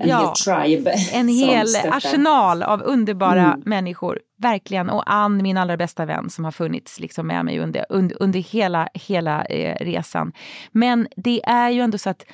ja, 0.04 0.18
hel 0.18 0.68
tribe. 0.68 0.94
En 1.14 1.28
hel 1.28 1.68
arsenal 1.92 2.64
av 2.64 2.82
underbara 2.82 3.46
mm. 3.46 3.62
människor. 3.66 4.20
Verkligen. 4.38 4.90
Och 4.90 5.04
Ann, 5.06 5.44
min 5.44 5.58
allra 5.58 5.78
bästa 5.78 6.06
vän 6.06 6.30
som 6.30 6.46
har 6.46 6.52
funnits 6.52 7.00
liksom 7.00 7.28
med 7.28 7.46
mig 7.46 7.60
under, 7.60 7.86
under, 7.90 8.24
under 8.24 8.40
hela, 8.40 8.90
hela 8.94 9.46
eh, 9.46 9.86
resan. 9.86 10.32
Men 10.72 11.08
det 11.16 11.42
är 11.46 11.70
ju 11.70 11.82
ändå 11.82 11.98
så 11.98 12.10
att 12.10 12.26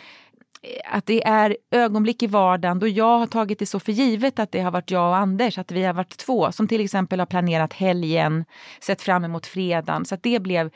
att 0.86 1.05
det 1.05 1.28
är 1.28 1.57
ögonblick 1.72 2.24
i 2.24 2.28
vardagen 2.28 2.80
då 2.80 2.88
jag 2.88 3.20
har 3.20 3.28
tagit 3.28 3.59
det 3.59 3.66
så 3.66 3.80
för 3.80 3.91
givet 3.91 4.39
att 4.39 4.51
det 4.51 4.59
har 4.59 4.72
varit 4.72 4.91
jag 4.91 5.09
och 5.09 5.18
Anders, 5.18 5.57
att 5.57 5.72
vi 5.72 5.84
har 5.84 5.93
varit 5.93 6.18
två 6.18 6.51
som 6.51 6.68
till 6.68 6.82
exempel 6.82 7.20
har 7.20 7.26
planerat 7.26 7.74
helgen, 7.74 8.45
sett 8.82 9.01
fram 9.01 9.24
emot 9.24 9.45
fredagen. 9.45 10.05
Så 10.05 10.16
att 10.16 10.24
det 10.24 10.39
blev, 10.39 10.70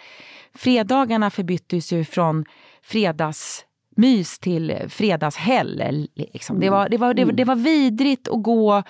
fredagarna 0.56 1.30
förbyttes 1.30 1.94
ju 1.94 2.06
från 2.06 2.46
fredagsmys 2.84 4.40
till 4.40 4.78
fredagshäll. 4.90 6.08
Liksom. 6.16 6.60
Det, 6.60 6.70
var, 6.70 6.90
det, 6.90 6.98
var, 6.98 7.14
det, 7.14 7.26
var, 7.26 7.32
det 7.32 7.44
var 7.46 7.56
vidrigt 7.56 8.28
att 8.28 8.44
gå 8.44 8.84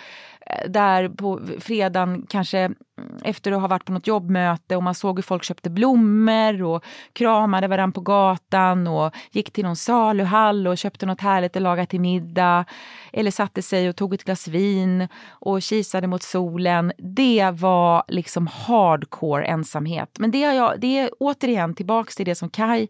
Eh, 0.49 0.69
där 0.69 1.09
på 1.09 1.39
fredagen, 1.59 2.25
kanske 2.29 2.59
mm, 2.59 2.75
efter 3.23 3.51
att 3.51 3.61
ha 3.61 3.67
varit 3.67 3.85
på 3.85 3.91
något 3.91 4.07
jobbmöte 4.07 4.75
och 4.75 4.83
man 4.83 4.95
såg 4.95 5.17
hur 5.17 5.23
folk 5.23 5.43
köpte 5.43 5.69
blommor 5.69 6.63
och 6.63 6.83
kramade 7.13 7.67
varandra 7.67 7.93
på 7.93 8.01
gatan 8.01 8.87
och 8.87 9.15
gick 9.31 9.51
till 9.51 9.63
någon 9.63 9.75
saluhall 9.75 10.67
och 10.67 10.77
köpte 10.77 11.05
något 11.05 11.21
härligt 11.21 11.55
att 11.55 11.61
laga 11.61 11.85
till 11.85 12.01
middag. 12.01 12.65
Eller 13.13 13.31
satte 13.31 13.61
sig 13.61 13.89
och 13.89 13.95
tog 13.95 14.13
ett 14.13 14.23
glas 14.23 14.47
vin 14.47 15.07
och 15.29 15.61
kisade 15.61 16.07
mot 16.07 16.23
solen. 16.23 16.91
Det 16.97 17.51
var 17.53 18.03
liksom 18.07 18.47
hardcore 18.47 19.45
ensamhet. 19.45 20.09
Men 20.19 20.31
det, 20.31 20.43
har 20.43 20.53
jag, 20.53 20.79
det 20.79 20.99
är 20.99 21.09
återigen 21.19 21.75
tillbaks 21.75 22.15
till 22.15 22.25
det 22.25 22.35
som 22.35 22.49
Kai 22.49 22.87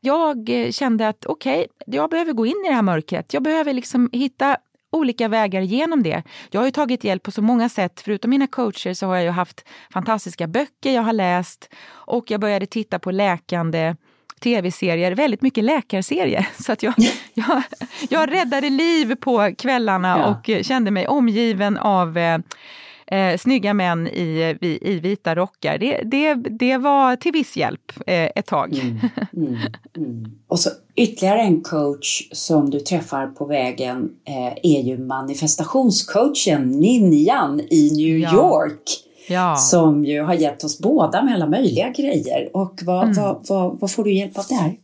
jag 0.00 0.48
eh, 0.48 0.70
kände 0.70 1.08
att 1.08 1.26
okej, 1.26 1.58
okay, 1.58 1.96
jag 1.96 2.10
behöver 2.10 2.32
gå 2.32 2.46
in 2.46 2.62
i 2.66 2.68
det 2.68 2.74
här 2.74 2.82
mörkret. 2.82 3.34
Jag 3.34 3.42
behöver 3.42 3.72
liksom 3.72 4.10
hitta 4.12 4.56
olika 4.96 5.28
vägar 5.28 5.60
genom 5.60 6.02
det. 6.02 6.22
Jag 6.50 6.60
har 6.60 6.66
ju 6.66 6.70
tagit 6.70 7.04
hjälp 7.04 7.22
på 7.22 7.30
så 7.30 7.42
många 7.42 7.68
sätt. 7.68 8.00
Förutom 8.04 8.30
mina 8.30 8.46
coacher 8.46 8.94
så 8.94 9.06
har 9.06 9.14
jag 9.14 9.24
ju 9.24 9.30
haft 9.30 9.64
fantastiska 9.92 10.46
böcker 10.46 10.94
jag 10.94 11.02
har 11.02 11.12
läst 11.12 11.70
och 11.88 12.30
jag 12.30 12.40
började 12.40 12.66
titta 12.66 12.98
på 12.98 13.10
läkande 13.10 13.94
tv-serier, 14.40 15.12
väldigt 15.12 15.42
mycket 15.42 15.64
läkarserier. 15.64 16.48
Så 16.62 16.72
att 16.72 16.82
jag, 16.82 16.94
jag, 17.34 17.62
jag 18.08 18.32
räddade 18.32 18.70
liv 18.70 19.14
på 19.14 19.54
kvällarna 19.58 20.18
ja. 20.18 20.26
och 20.26 20.64
kände 20.64 20.90
mig 20.90 21.06
omgiven 21.08 21.76
av 21.78 22.18
eh, 22.18 22.38
eh, 23.06 23.38
snygga 23.38 23.74
män 23.74 24.06
i, 24.06 24.56
i, 24.60 24.78
i, 24.82 25.00
vita 25.00 25.34
rockar. 25.34 25.78
Det, 25.78 26.02
det, 26.04 26.34
det 26.34 26.76
var 26.76 27.16
till 27.16 27.32
viss 27.32 27.56
hjälp 27.56 27.92
eh, 28.06 28.30
ett 28.34 28.46
tag. 28.46 28.74
Mm, 28.74 28.98
mm, 29.36 29.56
mm. 29.96 30.30
Och 30.48 30.60
så 30.60 30.70
ytterligare 30.96 31.40
en 31.40 31.60
coach 31.60 32.28
som 32.32 32.70
du 32.70 32.80
träffar 32.80 33.26
på 33.26 33.44
vägen 33.44 34.10
eh, 34.24 34.76
är 34.76 34.82
ju 34.82 34.98
manifestationscoachen 34.98 36.70
Ninjan 36.70 37.60
i 37.60 37.90
New 37.96 38.18
ja. 38.18 38.34
York. 38.34 39.02
Ja. 39.28 39.56
Som 39.56 40.04
ju 40.04 40.22
har 40.22 40.34
hjälpt 40.34 40.64
oss 40.64 40.78
båda 40.78 41.22
med 41.22 41.34
alla 41.34 41.46
möjliga 41.46 41.90
grejer. 41.90 42.50
Och 42.56 42.80
vad, 42.82 43.04
mm. 43.04 43.16
vad, 43.16 43.46
vad, 43.48 43.80
vad 43.80 43.90
får 43.90 44.04
du 44.04 44.14
hjälp 44.14 44.38
av 44.38 44.44
där? 44.48 44.76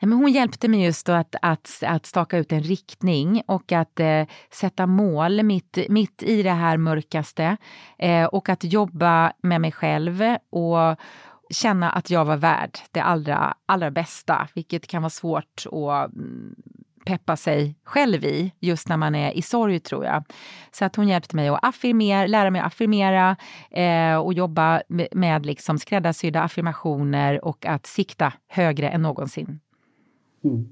Men 0.00 0.12
hon 0.12 0.32
hjälpte 0.32 0.68
mig 0.68 0.84
just 0.84 1.06
då 1.06 1.12
att, 1.12 1.36
att, 1.42 1.82
att 1.86 2.06
staka 2.06 2.38
ut 2.38 2.52
en 2.52 2.62
riktning 2.62 3.42
och 3.46 3.72
att 3.72 4.00
eh, 4.00 4.26
sätta 4.52 4.86
mål 4.86 5.42
mitt, 5.42 5.78
mitt 5.88 6.22
i 6.22 6.42
det 6.42 6.50
här 6.50 6.76
mörkaste. 6.76 7.56
Eh, 7.98 8.24
och 8.24 8.48
att 8.48 8.64
jobba 8.64 9.32
med 9.42 9.60
mig 9.60 9.72
själv 9.72 10.22
och 10.50 10.96
känna 11.50 11.90
att 11.90 12.10
jag 12.10 12.24
var 12.24 12.36
värd 12.36 12.78
det 12.90 13.00
allra, 13.00 13.54
allra 13.66 13.90
bästa, 13.90 14.48
vilket 14.54 14.86
kan 14.86 15.02
vara 15.02 15.10
svårt 15.10 15.66
att 15.66 16.12
mm, 16.12 16.54
peppa 17.06 17.36
sig 17.36 17.76
själv 17.84 18.24
i 18.24 18.52
just 18.60 18.88
när 18.88 18.96
man 18.96 19.14
är 19.14 19.32
i 19.32 19.42
sorg 19.42 19.80
tror 19.80 20.04
jag. 20.04 20.24
Så 20.70 20.84
att 20.84 20.96
hon 20.96 21.08
hjälpte 21.08 21.36
mig 21.36 21.48
att 21.48 21.64
affirmera, 21.64 22.26
lära 22.26 22.50
mig 22.50 22.60
att 22.60 22.66
affirmera 22.66 23.36
eh, 23.70 24.16
och 24.16 24.32
jobba 24.32 24.82
med, 24.88 25.08
med 25.12 25.46
liksom 25.46 25.78
skräddarsydda 25.78 26.42
affirmationer 26.42 27.44
och 27.44 27.66
att 27.66 27.86
sikta 27.86 28.32
högre 28.48 28.88
än 28.88 29.02
någonsin. 29.02 29.60
Mm. 30.44 30.68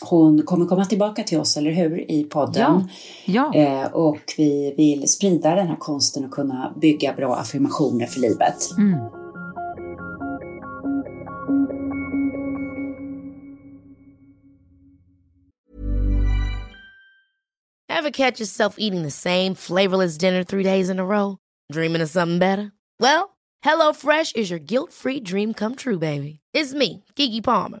Hon 0.00 0.42
kommer 0.42 0.66
komma 0.66 0.84
tillbaka 0.84 1.22
till 1.22 1.38
oss, 1.38 1.56
eller 1.56 1.70
hur, 1.70 2.10
i 2.10 2.24
podden. 2.24 2.88
Ja. 3.24 3.52
ja. 3.52 3.82
Eh, 3.82 3.92
och 3.92 4.34
vi 4.36 4.74
vill 4.76 5.08
sprida 5.08 5.54
den 5.54 5.66
här 5.66 5.76
konsten 5.76 6.24
och 6.24 6.30
kunna 6.30 6.74
bygga 6.80 7.12
bra 7.12 7.36
affirmationer 7.36 8.06
för 8.06 8.20
livet. 8.20 8.70
Mm. 8.78 8.98
Have 18.04 18.12
catch 18.12 18.40
yourself 18.40 18.74
eating 18.78 19.02
the 19.02 19.10
same 19.10 19.54
flavorless 19.54 20.18
dinner 20.18 20.44
three 20.44 20.62
days 20.62 20.90
in 20.90 20.98
a 20.98 21.04
row? 21.04 21.38
Dreaming 21.72 22.02
of 22.02 22.10
something 22.10 22.38
better? 22.38 22.72
Well, 23.00 23.30
hello 23.62 23.92
fresh 23.92 24.32
is 24.34 24.50
your 24.50 24.58
guilt 24.58 24.92
free 24.92 25.20
dream 25.20 25.54
come 25.54 25.74
true 25.74 25.98
baby. 25.98 26.40
It's 26.52 26.74
me, 26.74 27.04
Gigi 27.16 27.40
Palmer. 27.40 27.80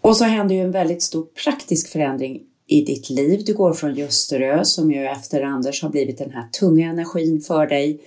Och 0.00 0.16
så 0.16 0.24
händer 0.24 0.54
ju 0.54 0.60
en 0.60 0.70
väldigt 0.70 1.02
stor 1.02 1.24
praktisk 1.44 1.88
förändring 1.92 2.40
i 2.66 2.84
ditt 2.84 3.10
liv. 3.10 3.42
Du 3.46 3.54
går 3.54 3.72
från 3.72 3.94
Ljusterö 3.94 4.64
som 4.64 4.92
ju 4.92 5.04
efter 5.04 5.42
Anders 5.42 5.82
har 5.82 5.90
blivit 5.90 6.18
den 6.18 6.30
här 6.30 6.48
tunga 6.48 6.90
energin 6.90 7.40
för 7.40 7.66
dig 7.66 8.00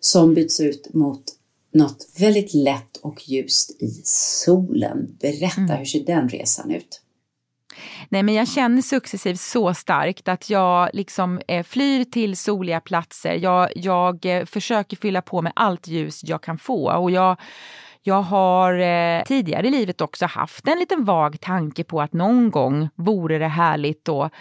som 0.00 0.34
byts 0.34 0.60
ut 0.60 0.94
mot 0.94 1.22
något 1.74 2.06
väldigt 2.18 2.54
lätt 2.54 2.96
och 3.02 3.28
ljust 3.28 3.82
i 3.82 4.00
solen. 4.04 5.16
Berätta, 5.20 5.60
mm. 5.60 5.76
hur 5.76 5.84
ser 5.84 6.04
den 6.04 6.28
resan 6.28 6.70
ut? 6.70 7.02
Nej 8.08 8.22
men 8.22 8.34
jag 8.34 8.48
känner 8.48 8.82
successivt 8.82 9.40
så 9.40 9.74
starkt 9.74 10.28
att 10.28 10.50
jag 10.50 10.90
liksom 10.92 11.40
eh, 11.48 11.62
flyr 11.64 12.04
till 12.04 12.36
soliga 12.36 12.80
platser. 12.80 13.34
Jag, 13.34 13.68
jag 13.76 14.26
eh, 14.26 14.44
försöker 14.44 14.96
fylla 14.96 15.22
på 15.22 15.42
med 15.42 15.52
allt 15.56 15.88
ljus 15.88 16.20
jag 16.24 16.42
kan 16.42 16.58
få 16.58 16.92
och 16.92 17.10
jag 17.10 17.36
jag 18.06 18.22
har 18.22 18.78
eh, 18.78 19.22
tidigare 19.24 19.66
i 19.66 19.70
livet 19.70 20.00
också 20.00 20.26
haft 20.26 20.68
en 20.68 20.78
liten 20.78 21.04
vag 21.04 21.40
tanke 21.40 21.84
på 21.84 22.00
att 22.00 22.12
någon 22.12 22.50
gång 22.50 22.88
vore 22.94 23.38
det 23.38 23.48
härligt 23.48 24.04
då 24.04 24.22
att 24.22 24.32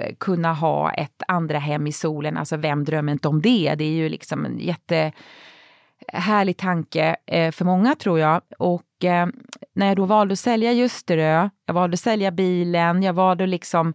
eh, 0.00 0.14
kunna 0.20 0.54
ha 0.54 0.92
ett 0.92 1.22
andra 1.28 1.58
hem 1.58 1.86
i 1.86 1.92
solen. 1.92 2.36
Alltså 2.36 2.56
vem 2.56 2.84
drömmer 2.84 3.12
inte 3.12 3.28
om 3.28 3.42
det? 3.42 3.74
Det 3.74 3.84
är 3.84 3.92
ju 3.92 4.08
liksom 4.08 4.44
en 4.44 4.58
jättehärlig 4.58 6.56
eh, 6.58 6.64
tanke 6.64 7.16
eh, 7.26 7.52
för 7.52 7.64
många 7.64 7.94
tror 7.94 8.18
jag. 8.18 8.40
Och 8.58 9.04
eh, 9.04 9.26
när 9.72 9.86
jag 9.86 9.96
då 9.96 10.04
valde 10.04 10.32
att 10.32 10.38
sälja 10.38 10.72
Ljusterö, 10.72 11.48
jag 11.66 11.74
valde 11.74 11.94
att 11.94 12.00
sälja 12.00 12.30
bilen, 12.30 13.02
jag 13.02 13.12
valde 13.12 13.44
att 13.44 13.50
liksom 13.50 13.94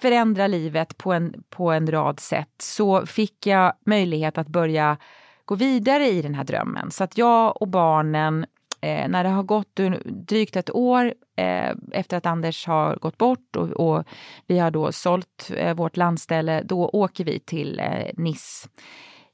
förändra 0.00 0.46
livet 0.46 0.98
på 0.98 1.12
en, 1.12 1.42
på 1.50 1.70
en 1.70 1.90
rad 1.90 2.20
sätt, 2.20 2.54
så 2.58 3.06
fick 3.06 3.46
jag 3.46 3.72
möjlighet 3.86 4.38
att 4.38 4.48
börja 4.48 4.96
gå 5.44 5.54
vidare 5.54 6.08
i 6.08 6.22
den 6.22 6.34
här 6.34 6.44
drömmen. 6.44 6.90
Så 6.90 7.04
att 7.04 7.18
jag 7.18 7.62
och 7.62 7.68
barnen, 7.68 8.46
eh, 8.80 9.08
när 9.08 9.24
det 9.24 9.30
har 9.30 9.42
gått 9.42 9.80
drygt 10.04 10.56
ett 10.56 10.70
år 10.74 11.14
eh, 11.36 11.72
efter 11.92 12.16
att 12.16 12.26
Anders 12.26 12.66
har 12.66 12.96
gått 12.96 13.18
bort 13.18 13.56
och, 13.56 13.70
och 13.70 14.04
vi 14.46 14.58
har 14.58 14.70
då 14.70 14.92
sålt 14.92 15.50
eh, 15.56 15.74
vårt 15.74 15.96
landställe, 15.96 16.62
då 16.62 16.88
åker 16.88 17.24
vi 17.24 17.40
till 17.40 17.80
eh, 17.80 18.10
Nice 18.16 18.68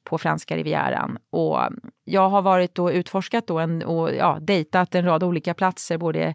på 0.04 0.18
franska 0.18 0.56
rivieran. 0.56 1.18
Och 1.30 1.58
jag 2.04 2.28
har 2.28 2.42
varit 2.42 2.78
och 2.78 2.90
utforskat 2.90 3.46
då 3.46 3.58
en, 3.58 3.82
och 3.82 4.14
ja, 4.14 4.38
dejtat 4.40 4.94
en 4.94 5.04
rad 5.04 5.22
olika 5.22 5.54
platser, 5.54 5.98
både 5.98 6.34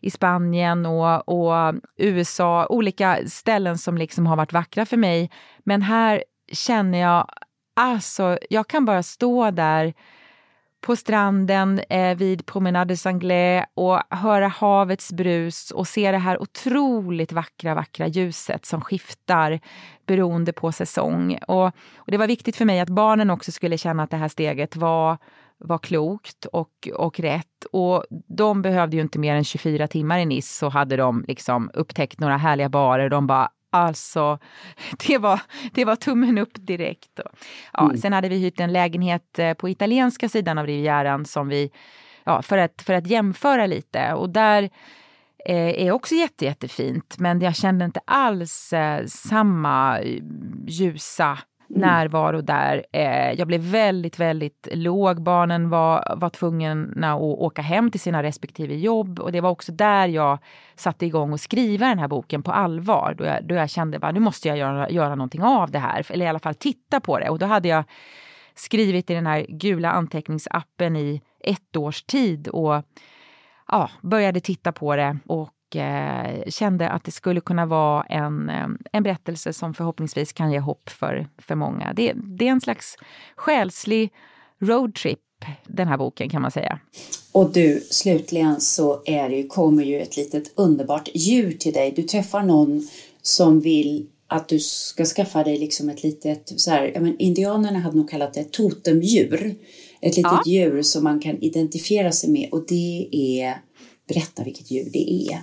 i 0.00 0.10
Spanien 0.10 0.86
och, 0.86 1.28
och 1.28 1.74
USA, 1.96 2.66
olika 2.66 3.18
ställen 3.26 3.78
som 3.78 3.98
liksom 3.98 4.26
har 4.26 4.36
varit 4.36 4.52
vackra 4.52 4.86
för 4.86 4.96
mig. 4.96 5.30
Men 5.64 5.82
här 5.82 6.24
känner 6.52 6.98
jag 6.98 7.30
Alltså, 7.78 8.38
jag 8.50 8.68
kan 8.68 8.84
bara 8.84 9.02
stå 9.02 9.50
där 9.50 9.94
på 10.80 10.96
stranden 10.96 11.80
eh, 11.90 12.16
vid 12.16 12.46
Promenade 12.46 12.94
des 12.94 13.06
Anglais 13.06 13.66
och 13.74 14.00
höra 14.10 14.48
havets 14.48 15.12
brus 15.12 15.70
och 15.70 15.88
se 15.88 16.10
det 16.10 16.18
här 16.18 16.42
otroligt 16.42 17.32
vackra, 17.32 17.74
vackra 17.74 18.06
ljuset 18.06 18.66
som 18.66 18.80
skiftar 18.80 19.60
beroende 20.06 20.52
på 20.52 20.72
säsong. 20.72 21.38
Och, 21.48 21.66
och, 21.96 22.06
det 22.06 22.16
var 22.16 22.26
viktigt 22.26 22.56
för 22.56 22.64
mig 22.64 22.80
att 22.80 22.88
barnen 22.88 23.30
också 23.30 23.52
skulle 23.52 23.78
känna 23.78 24.02
att 24.02 24.10
det 24.10 24.16
här 24.16 24.28
steget 24.28 24.76
var, 24.76 25.18
var 25.58 25.78
klokt 25.78 26.44
och, 26.44 26.88
och 26.94 27.20
rätt. 27.20 27.64
Och 27.72 28.04
de 28.28 28.62
behövde 28.62 28.96
ju 28.96 29.02
inte 29.02 29.18
mer 29.18 29.34
än 29.34 29.44
24 29.44 29.88
timmar 29.88 30.18
i 30.18 30.26
Nice 30.26 30.58
så 30.58 30.68
hade 30.68 30.96
de 30.96 31.24
liksom 31.28 31.70
upptäckt 31.74 32.20
några 32.20 32.36
härliga 32.36 32.68
barer. 32.68 33.04
och 33.04 33.10
De 33.10 33.26
bara 33.26 33.48
Alltså, 33.76 34.38
det 35.06 35.18
var, 35.18 35.40
det 35.72 35.84
var 35.84 35.96
tummen 35.96 36.38
upp 36.38 36.52
direkt. 36.54 37.20
Ja, 37.72 37.84
mm. 37.84 37.96
Sen 37.96 38.12
hade 38.12 38.28
vi 38.28 38.38
hyrt 38.38 38.60
en 38.60 38.72
lägenhet 38.72 39.38
eh, 39.38 39.54
på 39.54 39.68
italienska 39.68 40.28
sidan 40.28 40.58
av 40.58 40.66
Rivieran 40.66 41.24
som 41.24 41.48
vi, 41.48 41.70
ja, 42.24 42.42
för, 42.42 42.58
att, 42.58 42.82
för 42.82 42.94
att 42.94 43.06
jämföra 43.06 43.66
lite. 43.66 44.12
Och 44.12 44.30
där 44.30 44.62
eh, 45.46 45.86
är 45.86 45.92
också 45.92 46.14
jätte, 46.14 46.44
jättefint, 46.44 47.18
men 47.18 47.40
jag 47.40 47.56
kände 47.56 47.84
inte 47.84 48.00
alls 48.04 48.72
eh, 48.72 49.06
samma 49.06 50.00
ljusa 50.66 51.30
Mm. 51.30 51.38
Mm. 51.70 51.80
närvaro 51.80 52.40
där. 52.40 52.86
Eh, 52.92 53.32
jag 53.32 53.48
blev 53.48 53.60
väldigt, 53.60 54.18
väldigt 54.18 54.68
låg. 54.72 55.22
Barnen 55.22 55.68
var, 55.70 56.14
var 56.16 56.30
tvungna 56.30 57.12
att 57.14 57.20
åka 57.20 57.62
hem 57.62 57.90
till 57.90 58.00
sina 58.00 58.22
respektive 58.22 58.74
jobb 58.74 59.20
och 59.20 59.32
det 59.32 59.40
var 59.40 59.50
också 59.50 59.72
där 59.72 60.08
jag 60.08 60.38
satte 60.74 61.06
igång 61.06 61.34
att 61.34 61.40
skriva 61.40 61.88
den 61.88 61.98
här 61.98 62.08
boken 62.08 62.42
på 62.42 62.52
allvar. 62.52 63.14
Då 63.18 63.24
jag, 63.24 63.44
då 63.44 63.54
jag 63.54 63.70
kände 63.70 63.98
att 63.98 64.14
nu 64.14 64.20
måste 64.20 64.48
jag 64.48 64.58
göra, 64.58 64.90
göra 64.90 65.14
någonting 65.14 65.42
av 65.42 65.70
det 65.70 65.78
här, 65.78 66.06
eller 66.10 66.26
i 66.26 66.28
alla 66.28 66.38
fall 66.38 66.54
titta 66.54 67.00
på 67.00 67.18
det. 67.18 67.28
Och 67.28 67.38
då 67.38 67.46
hade 67.46 67.68
jag 67.68 67.84
skrivit 68.54 69.10
i 69.10 69.14
den 69.14 69.26
här 69.26 69.46
gula 69.48 69.90
anteckningsappen 69.90 70.96
i 70.96 71.22
ett 71.40 71.76
års 71.76 72.02
tid 72.02 72.48
och 72.48 72.82
ja, 73.68 73.90
började 74.02 74.40
titta 74.40 74.72
på 74.72 74.96
det 74.96 75.18
och 75.26 75.50
eh, 75.78 76.50
kände 76.50 76.88
att 76.88 77.04
det 77.04 77.12
skulle 77.12 77.40
kunna 77.40 77.66
vara 77.66 78.02
en, 78.02 78.48
eh, 78.48 78.68
en 78.92 79.02
berättelse 79.02 79.52
som 79.52 79.74
förhoppningsvis 79.74 80.32
kan 80.32 80.52
ge 80.52 80.58
hopp 80.58 80.90
för, 80.90 81.28
för 81.38 81.54
många. 81.54 81.92
Det, 81.92 82.12
det 82.16 82.48
är 82.48 82.52
en 82.52 82.60
slags 82.60 82.96
själslig 83.36 84.12
roadtrip, 84.60 85.18
den 85.66 85.88
här 85.88 85.96
boken 85.96 86.30
kan 86.30 86.42
man 86.42 86.50
säga. 86.50 86.78
Och 87.32 87.52
du, 87.52 87.80
slutligen 87.90 88.60
så 88.60 89.02
är 89.04 89.28
det, 89.28 89.46
kommer 89.46 89.84
ju 89.84 90.00
ett 90.00 90.16
litet 90.16 90.52
underbart 90.56 91.08
djur 91.14 91.52
till 91.52 91.72
dig. 91.72 91.92
Du 91.96 92.02
träffar 92.02 92.42
någon 92.42 92.88
som 93.22 93.60
vill 93.60 94.06
att 94.28 94.48
du 94.48 94.58
ska 94.60 95.04
skaffa 95.04 95.44
dig 95.44 95.58
liksom 95.58 95.88
ett 95.88 96.02
litet, 96.02 96.60
så 96.60 96.70
här, 96.70 97.00
men 97.00 97.18
indianerna 97.18 97.78
hade 97.78 97.96
nog 97.96 98.10
kallat 98.10 98.34
det 98.34 98.52
totemdjur. 98.52 99.54
Ett 100.00 100.16
litet 100.16 100.32
ja. 100.32 100.42
djur 100.46 100.82
som 100.82 101.04
man 101.04 101.20
kan 101.20 101.42
identifiera 101.42 102.12
sig 102.12 102.30
med 102.30 102.48
och 102.52 102.66
det 102.68 103.08
är, 103.12 103.54
berätta 104.08 104.44
vilket 104.44 104.70
djur 104.70 104.90
det 104.92 105.28
är. 105.32 105.40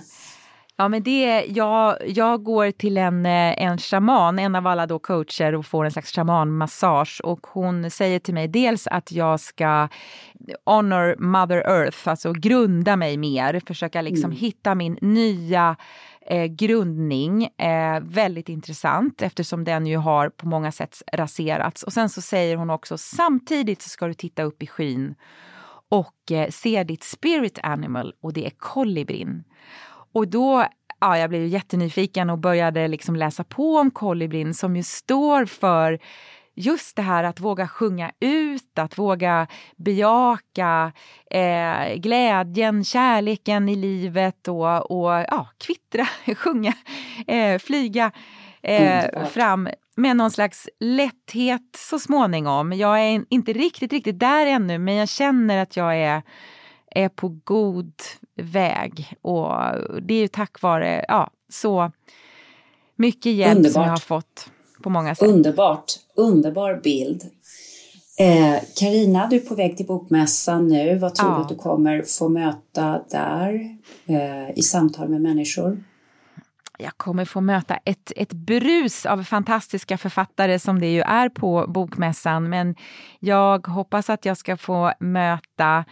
Ja, 0.76 0.88
men 0.88 1.02
det, 1.02 1.44
jag, 1.48 1.96
jag 2.06 2.42
går 2.42 2.70
till 2.70 2.96
en, 2.96 3.26
eh, 3.26 3.62
en 3.62 3.78
shaman, 3.78 4.38
en 4.38 4.54
av 4.54 4.66
alla 4.66 4.86
då 4.86 4.98
coacher 4.98 5.54
och 5.54 5.66
får 5.66 5.84
en 5.84 5.90
slags 5.90 6.12
shamanmassage 6.12 7.20
och 7.24 7.46
hon 7.46 7.90
säger 7.90 8.18
till 8.18 8.34
mig 8.34 8.48
dels 8.48 8.86
att 8.86 9.12
jag 9.12 9.40
ska 9.40 9.88
honor 10.64 11.16
mother 11.18 11.56
earth, 11.56 12.08
alltså 12.08 12.32
grunda 12.32 12.96
mig 12.96 13.16
mer, 13.16 13.60
försöka 13.66 14.02
liksom 14.02 14.24
mm. 14.24 14.36
hitta 14.36 14.74
min 14.74 14.98
nya 15.00 15.76
eh, 16.26 16.44
grundning. 16.44 17.44
Eh, 17.44 18.00
väldigt 18.02 18.48
intressant 18.48 19.22
eftersom 19.22 19.64
den 19.64 19.86
ju 19.86 19.96
har 19.96 20.28
på 20.28 20.46
många 20.46 20.72
sätt 20.72 21.02
raserats. 21.12 21.82
Och 21.82 21.92
sen 21.92 22.08
så 22.08 22.22
säger 22.22 22.56
hon 22.56 22.70
också 22.70 22.98
samtidigt 22.98 23.82
så 23.82 23.88
ska 23.88 24.06
du 24.06 24.14
titta 24.14 24.42
upp 24.42 24.62
i 24.62 24.66
skyn 24.66 25.14
och 25.88 26.32
eh, 26.32 26.50
se 26.50 26.84
ditt 26.84 27.04
spirit 27.04 27.58
animal 27.62 28.14
och 28.20 28.32
det 28.32 28.46
är 28.46 28.52
kolibrin. 28.58 29.44
Och 30.14 30.28
då 30.28 30.66
ja, 31.00 31.18
jag 31.18 31.30
blev 31.30 31.46
jättenyfiken 31.46 32.30
och 32.30 32.38
började 32.38 32.88
liksom 32.88 33.16
läsa 33.16 33.44
på 33.44 33.76
om 33.76 33.90
kolibrin 33.90 34.54
som 34.54 34.76
ju 34.76 34.82
står 34.82 35.44
för 35.46 35.98
just 36.54 36.96
det 36.96 37.02
här 37.02 37.24
att 37.24 37.40
våga 37.40 37.68
sjunga 37.68 38.10
ut, 38.20 38.78
att 38.78 38.98
våga 38.98 39.46
bejaka 39.76 40.92
eh, 41.30 41.94
glädjen, 41.94 42.84
kärleken 42.84 43.68
i 43.68 43.76
livet 43.76 44.48
och, 44.48 44.90
och 44.90 45.10
ja, 45.30 45.48
kvittra, 45.58 46.06
sjunga, 46.34 46.74
eh, 47.26 47.58
flyga 47.58 48.12
eh, 48.62 49.26
fram 49.26 49.68
med 49.96 50.16
någon 50.16 50.30
slags 50.30 50.68
lätthet 50.80 51.76
så 51.76 51.98
småningom. 51.98 52.72
Jag 52.72 53.00
är 53.00 53.24
inte 53.28 53.52
riktigt, 53.52 53.92
riktigt 53.92 54.18
där 54.18 54.46
ännu, 54.46 54.78
men 54.78 54.94
jag 54.94 55.08
känner 55.08 55.62
att 55.62 55.76
jag 55.76 55.96
är 55.96 56.22
är 56.94 57.08
på 57.08 57.28
god 57.44 57.92
väg. 58.36 59.14
Och 59.22 59.52
det 60.02 60.14
är 60.14 60.20
ju 60.20 60.28
tack 60.28 60.62
vare 60.62 61.04
ja, 61.08 61.30
så 61.48 61.92
mycket 62.96 63.32
hjälp 63.32 63.56
Underbart. 63.56 63.72
som 63.72 63.82
jag 63.82 63.90
har 63.90 63.96
fått 63.96 64.50
på 64.82 64.90
många 64.90 65.14
sätt. 65.14 65.28
Underbart, 65.28 65.92
underbar 66.14 66.80
bild. 66.84 67.22
Karina, 68.76 69.22
eh, 69.24 69.28
du 69.28 69.36
är 69.36 69.40
på 69.40 69.54
väg 69.54 69.76
till 69.76 69.86
Bokmässan 69.86 70.68
nu. 70.68 70.98
Vad 70.98 71.14
tror 71.14 71.30
ja. 71.30 71.36
du 71.36 71.42
att 71.42 71.48
du 71.48 71.54
kommer 71.54 72.02
få 72.02 72.28
möta 72.28 73.00
där 73.10 73.76
eh, 74.06 74.58
i 74.58 74.62
samtal 74.62 75.08
med 75.08 75.20
människor? 75.20 75.78
jag 76.78 76.96
kommer 76.96 77.24
få 77.24 77.40
möta 77.40 77.76
ett, 77.84 78.12
ett 78.16 78.32
brus 78.32 79.06
av 79.06 79.22
fantastiska 79.22 79.98
författare 79.98 80.58
som 80.58 80.80
det 80.80 80.92
ju 80.92 81.00
är 81.00 81.28
på 81.28 81.64
Bokmässan. 81.68 82.48
Men 82.48 82.74
jag 83.18 83.66
hoppas 83.66 84.10
att 84.10 84.24
jag 84.24 84.36
ska 84.36 84.56
få 84.56 84.92
möta 85.00 85.84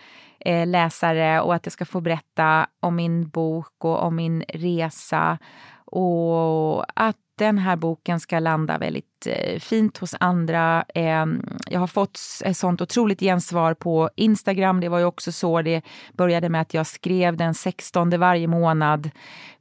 eh, 0.45 0.67
läsare 0.67 1.41
och 1.41 1.55
att 1.55 1.67
jag 1.67 1.73
ska 1.73 1.85
få 1.85 2.01
berätta 2.01 2.67
om 2.81 2.97
min 2.97 3.29
bok 3.29 3.85
och 3.85 4.03
om 4.03 4.17
min 4.17 4.45
resa. 4.49 5.39
Och 5.85 7.01
att 7.01 7.17
den 7.39 7.59
här 7.59 7.77
boken 7.77 8.21
ska 8.21 8.39
landa 8.39 8.79
väldigt 8.79 9.27
eh, 9.27 9.59
fint 9.59 9.99
hos 9.99 10.15
andra. 10.21 10.85
Eh, 10.95 11.27
jag 11.71 11.81
har 11.81 11.87
fått 11.87 12.21
ett 12.45 12.57
sånt 12.57 12.81
otroligt 12.81 13.21
gensvar 13.21 13.75
på 13.75 14.11
Instagram. 14.17 14.81
Det 14.81 14.89
var 14.89 14.99
ju 14.99 15.05
också 15.05 15.33
så 15.33 15.63
det 15.63 15.83
började 16.13 16.49
med 16.49 16.61
att 16.61 16.75
jag 16.75 16.87
skrev 16.87 17.37
den 17.37 17.55
16 17.55 18.21
varje 18.21 18.47
månad 18.47 19.11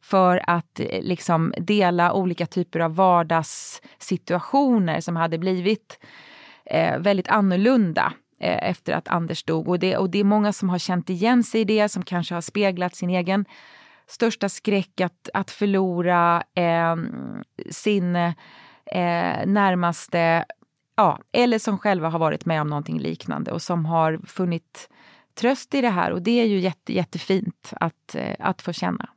för 0.01 0.41
att 0.47 0.79
eh, 0.79 1.01
liksom 1.01 1.53
dela 1.57 2.13
olika 2.13 2.45
typer 2.45 2.79
av 2.79 2.95
vardagssituationer 2.95 5.01
som 5.01 5.15
hade 5.15 5.37
blivit 5.37 5.99
eh, 6.65 6.99
väldigt 6.99 7.27
annorlunda 7.27 8.13
eh, 8.41 8.69
efter 8.69 8.93
att 8.93 9.07
Anders 9.07 9.43
dog. 9.43 9.67
Och 9.67 9.79
det, 9.79 9.97
och 9.97 10.09
det 10.09 10.19
är 10.19 10.23
många 10.23 10.53
som 10.53 10.69
har 10.69 10.79
känt 10.79 11.09
igen 11.09 11.43
sig 11.43 11.61
i 11.61 11.63
det, 11.63 11.89
som 11.89 12.03
kanske 12.03 12.33
har 12.33 12.41
speglat 12.41 12.95
sin 12.95 13.09
egen 13.09 13.45
största 14.07 14.49
skräck 14.49 15.01
att, 15.01 15.29
att 15.33 15.51
förlora 15.51 16.43
eh, 16.55 16.95
sin 17.69 18.15
eh, 18.15 18.33
närmaste, 19.45 20.45
ja, 20.95 21.19
eller 21.31 21.59
som 21.59 21.77
själva 21.77 22.09
har 22.09 22.19
varit 22.19 22.45
med 22.45 22.61
om 22.61 22.67
någonting 22.67 22.99
liknande 22.99 23.51
och 23.51 23.61
som 23.61 23.85
har 23.85 24.19
funnit 24.25 24.89
tröst 25.33 25.73
i 25.73 25.81
det 25.81 25.89
här. 25.89 26.11
Och 26.11 26.21
det 26.21 26.41
är 26.41 26.45
ju 26.45 26.59
jätte, 26.59 26.93
jättefint 26.93 27.73
att, 27.75 28.15
eh, 28.15 28.35
att 28.39 28.61
få 28.61 28.73
känna. 28.73 29.09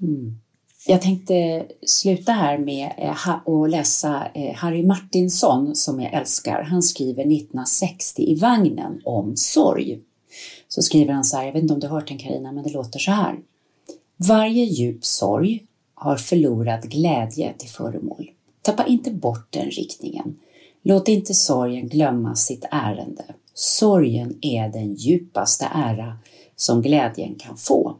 Mm. 0.00 0.40
Jag 0.86 1.02
tänkte 1.02 1.66
sluta 1.86 2.32
här 2.32 2.58
med 2.58 2.92
eh, 2.98 3.28
att 3.28 3.70
läsa 3.70 4.26
eh, 4.34 4.54
Harry 4.54 4.82
Martinsson 4.82 5.76
som 5.76 6.00
jag 6.00 6.12
älskar. 6.12 6.62
Han 6.62 6.82
skriver 6.82 7.22
1960 7.22 8.22
i 8.22 8.34
vagnen 8.34 9.00
om 9.04 9.36
sorg. 9.36 10.00
Så 10.68 10.82
skriver 10.82 11.12
han 11.12 11.24
så 11.24 11.36
här, 11.36 11.44
jag 11.44 11.52
vet 11.52 11.62
inte 11.62 11.74
om 11.74 11.80
du 11.80 11.86
har 11.86 11.94
hört 11.94 12.08
den 12.08 12.18
Karina, 12.18 12.52
men 12.52 12.64
det 12.64 12.70
låter 12.70 12.98
så 12.98 13.10
här. 13.10 13.38
Varje 14.16 14.64
djup 14.64 15.04
sorg 15.04 15.66
har 15.94 16.16
förlorat 16.16 16.84
glädje 16.84 17.52
till 17.58 17.68
föremål. 17.68 18.30
Tappa 18.62 18.86
inte 18.86 19.10
bort 19.10 19.46
den 19.50 19.70
riktningen. 19.70 20.36
Låt 20.82 21.08
inte 21.08 21.34
sorgen 21.34 21.88
glömma 21.88 22.36
sitt 22.36 22.64
ärende. 22.70 23.24
Sorgen 23.54 24.38
är 24.40 24.68
den 24.68 24.94
djupaste 24.94 25.68
ära 25.74 26.18
som 26.56 26.82
glädjen 26.82 27.34
kan 27.34 27.56
få. 27.56 27.96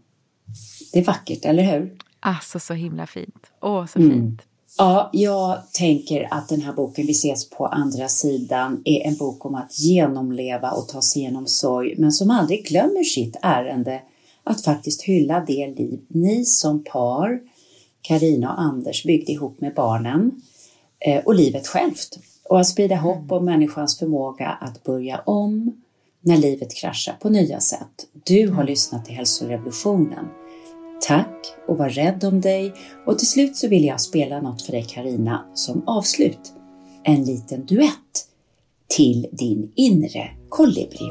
Det 0.93 0.99
är 0.99 1.05
vackert, 1.05 1.45
eller 1.45 1.63
hur? 1.63 1.97
Alltså 2.25 2.61
så 2.61 2.75
himla 2.75 3.07
fint. 3.07 3.47
Åh, 3.61 3.87
så 3.87 3.99
mm. 3.99 4.11
fint. 4.11 4.43
Ja, 4.79 5.11
jag 5.13 5.73
tänker 5.73 6.29
att 6.31 6.49
den 6.49 6.61
här 6.61 6.73
boken, 6.73 7.07
Vi 7.07 7.13
ses 7.13 7.51
på 7.51 7.67
andra 7.67 8.09
sidan, 8.09 8.83
är 8.85 9.07
en 9.07 9.17
bok 9.17 9.47
om 9.47 9.55
att 9.55 9.79
genomleva 9.79 10.71
och 10.71 10.89
ta 10.89 11.03
sig 11.03 11.23
igenom 11.23 11.47
sorg, 11.47 11.95
men 11.99 12.13
som 12.13 12.31
aldrig 12.31 12.67
glömmer 12.67 13.03
sitt 13.03 13.37
ärende 13.43 14.03
att 14.45 14.65
faktiskt 14.65 15.03
hylla 15.03 15.45
det 15.47 15.67
liv 15.67 16.01
ni 16.09 16.45
som 16.45 16.85
par, 16.85 17.41
Karina 18.03 18.53
och 18.53 18.61
Anders, 18.61 19.05
byggde 19.05 19.33
ihop 19.33 19.61
med 19.61 19.75
barnen 19.75 20.43
eh, 20.99 21.25
och 21.25 21.35
livet 21.35 21.67
självt. 21.67 22.19
Och 22.45 22.61
att 22.61 22.69
sprida 22.69 22.97
hopp 22.97 23.33
om 23.33 23.45
människans 23.45 23.99
förmåga 23.99 24.49
att 24.49 24.85
börja 24.85 25.19
om 25.19 25.83
när 26.21 26.37
livet 26.37 26.75
kraschar 26.75 27.15
på 27.21 27.29
nya 27.29 27.61
sätt. 27.61 28.07
Du 28.25 28.49
har 28.49 28.65
lyssnat 28.65 29.05
till 29.05 29.15
Hälsorevolutionen. 29.15 30.29
Tack 31.13 31.55
och 31.69 31.79
var 31.79 31.89
rädd 31.89 32.25
om 32.25 32.41
dig 32.41 32.75
och 33.07 33.19
till 33.19 33.29
slut 33.29 33.57
så 33.57 33.69
vill 33.69 33.85
jag 33.85 34.01
spela 34.01 34.41
något 34.41 34.63
för 34.63 34.73
dig 34.73 34.87
Karina 34.89 35.45
som 35.55 35.89
avslut. 35.89 36.53
En 37.05 37.25
liten 37.25 37.67
duett 37.67 38.29
till 38.97 39.27
din 39.33 39.73
inre 39.77 40.31
kolibri. 40.49 41.11